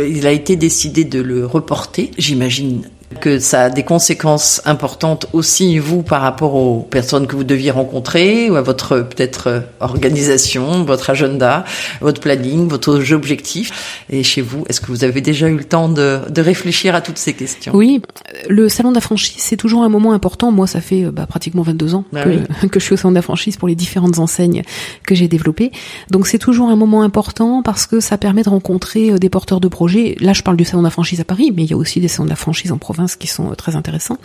il 0.10 0.26
a 0.26 0.32
été 0.32 0.56
décidé 0.56 1.04
de 1.04 1.22
le 1.22 1.46
reporter. 1.46 2.12
J'imagine 2.18 2.84
que 3.20 3.40
ça 3.40 3.64
a 3.64 3.70
des 3.70 3.84
conséquences 3.84 4.62
importantes 4.66 5.28
aussi 5.34 5.80
vous 5.80 6.04
par 6.04 6.22
rapport 6.22 6.56
aux 6.56 6.82
personnes 6.82 7.28
que 7.28 7.36
vous 7.36 7.44
deviez 7.44 7.72
rencontrer 7.72 8.50
ou 8.50 8.56
à 8.56 8.62
votre 8.62 9.00
peut-être 9.00 9.64
organisation, 9.80 10.84
votre 10.84 11.10
agenda, 11.10 11.66
votre 12.02 12.22
planning, 12.22 12.68
votre 12.68 13.12
objectif. 13.14 14.04
Et 14.10 14.24
chez 14.24 14.42
vous, 14.42 14.64
est-ce 14.70 14.80
que 14.80 14.88
vous 14.88 15.04
avez 15.04 15.22
déjà 15.22 15.50
eu 15.50 15.58
le 15.58 15.64
temps 15.64 15.90
de, 15.90 16.20
de 16.30 16.42
réfléchir 16.42 16.96
à 16.96 17.02
toutes 17.02 17.18
ces 17.18 17.34
questions? 17.34 17.72
Oui, 17.76 18.02
le 18.48 18.70
salon 18.70 18.90
de 18.90 18.96
la 18.96 19.02
franchise, 19.02 19.36
c'est 19.38 19.58
toujours 19.58 19.84
un 19.84 19.90
moment 19.90 20.14
important. 20.14 20.52
Moi, 20.52 20.68
ça 20.68 20.82
fait 20.82 21.04
bah, 21.06 21.26
pratiquement 21.26 21.64
22 21.64 21.96
ans 21.96 22.06
bah 22.14 22.24
que, 22.24 22.68
que, 22.68 22.80
je 22.80 22.86
suis 22.86 22.94
au 22.94 22.98
salon 22.98 23.12
de 23.12 23.16
la 23.16 23.22
franchise 23.22 23.58
pour 23.58 23.68
les 23.68 23.76
différentes 23.76 24.20
enseignes 24.20 24.62
que 25.06 25.16
j'ai 25.16 25.28
développées. 25.28 25.72
Donc 26.12 26.28
c'est 26.28 26.38
toujours 26.38 26.70
un 26.70 26.76
moment 26.76 27.02
important 27.02 27.64
parce 27.64 27.88
que 27.88 28.00
ça 28.00 28.18
permet 28.18 28.44
de 28.44 28.50
rencontrer 28.50 29.12
euh, 29.12 29.18
des 29.18 29.30
porteurs 29.30 29.60
de 29.60 29.68
projets. 29.68 30.16
Là, 30.20 30.34
je 30.34 30.44
parle 30.44 30.58
du 30.58 30.66
salon 30.66 30.82
de 30.82 30.88
la 30.88 30.92
franchise 30.92 31.20
à 31.20 31.24
Paris, 31.24 31.52
mais 31.56 31.64
il 31.64 31.70
y 31.70 31.74
a 31.74 31.78
aussi 31.78 32.00
des 32.00 32.08
salons 32.08 32.26
de 32.26 32.30
la 32.30 32.36
franchise 32.36 32.72
en 32.72 32.78
province 32.78 32.99
qui 33.08 33.28
sont 33.28 33.52
euh, 33.52 33.56
très 33.56 33.76
intéressants. 33.76 34.18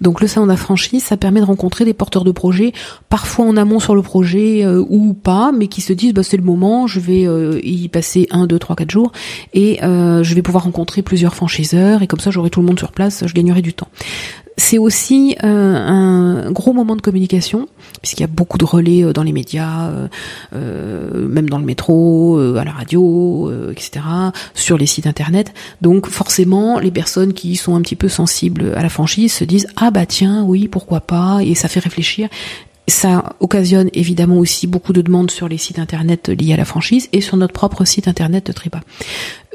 Donc 0.00 0.20
le 0.20 0.26
salon 0.26 0.54
franchise, 0.56 1.04
ça 1.04 1.16
permet 1.16 1.40
de 1.40 1.44
rencontrer 1.44 1.84
des 1.84 1.94
porteurs 1.94 2.24
de 2.24 2.30
projets, 2.30 2.72
parfois 3.08 3.46
en 3.46 3.56
amont 3.56 3.80
sur 3.80 3.94
le 3.94 4.02
projet 4.02 4.64
euh, 4.64 4.84
ou 4.88 5.14
pas, 5.14 5.52
mais 5.52 5.68
qui 5.68 5.80
se 5.80 5.92
disent 5.92 6.14
bah, 6.14 6.22
c'est 6.22 6.36
le 6.36 6.42
moment, 6.42 6.86
je 6.86 7.00
vais 7.00 7.26
euh, 7.26 7.60
y 7.62 7.88
passer 7.88 8.26
un, 8.30 8.46
deux, 8.46 8.58
trois, 8.58 8.76
quatre 8.76 8.90
jours 8.90 9.12
et 9.54 9.78
je 9.80 10.34
vais 10.34 10.42
pouvoir 10.42 10.64
rencontrer 10.64 11.02
plusieurs 11.02 11.34
franchiseurs 11.34 12.02
et 12.02 12.06
comme 12.06 12.20
ça 12.20 12.30
j'aurai 12.30 12.50
tout 12.50 12.60
le 12.60 12.66
monde 12.66 12.78
sur 12.78 12.92
place, 12.92 13.24
je 13.26 13.32
gagnerai 13.32 13.62
du 13.62 13.72
temps. 13.72 13.88
C'est 14.56 14.78
aussi 14.78 15.36
un 15.40 16.50
gros 16.50 16.72
moment 16.72 16.96
de 16.96 17.00
communication, 17.00 17.68
puisqu'il 18.02 18.22
y 18.22 18.24
a 18.24 18.28
beaucoup 18.28 18.58
de 18.58 18.64
relais 18.64 19.12
dans 19.12 19.22
les 19.22 19.30
médias, 19.30 19.90
même 20.52 21.48
dans 21.48 21.58
le 21.58 21.64
métro, 21.64 22.38
à 22.38 22.64
la 22.64 22.72
radio, 22.72 23.52
etc., 23.70 24.00
sur 24.54 24.76
les 24.76 24.86
sites 24.86 25.06
internet. 25.06 25.52
Donc 25.80 26.08
forcément, 26.08 26.78
les 26.80 26.90
personnes 26.90 27.32
qui 27.32 27.56
sont 27.56 27.74
un 27.74 27.82
petit 27.82 27.96
peu 27.96 28.07
sensibles 28.08 28.72
à 28.76 28.82
la 28.82 28.88
franchise 28.88 29.32
se 29.32 29.44
disent 29.44 29.66
ah 29.76 29.90
bah 29.90 30.06
tiens 30.06 30.42
oui 30.44 30.68
pourquoi 30.68 31.00
pas 31.00 31.40
et 31.42 31.54
ça 31.54 31.68
fait 31.68 31.80
réfléchir 31.80 32.28
ça 32.88 33.36
occasionne 33.40 33.90
évidemment 33.92 34.38
aussi 34.38 34.66
beaucoup 34.66 34.92
de 34.92 35.02
demandes 35.02 35.30
sur 35.30 35.48
les 35.48 35.58
sites 35.58 35.78
internet 35.78 36.28
liés 36.28 36.54
à 36.54 36.56
la 36.56 36.64
franchise 36.64 37.08
et 37.12 37.20
sur 37.20 37.36
notre 37.36 37.52
propre 37.52 37.84
site 37.84 38.08
internet 38.08 38.46
de 38.46 38.52
Triba. 38.52 38.80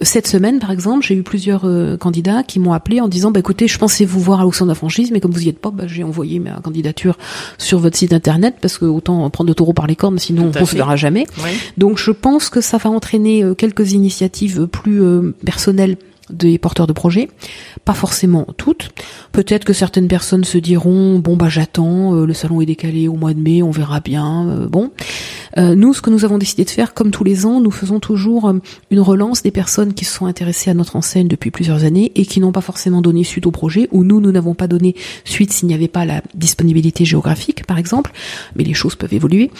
Cette 0.01 0.27
semaine, 0.27 0.59
par 0.59 0.71
exemple, 0.71 1.05
j'ai 1.05 1.15
eu 1.15 1.23
plusieurs 1.23 1.65
euh, 1.65 1.97
candidats 1.97 2.43
qui 2.43 2.59
m'ont 2.59 2.73
appelé 2.73 2.99
en 2.99 3.07
disant 3.07 3.31
bah, 3.31 3.39
écoutez, 3.39 3.67
je 3.67 3.77
pensais 3.77 4.05
vous 4.05 4.19
voir 4.19 4.41
à 4.41 4.43
l'Océan 4.43 4.65
de 4.65 4.71
la 4.71 4.75
franchise, 4.75 5.11
mais 5.11 5.19
comme 5.19 5.31
vous 5.31 5.45
y 5.45 5.49
êtes 5.49 5.59
pas, 5.59 5.71
bah, 5.71 5.85
j'ai 5.87 6.03
envoyé 6.03 6.39
ma 6.39 6.59
candidature 6.61 7.17
sur 7.57 7.79
votre 7.79 7.97
site 7.97 8.13
internet 8.13 8.55
parce 8.61 8.77
que 8.77 8.85
autant 8.85 9.29
prendre 9.29 9.49
le 9.49 9.55
taureau 9.55 9.73
par 9.73 9.87
les 9.87 9.95
cornes, 9.95 10.19
sinon 10.19 10.51
on 10.55 10.59
ne 10.59 10.65
se 10.65 10.75
verra 10.75 10.95
jamais. 10.95 11.25
Donc 11.77 11.97
je 11.97 12.11
pense 12.11 12.49
que 12.49 12.61
ça 12.61 12.77
va 12.77 12.89
entraîner 12.89 13.43
euh, 13.43 13.55
quelques 13.55 13.93
initiatives 13.93 14.67
plus 14.67 15.01
euh, 15.01 15.33
personnelles 15.45 15.97
des 16.33 16.57
porteurs 16.57 16.87
de 16.87 16.93
projets, 16.93 17.29
pas 17.85 17.93
forcément 17.93 18.45
toutes. 18.57 18.89
Peut-être 19.31 19.65
que 19.65 19.73
certaines 19.73 20.07
personnes 20.07 20.43
se 20.43 20.57
diront 20.57 21.19
bon 21.19 21.35
bah 21.35 21.49
j'attends, 21.49 22.15
euh, 22.15 22.25
le 22.25 22.33
salon 22.33 22.61
est 22.61 22.65
décalé 22.65 23.07
au 23.07 23.15
mois 23.15 23.33
de 23.33 23.39
mai, 23.39 23.63
on 23.63 23.71
verra 23.71 23.99
bien. 23.99 24.47
Euh, 24.47 24.67
bon, 24.67 24.91
euh, 25.57 25.75
nous 25.75 25.93
ce 25.93 26.01
que 26.01 26.09
nous 26.09 26.25
avons 26.25 26.37
décidé 26.37 26.65
de 26.65 26.69
faire, 26.69 26.93
comme 26.93 27.11
tous 27.11 27.23
les 27.23 27.45
ans, 27.45 27.59
nous 27.59 27.71
faisons 27.71 27.99
toujours 27.99 28.51
une 28.91 28.99
relance 28.99 29.43
des 29.43 29.51
personnes 29.51 29.93
qui 29.93 30.05
se 30.05 30.13
sont 30.13 30.25
intéressées 30.25 30.69
à 30.69 30.73
notre 30.73 30.95
enseigne 30.95 31.27
depuis 31.27 31.51
plusieurs 31.51 31.83
années 31.83 32.11
et 32.15 32.25
qui 32.25 32.39
n'ont 32.39 32.51
pas 32.51 32.61
forcément 32.61 33.01
donné 33.01 33.23
suite 33.23 33.45
au 33.45 33.51
projet, 33.51 33.87
ou 33.91 34.03
nous 34.03 34.21
nous 34.21 34.31
n'avons 34.31 34.53
pas 34.53 34.67
donné 34.67 34.95
suite 35.25 35.51
s'il 35.51 35.67
n'y 35.67 35.73
avait 35.73 35.87
pas 35.87 36.05
la 36.05 36.21
disponibilité 36.33 37.05
géographique, 37.05 37.65
par 37.65 37.77
exemple. 37.77 38.11
Mais 38.55 38.63
les 38.63 38.73
choses 38.73 38.95
peuvent 38.95 39.13
évoluer, 39.13 39.51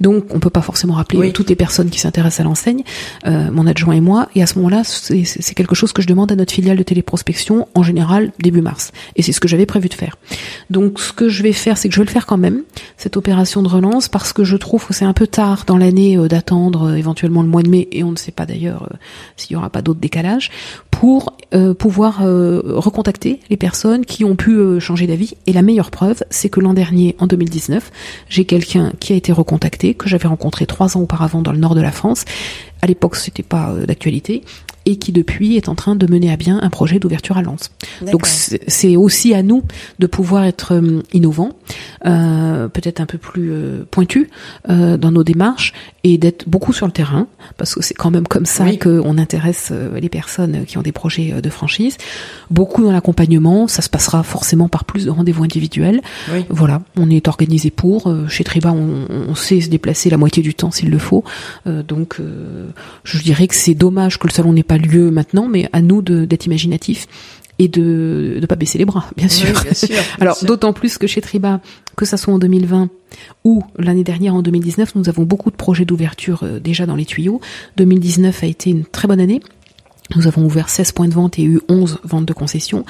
donc 0.00 0.34
on 0.34 0.40
peut 0.40 0.50
pas 0.50 0.62
forcément 0.62 0.94
rappeler 0.94 1.32
toutes 1.32 1.48
les 1.48 1.56
personnes 1.56 1.90
qui 1.90 1.98
s'intéressent 1.98 2.40
à 2.40 2.44
l'enseigne, 2.44 2.82
mon 3.24 3.66
adjoint 3.66 3.94
et 3.94 4.00
moi. 4.00 4.28
Et 4.34 4.42
à 4.42 4.46
ce 4.46 4.56
moment-là, 4.56 4.82
c'est 4.84 5.54
quelque 5.54 5.74
chose 5.74 5.92
que 5.92 6.02
je 6.02 6.06
demande 6.06 6.21
à 6.30 6.36
notre 6.36 6.52
filiale 6.52 6.76
de 6.76 6.82
téléprospection 6.82 7.68
en 7.74 7.82
général 7.82 8.32
début 8.38 8.62
mars. 8.62 8.92
Et 9.16 9.22
c'est 9.22 9.32
ce 9.32 9.40
que 9.40 9.48
j'avais 9.48 9.66
prévu 9.66 9.88
de 9.88 9.94
faire. 9.94 10.16
Donc 10.70 11.00
ce 11.00 11.12
que 11.12 11.28
je 11.28 11.42
vais 11.42 11.52
faire, 11.52 11.76
c'est 11.76 11.88
que 11.88 11.94
je 11.94 12.00
vais 12.00 12.06
le 12.06 12.10
faire 12.10 12.26
quand 12.26 12.38
même, 12.38 12.62
cette 12.96 13.16
opération 13.16 13.62
de 13.62 13.68
relance, 13.68 14.08
parce 14.08 14.32
que 14.32 14.44
je 14.44 14.56
trouve 14.56 14.86
que 14.86 14.94
c'est 14.94 15.04
un 15.04 15.12
peu 15.12 15.26
tard 15.26 15.64
dans 15.66 15.76
l'année 15.76 16.16
euh, 16.16 16.28
d'attendre 16.28 16.90
euh, 16.90 16.94
éventuellement 16.96 17.42
le 17.42 17.48
mois 17.48 17.62
de 17.62 17.68
mai, 17.68 17.88
et 17.92 18.04
on 18.04 18.12
ne 18.12 18.16
sait 18.16 18.32
pas 18.32 18.46
d'ailleurs 18.46 18.84
euh, 18.84 18.96
s'il 19.36 19.52
y 19.52 19.56
aura 19.56 19.70
pas 19.70 19.82
d'autres 19.82 20.00
décalages, 20.00 20.50
pour 21.02 21.34
pouvoir 21.80 22.20
recontacter 22.20 23.40
les 23.50 23.56
personnes 23.56 24.06
qui 24.06 24.24
ont 24.24 24.36
pu 24.36 24.78
changer 24.78 25.08
d'avis. 25.08 25.34
Et 25.48 25.52
la 25.52 25.62
meilleure 25.62 25.90
preuve, 25.90 26.22
c'est 26.30 26.48
que 26.48 26.60
l'an 26.60 26.74
dernier, 26.74 27.16
en 27.18 27.26
2019, 27.26 27.90
j'ai 28.28 28.44
quelqu'un 28.44 28.92
qui 29.00 29.12
a 29.12 29.16
été 29.16 29.32
recontacté, 29.32 29.94
que 29.94 30.08
j'avais 30.08 30.28
rencontré 30.28 30.64
trois 30.64 30.96
ans 30.96 31.00
auparavant 31.00 31.42
dans 31.42 31.50
le 31.50 31.58
nord 31.58 31.74
de 31.74 31.80
la 31.80 31.90
France. 31.90 32.24
À 32.82 32.86
l'époque, 32.86 33.16
c'était 33.16 33.42
pas 33.42 33.74
d'actualité 33.84 34.44
et 34.86 34.96
qui 34.96 35.12
depuis 35.12 35.56
est 35.56 35.68
en 35.68 35.74
train 35.74 35.96
de 35.96 36.06
mener 36.10 36.30
à 36.32 36.36
bien 36.36 36.60
un 36.60 36.70
projet 36.70 36.98
d'ouverture 36.98 37.36
à 37.36 37.42
Lens. 37.42 37.70
Donc 38.10 38.26
c'est 38.26 38.96
aussi 38.96 39.34
à 39.34 39.42
nous 39.42 39.62
de 39.98 40.06
pouvoir 40.06 40.44
être 40.44 40.74
euh, 40.74 41.02
innovants, 41.12 41.52
euh, 42.06 42.68
peut-être 42.68 43.00
un 43.00 43.06
peu 43.06 43.18
plus 43.18 43.52
euh, 43.52 43.84
pointus 43.90 44.28
euh, 44.68 44.96
dans 44.96 45.12
nos 45.12 45.24
démarches 45.24 45.72
et 46.04 46.18
d'être 46.18 46.48
beaucoup 46.48 46.72
sur 46.72 46.86
le 46.86 46.92
terrain 46.92 47.26
parce 47.56 47.74
que 47.74 47.82
c'est 47.82 47.94
quand 47.94 48.10
même 48.10 48.26
comme 48.26 48.46
ça 48.46 48.64
qu'on 48.76 49.18
intéresse 49.18 49.68
euh, 49.72 50.00
les 50.00 50.08
personnes 50.08 50.64
qui 50.66 50.78
ont 50.78 50.82
des 50.82 50.92
projets 50.92 51.40
de 51.40 51.50
franchise. 51.50 51.96
Beaucoup 52.50 52.82
dans 52.82 52.92
l'accompagnement, 52.92 53.68
ça 53.68 53.82
se 53.82 53.88
passera 53.88 54.22
forcément 54.22 54.68
par 54.68 54.84
plus 54.84 55.04
de 55.04 55.10
rendez-vous 55.10 55.44
individuels. 55.44 56.00
Voilà, 56.48 56.82
on 56.96 57.10
est 57.10 57.28
organisé 57.28 57.70
pour. 57.70 58.12
Chez 58.28 58.44
Triba, 58.44 58.72
on, 58.72 59.06
on, 59.28 59.34
sait 59.34 59.60
se 59.60 59.68
déplacer 59.68 60.10
la 60.10 60.16
moitié 60.16 60.42
du 60.42 60.54
temps 60.54 60.70
s'il 60.70 60.90
le 60.90 60.98
faut. 60.98 61.24
donc 61.66 62.18
je 63.04 63.18
dirais 63.18 63.46
que 63.46 63.54
c'est 63.54 63.74
dommage 63.74 64.18
que 64.18 64.26
le 64.26 64.32
salon 64.32 64.52
n'ait 64.52 64.62
pas 64.62 64.78
lieu 64.78 65.10
maintenant, 65.10 65.48
mais 65.48 65.68
à 65.72 65.82
nous 65.82 66.02
d'être 66.02 66.46
imaginatifs 66.46 67.06
et 67.58 67.68
de 67.68 68.38
ne 68.40 68.46
pas 68.46 68.56
baisser 68.56 68.78
les 68.78 68.84
bras, 68.84 69.06
bien 69.16 69.28
sûr. 69.28 69.48
Alors 70.20 70.38
d'autant 70.44 70.72
plus 70.72 70.98
que 70.98 71.06
chez 71.06 71.20
Triba, 71.20 71.60
que 71.96 72.04
ça 72.04 72.16
soit 72.16 72.32
en 72.32 72.38
2020 72.38 72.88
ou 73.44 73.62
l'année 73.78 74.04
dernière 74.04 74.34
en 74.34 74.42
2019, 74.42 74.94
nous 74.94 75.08
avons 75.08 75.24
beaucoup 75.24 75.50
de 75.50 75.56
projets 75.56 75.84
d'ouverture 75.84 76.42
euh, 76.42 76.58
déjà 76.58 76.86
dans 76.86 76.96
les 76.96 77.04
tuyaux. 77.04 77.40
2019 77.76 78.42
a 78.42 78.46
été 78.46 78.70
une 78.70 78.84
très 78.84 79.06
bonne 79.06 79.20
année. 79.20 79.40
Nous 80.16 80.26
avons 80.26 80.44
ouvert 80.44 80.68
16 80.68 80.92
points 80.92 81.08
de 81.08 81.14
vente 81.14 81.38
et 81.38 81.44
eu 81.44 81.60
11 81.68 82.00
ventes 82.04 82.26
de 82.26 82.32
concessions. 82.32 82.84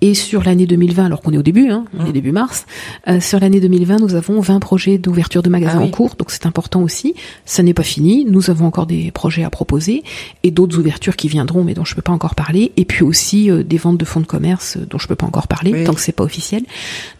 Et 0.00 0.14
sur 0.14 0.42
l'année 0.42 0.66
2020, 0.66 1.06
alors 1.06 1.20
qu'on 1.20 1.32
est 1.32 1.38
au 1.38 1.42
début, 1.42 1.70
hein, 1.70 1.84
on 1.98 2.04
est 2.04 2.08
mmh. 2.08 2.12
début 2.12 2.32
mars, 2.32 2.66
euh, 3.08 3.20
sur 3.20 3.38
l'année 3.38 3.60
2020, 3.60 3.98
nous 3.98 4.14
avons 4.14 4.40
20 4.40 4.60
projets 4.60 4.98
d'ouverture 4.98 5.42
de 5.42 5.50
magasins 5.50 5.80
ah 5.80 5.84
en 5.84 5.88
cours, 5.88 6.14
donc 6.16 6.30
c'est 6.30 6.46
important 6.46 6.82
aussi. 6.82 7.14
Ça 7.44 7.62
n'est 7.62 7.74
pas 7.74 7.82
fini, 7.82 8.24
nous 8.28 8.50
avons 8.50 8.66
encore 8.66 8.86
des 8.86 9.10
projets 9.10 9.44
à 9.44 9.50
proposer 9.50 10.02
et 10.42 10.50
d'autres 10.50 10.78
ouvertures 10.78 11.16
qui 11.16 11.28
viendront, 11.28 11.64
mais 11.64 11.74
dont 11.74 11.84
je 11.84 11.94
peux 11.94 12.02
pas 12.02 12.12
encore 12.12 12.34
parler. 12.34 12.72
Et 12.76 12.84
puis 12.84 13.04
aussi 13.04 13.50
euh, 13.50 13.62
des 13.62 13.76
ventes 13.76 13.98
de 13.98 14.04
fonds 14.04 14.20
de 14.20 14.26
commerce 14.26 14.78
dont 14.78 14.98
je 14.98 15.06
peux 15.06 15.16
pas 15.16 15.26
encore 15.26 15.48
parler 15.48 15.84
tant 15.84 15.92
que 15.92 16.00
c'est 16.00 16.12
pas 16.12 16.24
officiel. 16.24 16.62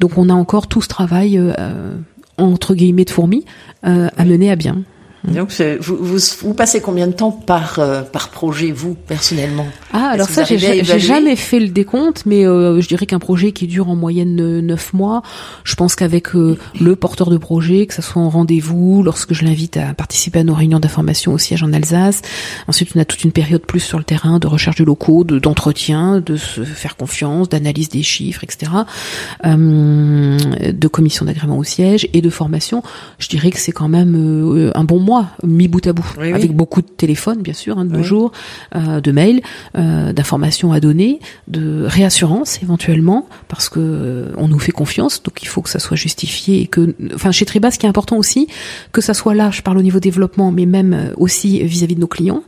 Donc 0.01 0.17
on 0.17 0.29
a 0.29 0.35
encore 0.35 0.67
tout 0.67 0.81
ce 0.81 0.89
travail 0.89 1.41
entre 2.39 2.75
guillemets 2.75 3.05
de 3.05 3.11
fourmis 3.11 3.45
à 3.83 4.25
mener 4.25 4.51
à 4.51 4.57
bien. 4.57 4.83
Mm. 5.25 5.35
Donc, 5.35 5.63
vous, 5.81 5.97
vous, 5.97 6.19
vous, 6.43 6.55
passez 6.55 6.81
combien 6.81 7.07
de 7.07 7.13
temps 7.13 7.31
par 7.31 7.79
euh, 7.79 8.03
par 8.03 8.31
projet, 8.31 8.73
vous 8.73 8.95
personnellement? 8.95 9.67
Ah, 9.93 10.11
alors 10.13 10.29
ça, 10.29 10.45
j'ai 10.45 10.85
jamais 10.85 11.37
fait 11.37 11.61
le 11.61 11.69
décompte, 11.69 12.25
mais 12.25 12.47
euh, 12.47 12.81
je 12.81 12.89
dirais 12.89 13.07
qu'un 13.07 13.19
projet 13.19 13.53
qui 13.53 13.67
dure 13.67 13.91
en 13.91 13.97
moyenne 13.97 14.61
neuf 14.61 14.93
mois, 14.95 15.23
je 15.65 15.75
pense 15.75 15.95
qu'avec 15.95 16.35
euh, 16.35 16.57
le 16.81 16.97
porteur 16.97 17.31
de 17.31 17.37
projet, 17.37 17.87
que 17.87 17.95
ce 17.95 18.03
soit 18.03 18.23
en 18.23 18.31
rendez-vous, 18.31 19.03
lorsque 19.03 19.35
je 19.35 19.45
l'invite 19.45 19.77
à 19.77 19.93
participer 19.93 20.39
à 20.39 20.45
nos 20.45 20.55
réunions 20.55 20.81
d'information 20.81 21.33
au 21.33 21.39
siège 21.39 21.63
en 21.63 21.73
Alsace, 21.73 22.23
ensuite 22.67 22.91
on 22.95 23.01
a 23.01 23.05
toute 23.05 23.23
une 23.25 23.33
période 23.33 23.63
plus 23.63 23.81
sur 23.81 23.99
le 23.99 24.05
terrain 24.05 24.39
de 24.39 24.47
recherche 24.47 24.77
de 24.77 24.85
locaux, 24.85 25.25
d'entretien, 25.25 26.21
de, 26.21 26.37
se 26.37 26.63
faire 26.63 26.97
confiance, 26.97 27.49
d'analyse 27.49 27.91
des 27.91 28.03
chiffres, 28.03 28.43
etc., 28.45 28.73
de 29.45 30.89
commission 30.89 31.25
d'agrément 31.25 31.59
au 31.59 31.65
siège 31.65 32.09
et 32.13 32.23
de 32.23 32.31
formation. 32.31 32.83
Je 33.19 33.29
dirais 33.29 33.51
que 33.51 33.59
c'est 33.59 33.73
quand 33.73 33.89
même 33.89 34.71
un 34.75 34.85
bon 34.85 34.99
mois 34.99 35.10
mis 35.43 35.69
bout 35.69 35.87
à 35.87 35.93
bout, 35.93 36.07
avec 36.19 36.55
beaucoup 36.55 36.83
de 36.83 36.89
téléphones, 36.89 37.43
bien 37.43 37.55
sûr, 37.55 37.79
hein, 37.79 37.85
de 37.85 37.97
nos 37.97 38.03
jours, 38.03 38.33
euh, 38.75 39.01
de 39.01 39.13
mails, 39.13 39.41
euh, 39.77 40.13
d'informations 40.13 40.73
à 40.73 40.81
donner, 40.81 41.21
de 41.49 41.85
réassurance 41.87 42.63
éventuellement, 42.63 43.29
parce 43.49 43.69
que 43.69 43.81
euh, 43.81 44.33
on 44.37 44.49
nous 44.49 44.59
fait 44.59 44.73
confiance, 44.73 45.23
donc 45.23 45.43
il 45.43 45.49
faut 45.49 45.63
que 45.63 45.69
ça 45.69 45.79
soit 45.79 45.97
justifié 45.97 46.61
et 46.61 46.67
que, 46.67 46.95
enfin, 47.15 47.31
chez 47.31 47.45
Triba, 47.45 47.71
ce 47.71 47.79
qui 47.79 47.87
est 47.87 47.89
important 47.89 48.17
aussi, 48.17 48.49
que 48.93 49.01
ça 49.01 49.15
soit 49.15 49.35
là, 49.35 49.51
je 49.51 49.63
parle 49.63 49.79
au 49.79 49.83
niveau 49.83 50.01
développement, 50.01 50.53
mais 50.53 50.67
même 50.67 51.13
aussi 51.17 51.63
vis-à-vis 51.63 51.95
de 51.95 52.01
nos 52.01 52.07
clients 52.07 52.43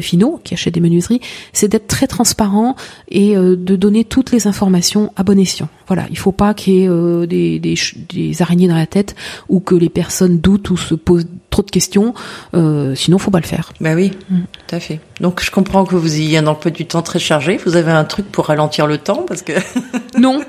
finaux 0.00 0.40
qui 0.44 0.54
achètent 0.54 0.74
des 0.74 0.80
menuiseries, 0.80 1.20
c'est 1.52 1.68
d'être 1.68 1.86
très 1.86 2.06
transparent 2.06 2.76
et 3.08 3.34
de 3.34 3.76
donner 3.76 4.04
toutes 4.04 4.32
les 4.32 4.46
informations 4.46 5.12
à 5.16 5.22
bon 5.22 5.38
escient. 5.38 5.68
Voilà, 5.88 6.06
il 6.10 6.18
faut 6.18 6.32
pas 6.32 6.54
qu'il 6.54 6.74
y 6.74 6.84
ait 6.84 7.26
des, 7.26 7.58
des, 7.58 7.74
des 8.12 8.42
araignées 8.42 8.68
dans 8.68 8.76
la 8.76 8.86
tête 8.86 9.16
ou 9.48 9.60
que 9.60 9.74
les 9.74 9.88
personnes 9.88 10.38
doutent 10.38 10.70
ou 10.70 10.76
se 10.76 10.94
posent 10.94 11.26
trop 11.50 11.62
de 11.62 11.70
questions. 11.70 12.14
Euh, 12.54 12.94
sinon, 12.94 13.18
faut 13.18 13.30
pas 13.30 13.40
le 13.40 13.46
faire. 13.46 13.72
Bah 13.80 13.94
oui, 13.94 14.12
mm. 14.30 14.40
tout 14.66 14.74
à 14.74 14.80
fait. 14.80 15.00
Donc, 15.20 15.42
je 15.42 15.50
comprends 15.50 15.84
que 15.84 15.96
vous 15.96 16.16
ayez 16.16 16.38
un 16.38 16.46
emploi 16.46 16.70
du 16.70 16.86
temps 16.86 17.02
très 17.02 17.18
chargé. 17.18 17.58
Vous 17.64 17.76
avez 17.76 17.90
un 17.90 18.04
truc 18.04 18.30
pour 18.30 18.46
ralentir 18.46 18.86
le 18.86 18.98
temps, 18.98 19.24
parce 19.26 19.42
que 19.42 19.52
non, 20.18 20.40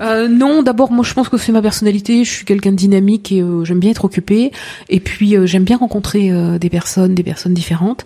euh, 0.00 0.28
non. 0.28 0.62
D'abord, 0.62 0.90
moi, 0.90 1.04
je 1.04 1.14
pense 1.14 1.28
que 1.28 1.38
c'est 1.38 1.52
ma 1.52 1.62
personnalité. 1.62 2.24
Je 2.24 2.30
suis 2.30 2.44
quelqu'un 2.44 2.70
de 2.70 2.76
dynamique 2.76 3.32
et 3.32 3.40
euh, 3.40 3.64
j'aime 3.64 3.78
bien 3.78 3.90
être 3.90 4.04
occupé. 4.04 4.52
Et 4.88 5.00
puis, 5.00 5.36
euh, 5.36 5.46
j'aime 5.46 5.64
bien 5.64 5.76
rencontrer 5.76 6.30
euh, 6.30 6.58
des 6.58 6.70
personnes, 6.70 7.14
des 7.14 7.22
personnes 7.22 7.54
différentes. 7.54 8.04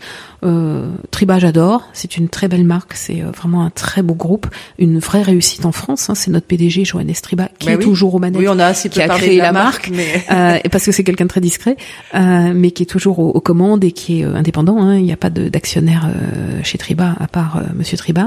Triba, 1.12 1.38
j'adore. 1.38 1.88
C'est 1.92 2.16
une 2.16 2.28
très 2.28 2.48
belle 2.48 2.64
marque. 2.64 2.94
C'est 2.94 3.20
vraiment 3.20 3.62
un 3.62 3.70
très 3.70 4.02
beau 4.02 4.14
groupe, 4.14 4.48
une 4.78 4.98
vraie 4.98 5.22
réussite 5.22 5.64
en 5.64 5.72
France. 5.72 6.10
Hein. 6.10 6.16
C'est 6.16 6.32
notre 6.32 6.46
PDG, 6.46 6.84
Johannes 6.84 7.12
Triba, 7.22 7.48
qui 7.60 7.66
bah 7.66 7.74
est 7.74 7.78
toujours 7.78 8.16
au 8.16 8.18
manettes, 8.18 8.40
oui, 8.40 8.48
on 8.48 8.58
a 8.58 8.66
assez 8.66 8.88
qui 8.88 9.00
a 9.00 9.08
créé 9.08 9.36
la, 9.36 9.52
marque, 9.52 9.90
mais... 9.90 10.24
parce 10.70 10.84
que 10.84 10.90
c'est 10.90 11.04
quelqu'un 11.04 11.24
de 11.24 11.28
très 11.28 11.40
discret, 11.40 11.76
mais 12.12 12.72
qui 12.72 12.82
est 12.82 12.86
toujours 12.86 13.20
aux, 13.20 13.40
commandes 13.40 13.84
et 13.84 13.92
qui 13.92 14.22
est 14.22 14.24
indépendant. 14.24 14.82
Hein. 14.82 14.96
Il 14.96 15.04
n'y 15.04 15.12
a 15.12 15.16
pas 15.16 15.30
d'actionnaire 15.30 16.01
chez 16.62 16.78
Triba 16.78 17.14
à 17.18 17.26
part 17.26 17.62
Monsieur 17.74 17.96
Triba. 17.96 18.26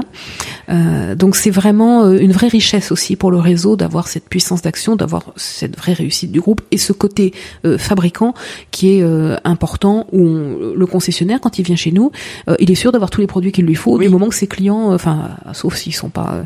donc, 1.16 1.36
c'est 1.36 1.50
vraiment 1.50 2.10
une 2.10 2.32
vraie 2.32 2.48
richesse 2.48 2.92
aussi 2.92 3.16
pour 3.16 3.30
le 3.30 3.38
réseau 3.38 3.76
d'avoir 3.76 4.08
cette 4.08 4.28
puissance 4.28 4.62
d'action, 4.62 4.96
d'avoir 4.96 5.32
cette 5.36 5.76
vraie 5.76 5.92
réussite 5.92 6.32
du 6.32 6.40
groupe 6.40 6.60
et 6.70 6.78
ce 6.78 6.92
côté 6.92 7.32
euh, 7.64 7.78
fabricant 7.78 8.34
qui 8.70 8.94
est 8.94 9.02
euh, 9.02 9.36
important 9.44 10.06
où 10.12 10.20
le 10.22 10.86
concessionnaire 10.86 11.40
quand 11.40 11.58
il 11.58 11.64
vient 11.64 11.76
chez 11.76 11.92
nous, 11.92 12.10
euh, 12.48 12.56
il 12.58 12.70
est 12.70 12.76
sûr 12.76 12.92
d'avoir 12.92 13.10
tous 13.10 13.20
les 13.20 13.26
produits 13.26 13.52
qu'il 13.52 13.66
lui 13.66 13.74
faut 13.74 13.98
du 13.98 14.08
moment 14.08 14.28
que 14.28 14.34
ses 14.34 14.46
clients, 14.46 14.92
enfin 14.92 15.30
sauf 15.52 15.76
s'ils 15.76 15.94
sont 15.94 16.10
pas 16.10 16.44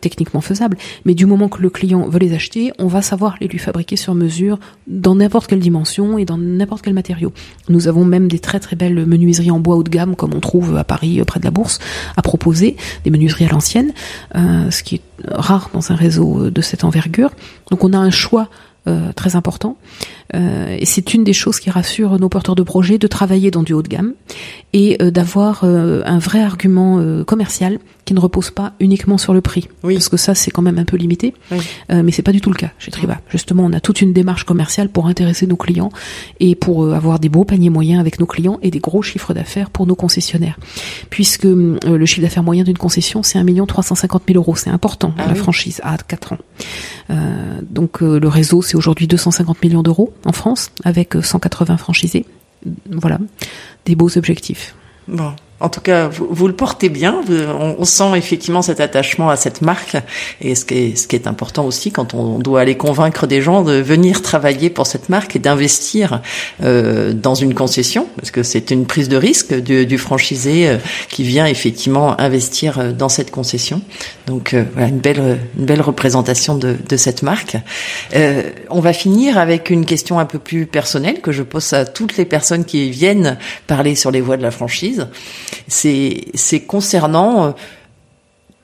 techniquement 0.00 0.40
faisables, 0.40 0.76
mais 1.04 1.14
du 1.14 1.26
moment 1.26 1.48
que 1.48 1.62
le 1.62 1.70
client 1.70 2.08
veut 2.08 2.18
les 2.18 2.32
acheter, 2.32 2.72
on 2.78 2.86
va 2.86 3.02
savoir 3.02 3.36
les 3.40 3.48
lui 3.48 3.58
fabriquer 3.58 3.96
sur 3.96 4.14
mesure 4.14 4.58
dans 4.86 5.14
n'importe 5.14 5.48
quelle 5.48 5.60
dimension 5.60 6.18
et 6.18 6.24
dans 6.24 6.38
n'importe 6.38 6.82
quel 6.82 6.94
matériau. 6.94 7.32
Nous 7.68 7.88
avons 7.88 8.04
même 8.04 8.28
des 8.28 8.38
très 8.38 8.60
très 8.60 8.76
belles 8.76 9.06
menuiseries 9.06 9.50
en 9.50 9.60
bois 9.60 9.76
haut 9.76 9.82
de 9.82 9.90
gamme 9.90 10.16
comme 10.16 10.34
on 10.34 10.40
trouve 10.46 10.76
à 10.76 10.84
Paris 10.84 11.20
près 11.26 11.40
de 11.40 11.44
la 11.44 11.50
Bourse 11.50 11.78
à 12.16 12.22
proposer, 12.22 12.76
des 13.04 13.10
menuiseries 13.10 13.46
à 13.46 13.48
l'ancienne, 13.48 13.92
ce 14.34 14.82
qui 14.82 14.96
est 14.96 15.02
rare 15.28 15.70
dans 15.72 15.92
un 15.92 15.96
réseau 15.96 16.50
de 16.50 16.60
cette 16.60 16.84
envergure. 16.84 17.30
Donc 17.70 17.84
on 17.84 17.92
a 17.92 17.98
un 17.98 18.10
choix 18.10 18.48
euh, 18.88 19.12
très 19.12 19.34
important. 19.34 19.76
Euh, 20.36 20.76
et 20.78 20.86
c'est 20.86 21.12
une 21.12 21.24
des 21.24 21.32
choses 21.32 21.58
qui 21.58 21.70
rassure 21.70 22.20
nos 22.20 22.28
porteurs 22.28 22.54
de 22.54 22.62
projets 22.62 22.98
de 22.98 23.08
travailler 23.08 23.50
dans 23.50 23.64
du 23.64 23.72
haut 23.72 23.82
de 23.82 23.88
gamme 23.88 24.12
et 24.74 24.96
euh, 25.02 25.10
d'avoir 25.10 25.64
un 25.64 26.18
vrai 26.20 26.40
argument 26.40 27.02
commercial 27.24 27.80
qui 28.06 28.14
ne 28.14 28.20
repose 28.20 28.50
pas 28.50 28.72
uniquement 28.80 29.18
sur 29.18 29.34
le 29.34 29.42
prix. 29.42 29.68
Oui. 29.82 29.94
Parce 29.94 30.08
que 30.08 30.16
ça, 30.16 30.34
c'est 30.34 30.50
quand 30.50 30.62
même 30.62 30.78
un 30.78 30.84
peu 30.84 30.96
limité. 30.96 31.34
Oui. 31.50 31.58
mais 31.90 32.12
c'est 32.12 32.22
pas 32.22 32.32
du 32.32 32.40
tout 32.40 32.50
le 32.50 32.56
cas 32.56 32.70
chez 32.78 32.90
Triba. 32.90 33.20
Justement, 33.28 33.64
on 33.64 33.72
a 33.72 33.80
toute 33.80 34.00
une 34.00 34.14
démarche 34.14 34.44
commerciale 34.44 34.88
pour 34.88 35.06
intéresser 35.06 35.46
nos 35.46 35.56
clients 35.56 35.90
et 36.40 36.54
pour 36.54 36.94
avoir 36.94 37.18
des 37.18 37.28
beaux 37.28 37.44
paniers 37.44 37.68
moyens 37.68 38.00
avec 38.00 38.18
nos 38.18 38.26
clients 38.26 38.58
et 38.62 38.70
des 38.70 38.78
gros 38.78 39.02
chiffres 39.02 39.34
d'affaires 39.34 39.70
pour 39.70 39.86
nos 39.86 39.94
concessionnaires. 39.94 40.58
Puisque 41.10 41.44
le 41.44 42.06
chiffre 42.06 42.22
d'affaires 42.22 42.42
moyen 42.42 42.64
d'une 42.64 42.78
concession, 42.78 43.22
c'est 43.22 43.38
1 43.38 43.66
350 43.66 44.22
000 44.28 44.38
euros. 44.38 44.56
C'est 44.56 44.70
important, 44.70 45.12
ah 45.18 45.26
la 45.26 45.34
franchise, 45.34 45.80
à 45.82 45.96
4 45.98 46.32
ans. 46.34 46.38
donc 47.68 48.00
le 48.00 48.28
réseau, 48.28 48.62
c'est 48.62 48.76
aujourd'hui 48.76 49.06
250 49.06 49.62
millions 49.62 49.82
d'euros 49.82 50.12
en 50.24 50.32
France, 50.32 50.70
avec 50.84 51.14
180 51.20 51.76
franchisés. 51.76 52.24
Voilà, 52.90 53.18
des 53.84 53.94
beaux 53.94 54.16
objectifs. 54.16 54.74
Bon, 55.08 55.32
en 55.60 55.68
tout 55.68 55.80
cas, 55.80 56.08
vous, 56.08 56.28
vous, 56.30 56.48
le 56.48 56.54
portez 56.54 56.88
bien. 56.88 57.22
On, 57.78 57.84
sent 57.84 58.16
effectivement 58.16 58.62
cet 58.62 58.80
attachement 58.80 59.30
à 59.30 59.36
cette 59.36 59.62
marque. 59.62 59.96
Et 60.40 60.54
ce 60.54 60.64
qui, 60.64 60.74
est, 60.74 60.96
ce 60.96 61.08
qui 61.08 61.16
est 61.16 61.26
important 61.26 61.64
aussi 61.64 61.92
quand 61.92 62.14
on 62.14 62.38
doit 62.38 62.60
aller 62.60 62.76
convaincre 62.76 63.26
des 63.26 63.40
gens 63.40 63.62
de 63.62 63.74
venir 63.74 64.20
travailler 64.20 64.68
pour 64.68 64.86
cette 64.86 65.08
marque 65.08 65.36
et 65.36 65.38
d'investir 65.38 66.20
euh, 66.62 67.12
dans 67.12 67.34
une 67.34 67.54
concession, 67.54 68.06
parce 68.16 68.30
que 68.30 68.42
c'est 68.42 68.70
une 68.70 68.86
prise 68.86 69.08
de 69.08 69.16
risque 69.16 69.54
du, 69.54 69.86
du 69.86 69.98
franchisé 69.98 70.68
euh, 70.68 70.76
qui 71.08 71.22
vient 71.22 71.46
effectivement 71.46 72.18
investir 72.20 72.78
euh, 72.78 72.92
dans 72.92 73.08
cette 73.08 73.30
concession. 73.30 73.80
Donc 74.26 74.54
euh, 74.54 74.64
voilà 74.74 74.88
une 74.88 74.98
belle, 74.98 75.38
une 75.58 75.64
belle 75.64 75.80
représentation 75.80 76.56
de, 76.56 76.76
de 76.88 76.96
cette 76.96 77.22
marque. 77.22 77.56
On 78.70 78.80
va 78.80 78.92
finir 78.92 79.38
avec 79.38 79.70
une 79.70 79.84
question 79.84 80.18
un 80.18 80.26
peu 80.26 80.38
plus 80.38 80.66
personnelle 80.66 81.20
que 81.20 81.32
je 81.32 81.42
pose 81.42 81.72
à 81.72 81.84
toutes 81.84 82.16
les 82.16 82.24
personnes 82.24 82.64
qui 82.64 82.90
viennent 82.90 83.38
parler 83.66 83.94
sur 83.94 84.10
les 84.10 84.20
voies 84.20 84.36
de 84.36 84.42
la 84.42 84.50
franchise 84.50 85.06
c'est 85.68 86.66
concernant 86.66 87.46
euh, 87.46 87.50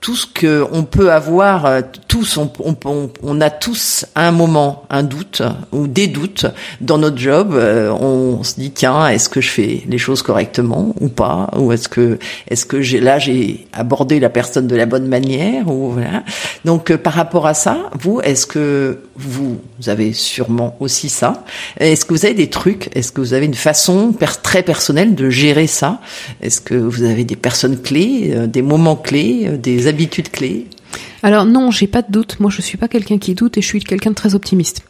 tout 0.02 0.16
ce 0.16 0.26
que 0.26 0.66
on 0.72 0.82
peut 0.82 1.12
avoir, 1.12 1.64
euh, 1.64 1.80
tous, 2.08 2.36
on, 2.36 2.50
on, 2.58 3.10
on, 3.22 3.40
a 3.40 3.50
tous 3.50 4.04
à 4.16 4.26
un 4.26 4.32
moment 4.32 4.84
un 4.90 5.04
doute 5.04 5.42
ou 5.70 5.86
des 5.86 6.08
doutes 6.08 6.44
dans 6.80 6.98
notre 6.98 7.16
job. 7.16 7.52
Euh, 7.54 7.90
on 7.92 8.42
se 8.42 8.56
dit 8.56 8.72
tiens, 8.72 9.08
est-ce 9.08 9.28
que 9.28 9.40
je 9.40 9.48
fais 9.48 9.82
les 9.86 9.98
choses 9.98 10.22
correctement 10.22 10.92
ou 11.00 11.08
pas, 11.08 11.48
ou 11.56 11.70
est-ce 11.70 11.88
que 11.88 12.18
est-ce 12.48 12.66
que 12.66 12.82
j'ai 12.82 12.98
là 12.98 13.20
j'ai 13.20 13.68
abordé 13.72 14.18
la 14.18 14.28
personne 14.28 14.66
de 14.66 14.74
la 14.74 14.86
bonne 14.86 15.06
manière 15.06 15.68
ou 15.68 15.92
voilà. 15.92 16.24
Donc 16.64 16.90
euh, 16.90 16.98
par 16.98 17.12
rapport 17.12 17.46
à 17.46 17.54
ça, 17.54 17.88
vous, 17.98 18.20
est-ce 18.22 18.46
que 18.46 18.98
vous, 19.14 19.60
avez 19.86 20.12
sûrement 20.12 20.76
aussi 20.80 21.08
ça? 21.10 21.44
Est-ce 21.78 22.04
que 22.04 22.12
vous 22.12 22.24
avez 22.24 22.34
des 22.34 22.50
trucs? 22.50 22.90
Est-ce 22.96 23.12
que 23.12 23.20
vous 23.20 23.34
avez 23.34 23.46
une 23.46 23.54
façon 23.54 24.12
très 24.42 24.64
personnelle 24.64 25.14
de 25.14 25.30
gérer 25.30 25.68
ça? 25.68 26.00
Est-ce 26.40 26.60
que 26.60 26.74
vous 26.74 27.04
avez 27.04 27.24
des 27.24 27.36
personnes 27.36 27.80
clés, 27.80 28.34
des 28.48 28.62
moments 28.62 28.96
clés, 28.96 29.48
des 29.58 29.91
habitudes 29.92 30.30
clés 30.30 30.66
alors 31.22 31.44
non, 31.46 31.70
j'ai 31.70 31.86
pas 31.86 32.02
de 32.02 32.10
doute. 32.10 32.40
Moi, 32.40 32.50
je 32.50 32.60
suis 32.60 32.76
pas 32.76 32.88
quelqu'un 32.88 33.18
qui 33.18 33.34
doute 33.34 33.56
et 33.56 33.62
je 33.62 33.66
suis 33.66 33.80
quelqu'un 33.80 34.10
de 34.10 34.14
très 34.14 34.34
optimiste. 34.34 34.84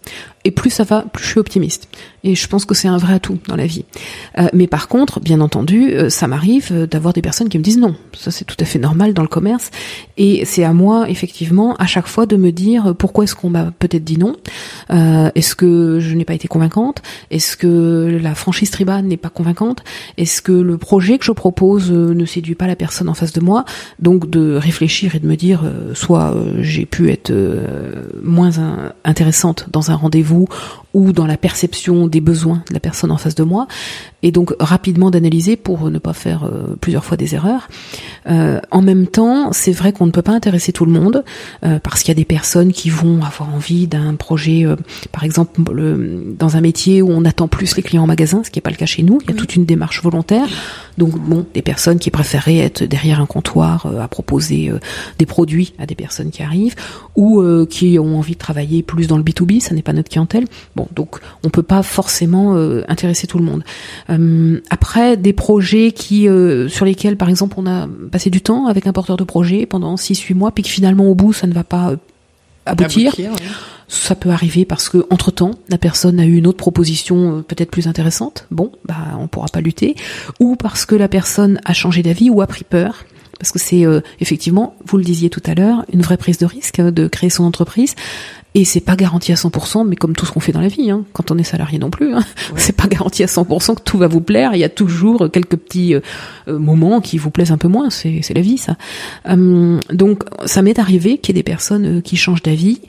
Et 0.44 0.50
plus 0.50 0.70
ça 0.70 0.82
va, 0.82 1.02
plus 1.02 1.22
je 1.22 1.28
suis 1.30 1.38
optimiste. 1.40 1.88
Et 2.24 2.36
je 2.36 2.46
pense 2.46 2.64
que 2.64 2.74
c'est 2.74 2.86
un 2.86 2.98
vrai 2.98 3.14
atout 3.14 3.38
dans 3.48 3.56
la 3.56 3.66
vie. 3.66 3.84
Euh, 4.38 4.46
mais 4.52 4.68
par 4.68 4.86
contre, 4.86 5.18
bien 5.18 5.40
entendu, 5.40 5.90
euh, 5.90 6.08
ça 6.08 6.28
m'arrive 6.28 6.68
euh, 6.70 6.86
d'avoir 6.86 7.12
des 7.12 7.22
personnes 7.22 7.48
qui 7.48 7.58
me 7.58 7.64
disent 7.64 7.78
non. 7.78 7.96
Ça, 8.16 8.30
c'est 8.30 8.44
tout 8.44 8.56
à 8.60 8.64
fait 8.64 8.78
normal 8.78 9.12
dans 9.12 9.22
le 9.22 9.28
commerce. 9.28 9.70
Et 10.16 10.44
c'est 10.44 10.62
à 10.62 10.72
moi, 10.72 11.10
effectivement, 11.10 11.74
à 11.76 11.86
chaque 11.86 12.06
fois 12.06 12.26
de 12.26 12.36
me 12.36 12.52
dire 12.52 12.94
pourquoi 12.96 13.24
est-ce 13.24 13.34
qu'on 13.34 13.50
m'a 13.50 13.72
peut-être 13.72 14.04
dit 14.04 14.18
non? 14.18 14.36
Est-ce 14.90 15.54
que 15.54 15.98
je 16.00 16.14
n'ai 16.14 16.24
pas 16.24 16.34
été 16.34 16.48
convaincante? 16.48 17.02
Est-ce 17.30 17.56
que 17.56 18.18
la 18.22 18.34
franchise 18.34 18.70
tribale 18.70 19.04
n'est 19.06 19.16
pas 19.16 19.30
convaincante? 19.30 19.82
Est-ce 20.18 20.42
que 20.42 20.52
le 20.52 20.76
projet 20.76 21.18
que 21.18 21.24
je 21.24 21.32
propose 21.32 21.90
ne 21.90 22.24
séduit 22.24 22.54
pas 22.54 22.66
la 22.66 22.76
personne 22.76 23.08
en 23.08 23.14
face 23.14 23.32
de 23.32 23.40
moi? 23.40 23.64
Donc 24.00 24.28
de 24.28 24.54
réfléchir 24.54 25.14
et 25.14 25.18
de 25.18 25.26
me 25.26 25.36
dire 25.36 25.62
soit 25.94 26.34
j'ai 26.60 26.84
pu 26.84 27.10
être 27.10 27.32
moins 28.22 28.52
intéressante 29.04 29.66
dans 29.72 29.90
un 29.90 29.94
rendez-vous 29.94 30.46
ou 30.94 31.12
dans 31.12 31.26
la 31.26 31.36
perception 31.36 32.06
des 32.06 32.20
besoins 32.20 32.62
de 32.68 32.74
la 32.74 32.80
personne 32.80 33.10
en 33.10 33.16
face 33.16 33.34
de 33.34 33.42
moi, 33.42 33.66
et 34.22 34.30
donc 34.30 34.54
rapidement 34.60 35.10
d'analyser 35.10 35.56
pour 35.56 35.90
ne 35.90 35.98
pas 35.98 36.12
faire 36.12 36.44
euh, 36.44 36.76
plusieurs 36.80 37.04
fois 37.04 37.16
des 37.16 37.34
erreurs. 37.34 37.68
Euh, 38.28 38.60
en 38.70 38.82
même 38.82 39.06
temps, 39.06 39.52
c'est 39.52 39.72
vrai 39.72 39.92
qu'on 39.92 40.06
ne 40.06 40.10
peut 40.10 40.22
pas 40.22 40.32
intéresser 40.32 40.72
tout 40.72 40.84
le 40.84 40.92
monde 40.92 41.24
euh, 41.64 41.78
parce 41.78 42.02
qu'il 42.02 42.08
y 42.08 42.16
a 42.16 42.20
des 42.20 42.24
personnes 42.24 42.72
qui 42.72 42.90
vont 42.90 43.22
avoir 43.22 43.54
envie 43.54 43.86
d'un 43.86 44.14
projet, 44.14 44.66
par 45.10 45.24
exemple 45.24 45.60
dans 46.38 46.56
un 46.56 46.60
métier 46.60 47.02
où 47.02 47.10
on 47.10 47.24
attend 47.24 47.48
plus 47.48 47.76
les 47.76 47.82
clients 47.82 48.04
en 48.04 48.06
magasin, 48.06 48.42
ce 48.44 48.50
qui 48.50 48.58
n'est 48.58 48.62
pas 48.62 48.70
le 48.70 48.76
cas 48.76 48.86
chez 48.86 49.02
nous. 49.02 49.18
Il 49.22 49.30
y 49.30 49.32
a 49.32 49.36
toute 49.36 49.56
une 49.56 49.64
démarche 49.64 50.02
volontaire. 50.02 50.46
Donc 50.98 51.18
bon, 51.18 51.46
des 51.54 51.62
personnes 51.62 51.98
qui 51.98 52.10
préféraient 52.10 52.58
être 52.58 52.84
derrière 52.84 53.20
un 53.20 53.26
comptoir 53.26 53.86
à 54.00 54.08
proposer 54.08 54.70
des 55.18 55.26
produits 55.26 55.74
à 55.78 55.86
des 55.86 55.94
personnes 55.94 56.30
qui 56.30 56.42
arrivent 56.42 56.74
ou 57.16 57.42
qui 57.66 57.98
ont 57.98 58.18
envie 58.18 58.34
de 58.34 58.38
travailler 58.38 58.82
plus 58.82 59.06
dans 59.06 59.16
le 59.16 59.22
B2B, 59.22 59.60
ça 59.60 59.74
n'est 59.74 59.82
pas 59.82 59.92
notre 59.92 60.10
clientèle. 60.10 60.44
Bon, 60.76 60.86
donc 60.94 61.18
on 61.44 61.50
peut 61.50 61.62
pas 61.62 61.82
forcément 61.82 62.54
intéresser 62.88 63.26
tout 63.26 63.38
le 63.38 63.44
monde. 63.44 63.64
Euh, 64.10 64.60
après, 64.70 65.16
des 65.16 65.32
projets 65.32 65.92
qui 65.92 66.28
euh, 66.28 66.68
sur 66.68 66.84
lesquels, 66.84 67.16
par 67.16 67.28
exemple, 67.28 67.54
on 67.58 67.66
a 67.66 67.88
passé 68.10 68.30
du 68.30 68.40
temps 68.40 68.66
avec 68.66 68.86
un 68.86 68.92
porteur 68.92 69.16
de 69.16 69.24
projet 69.24 69.66
pendant 69.66 69.94
6-8 69.94 70.34
mois, 70.34 70.52
puis 70.52 70.62
que 70.62 70.68
finalement 70.68 71.04
au 71.04 71.14
bout 71.14 71.32
ça 71.32 71.46
ne 71.46 71.52
va 71.52 71.64
pas 71.64 71.94
euh, 72.68 72.72
aboutir. 72.72 73.14
Ça 73.88 74.14
peut 74.14 74.30
arriver 74.30 74.64
parce 74.64 74.88
que 74.88 75.06
entre 75.10 75.30
temps, 75.30 75.50
la 75.68 75.76
personne 75.76 76.18
a 76.18 76.24
eu 76.24 76.36
une 76.36 76.46
autre 76.46 76.56
proposition 76.56 77.44
peut-être 77.46 77.70
plus 77.70 77.88
intéressante. 77.88 78.46
Bon, 78.50 78.72
bah 78.86 78.96
on 79.18 79.28
pourra 79.28 79.48
pas 79.52 79.60
lutter. 79.60 79.96
Ou 80.40 80.56
parce 80.56 80.86
que 80.86 80.94
la 80.94 81.08
personne 81.08 81.60
a 81.64 81.74
changé 81.74 82.02
d'avis 82.02 82.30
ou 82.30 82.40
a 82.40 82.46
pris 82.46 82.64
peur 82.64 83.04
parce 83.38 83.52
que 83.52 83.58
c'est 83.58 83.84
effectivement, 84.20 84.76
vous 84.86 84.98
le 84.98 85.04
disiez 85.04 85.28
tout 85.28 85.42
à 85.44 85.54
l'heure, 85.54 85.84
une 85.92 86.00
vraie 86.00 86.16
prise 86.16 86.38
de 86.38 86.46
risque 86.46 86.80
de 86.80 87.08
créer 87.08 87.28
son 87.28 87.42
entreprise. 87.42 87.96
Et 88.54 88.66
c'est 88.66 88.80
pas 88.80 88.96
garanti 88.96 89.32
à 89.32 89.34
100%, 89.34 89.86
mais 89.88 89.96
comme 89.96 90.14
tout 90.14 90.26
ce 90.26 90.32
qu'on 90.32 90.40
fait 90.40 90.52
dans 90.52 90.60
la 90.60 90.68
vie, 90.68 90.90
hein, 90.90 91.04
quand 91.14 91.30
on 91.30 91.38
est 91.38 91.42
salarié 91.42 91.78
non 91.78 91.88
plus, 91.88 92.14
hein, 92.14 92.22
c'est 92.56 92.76
pas 92.76 92.86
garanti 92.86 93.22
à 93.22 93.26
100% 93.26 93.76
que 93.76 93.82
tout 93.82 93.96
va 93.96 94.08
vous 94.08 94.20
plaire. 94.20 94.50
Il 94.54 94.58
y 94.58 94.64
a 94.64 94.68
toujours 94.68 95.30
quelques 95.30 95.56
petits 95.56 95.94
euh, 95.94 96.00
euh, 96.48 96.58
moments 96.58 97.00
qui 97.00 97.16
vous 97.16 97.30
plaisent 97.30 97.50
un 97.50 97.56
peu 97.56 97.68
moins. 97.68 97.88
C'est, 97.88 98.20
c'est 98.22 98.34
la 98.34 98.42
vie, 98.42 98.58
ça. 98.58 98.76
Hum, 99.26 99.80
donc, 99.90 100.24
ça 100.44 100.60
m'est 100.60 100.78
arrivé 100.78 101.16
qu'il 101.16 101.34
y 101.34 101.38
ait 101.38 101.42
des 101.42 101.50
personnes 101.50 101.98
euh, 101.98 102.00
qui 102.02 102.16
changent 102.16 102.42
d'avis, 102.42 102.80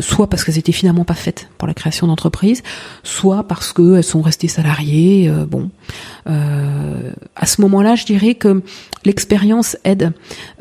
soit 0.00 0.28
parce 0.28 0.44
qu'elles 0.44 0.58
étaient 0.58 0.72
finalement 0.72 1.04
pas 1.04 1.14
faites 1.14 1.48
pour 1.58 1.66
la 1.66 1.74
création 1.74 2.06
d'entreprise, 2.06 2.62
soit 3.02 3.42
parce 3.48 3.72
qu'elles 3.72 4.04
sont 4.04 4.22
restées 4.22 4.48
salariées. 4.48 5.32
bon, 5.48 5.70
à 6.26 7.46
ce 7.46 7.60
moment-là, 7.62 7.94
je 7.94 8.04
dirais 8.04 8.34
que 8.34 8.62
l'expérience 9.04 9.76
aide 9.84 10.12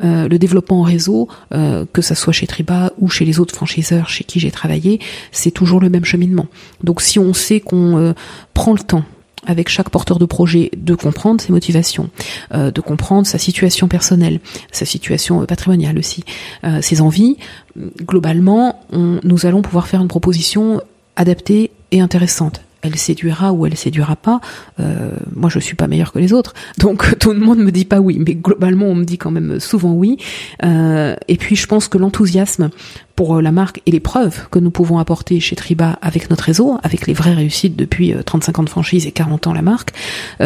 le 0.01 0.37
développement 0.37 0.81
en 0.81 0.83
réseau, 0.83 1.27
que 1.51 2.01
ça 2.01 2.15
soit 2.15 2.33
chez 2.33 2.47
Triba 2.47 2.93
ou 2.99 3.09
chez 3.09 3.25
les 3.25 3.39
autres 3.39 3.55
franchiseurs 3.55 4.06
chez 4.09 4.23
qui 4.23 4.39
j'ai 4.39 4.51
travaillé, 4.51 4.99
c'est 5.31 5.51
toujours 5.51 5.79
le 5.79 5.89
même 5.89 6.05
cheminement. 6.05 6.47
Donc 6.83 7.01
si 7.01 7.19
on 7.19 7.33
sait 7.33 7.59
qu'on 7.59 7.97
euh, 7.97 8.13
prend 8.53 8.73
le 8.73 8.79
temps 8.79 9.03
avec 9.45 9.69
chaque 9.69 9.89
porteur 9.89 10.19
de 10.19 10.25
projet 10.25 10.71
de 10.75 10.93
comprendre 10.93 11.39
ses 11.39 11.53
motivations, 11.53 12.09
euh, 12.53 12.71
de 12.71 12.81
comprendre 12.81 13.25
sa 13.25 13.37
situation 13.37 13.87
personnelle, 13.87 14.39
sa 14.71 14.85
situation 14.85 15.41
euh, 15.41 15.45
patrimoniale 15.45 15.97
aussi, 15.97 16.23
ses 16.81 17.01
envies, 17.01 17.37
globalement, 18.01 18.81
nous 18.91 19.45
allons 19.45 19.61
pouvoir 19.61 19.87
faire 19.87 20.01
une 20.01 20.07
proposition 20.07 20.81
adaptée 21.15 21.71
et 21.91 22.01
intéressante 22.01 22.61
elle 22.87 22.95
séduira 22.95 23.53
ou 23.53 23.65
elle 23.65 23.77
séduira 23.77 24.15
pas. 24.15 24.39
Euh, 24.79 25.11
moi, 25.35 25.49
je 25.49 25.59
suis 25.59 25.75
pas 25.75 25.87
meilleure 25.87 26.11
que 26.11 26.19
les 26.19 26.33
autres, 26.33 26.53
donc 26.79 27.17
tout 27.19 27.31
le 27.31 27.39
monde 27.39 27.59
me 27.59 27.71
dit 27.71 27.85
pas 27.85 27.99
oui, 27.99 28.17
mais 28.25 28.35
globalement, 28.35 28.85
on 28.85 28.95
me 28.95 29.03
dit 29.03 29.17
quand 29.17 29.31
même 29.31 29.59
souvent 29.59 29.93
oui. 29.93 30.17
Euh, 30.63 31.15
et 31.27 31.37
puis, 31.37 31.55
je 31.55 31.67
pense 31.67 31.87
que 31.87 31.97
l'enthousiasme 31.97 32.69
pour 33.15 33.41
la 33.41 33.51
marque 33.51 33.81
et 33.87 33.91
les 33.91 33.99
preuves 33.99 34.47
que 34.49 34.59
nous 34.59 34.69
pouvons 34.69 34.99
apporter 34.99 35.39
chez 35.39 35.55
Triba 35.55 35.97
avec 36.03 36.29
notre 36.29 36.43
réseau, 36.43 36.77
avec 36.83 37.07
les 37.07 37.13
vraies 37.13 37.33
réussites 37.33 37.75
depuis 37.75 38.13
35 38.25 38.51
euh, 38.57 38.61
ans 38.61 38.63
de 38.63 38.69
franchise 38.69 39.07
et 39.07 39.11
40 39.11 39.47
ans 39.47 39.53
la 39.53 39.63
marque, 39.63 39.91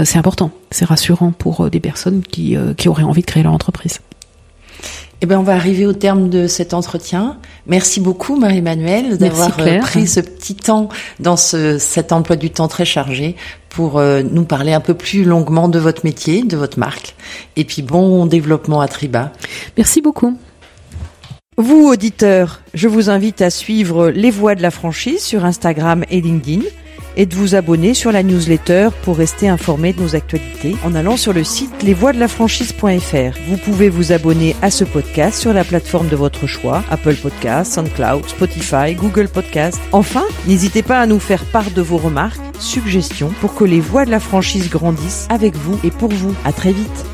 c'est 0.06 0.18
important, 0.18 0.52
c'est 0.70 0.86
rassurant 0.86 1.32
pour 1.32 1.70
des 1.70 1.82
personnes 1.82 2.22
qui 2.22 2.58
auraient 2.88 3.04
envie 3.04 3.22
de 3.22 3.26
créer 3.26 3.44
leur 3.44 3.54
entreprise. 3.54 4.00
Eh 5.24 5.28
ben, 5.28 5.38
on 5.38 5.44
va 5.44 5.54
arriver 5.54 5.86
au 5.86 5.94
terme 5.94 6.30
de 6.30 6.48
cet 6.48 6.74
entretien. 6.74 7.38
Merci 7.68 8.00
beaucoup, 8.00 8.38
Marie-Emmanuelle, 8.38 9.20
d'avoir 9.20 9.52
euh, 9.60 9.80
pris 9.80 10.08
ce 10.08 10.20
petit 10.20 10.56
temps 10.56 10.90
dans 11.20 11.38
ce, 11.38 11.78
cet 11.78 12.12
emploi 12.12 12.36
du 12.36 12.50
temps 12.50 12.68
très 12.68 12.86
chargé 12.86 13.36
pour 13.70 14.00
euh, 14.00 14.24
nous 14.24 14.46
parler 14.46 14.74
un 14.74 14.80
peu 14.80 14.96
plus 14.96 15.24
longuement 15.24 15.68
de 15.68 15.78
votre 15.78 16.04
métier, 16.06 16.42
de 16.42 16.58
votre 16.58 16.80
marque. 16.80 17.16
Et 17.56 17.66
puis, 17.66 17.84
bon 17.84 18.26
développement 18.26 18.82
à 18.82 18.88
Triba. 18.88 19.32
Merci 19.78 20.02
beaucoup. 20.02 20.36
Vous, 21.56 21.88
auditeurs, 21.88 22.62
je 22.74 22.88
vous 22.88 23.12
invite 23.12 23.44
à 23.44 23.52
suivre 23.52 24.10
les 24.10 24.32
voies 24.32 24.56
de 24.56 24.64
la 24.64 24.72
franchise 24.72 25.22
sur 25.22 25.46
Instagram 25.46 26.04
et 26.10 26.20
LinkedIn 26.20 26.62
et 27.18 27.26
de 27.26 27.36
vous 27.36 27.56
abonner 27.56 27.94
sur 27.94 28.12
la 28.12 28.24
newsletter 28.24 28.90
pour 29.04 29.18
rester 29.18 29.48
informé 29.48 29.94
de 29.94 30.02
nos 30.02 30.16
actualités 30.16 30.76
en 30.84 30.96
allant 30.96 31.18
sur 31.18 31.34
le 31.34 31.44
site 31.44 31.84
lesvoiesdelafranchise.fr. 31.84 33.40
Vous 33.48 33.58
pouvez 33.58 33.90
vous 33.90 34.12
abonner 34.12 34.56
à 34.62 34.72
ce 34.72 34.84
podcast 34.84 35.40
sur 35.40 35.54
la 35.54 35.64
plateforme 35.64 36.10
de 36.10 36.16
votre 36.16 36.48
choix, 36.48 36.84
Apple 36.90 37.16
Podcasts, 37.16 37.74
SoundCloud, 37.74 38.28
Spotify, 38.28 38.96
Google 38.96 39.28
Podcasts. 39.28 39.82
Enfin, 39.92 40.24
n'hésitez 40.48 40.84
pas 40.84 41.00
à 41.00 41.06
nous 41.06 41.20
faire 41.20 41.46
part 41.46 41.72
de 41.72 41.82
vos 41.82 41.98
remarques, 41.98 42.40
suggestions 42.60 43.34
pour 43.42 43.56
que 43.56 43.64
les 43.64 43.80
voix 43.80 44.06
de 44.06 44.12
la 44.12 44.20
franchise 44.20 44.70
grandissent 44.70 45.28
avec 45.30 45.56
vous 45.56 45.80
et 45.84 45.92
pour 45.92 46.10
vous. 46.10 46.34
À 46.46 46.54
très 46.54 46.72
vite. 46.72 47.11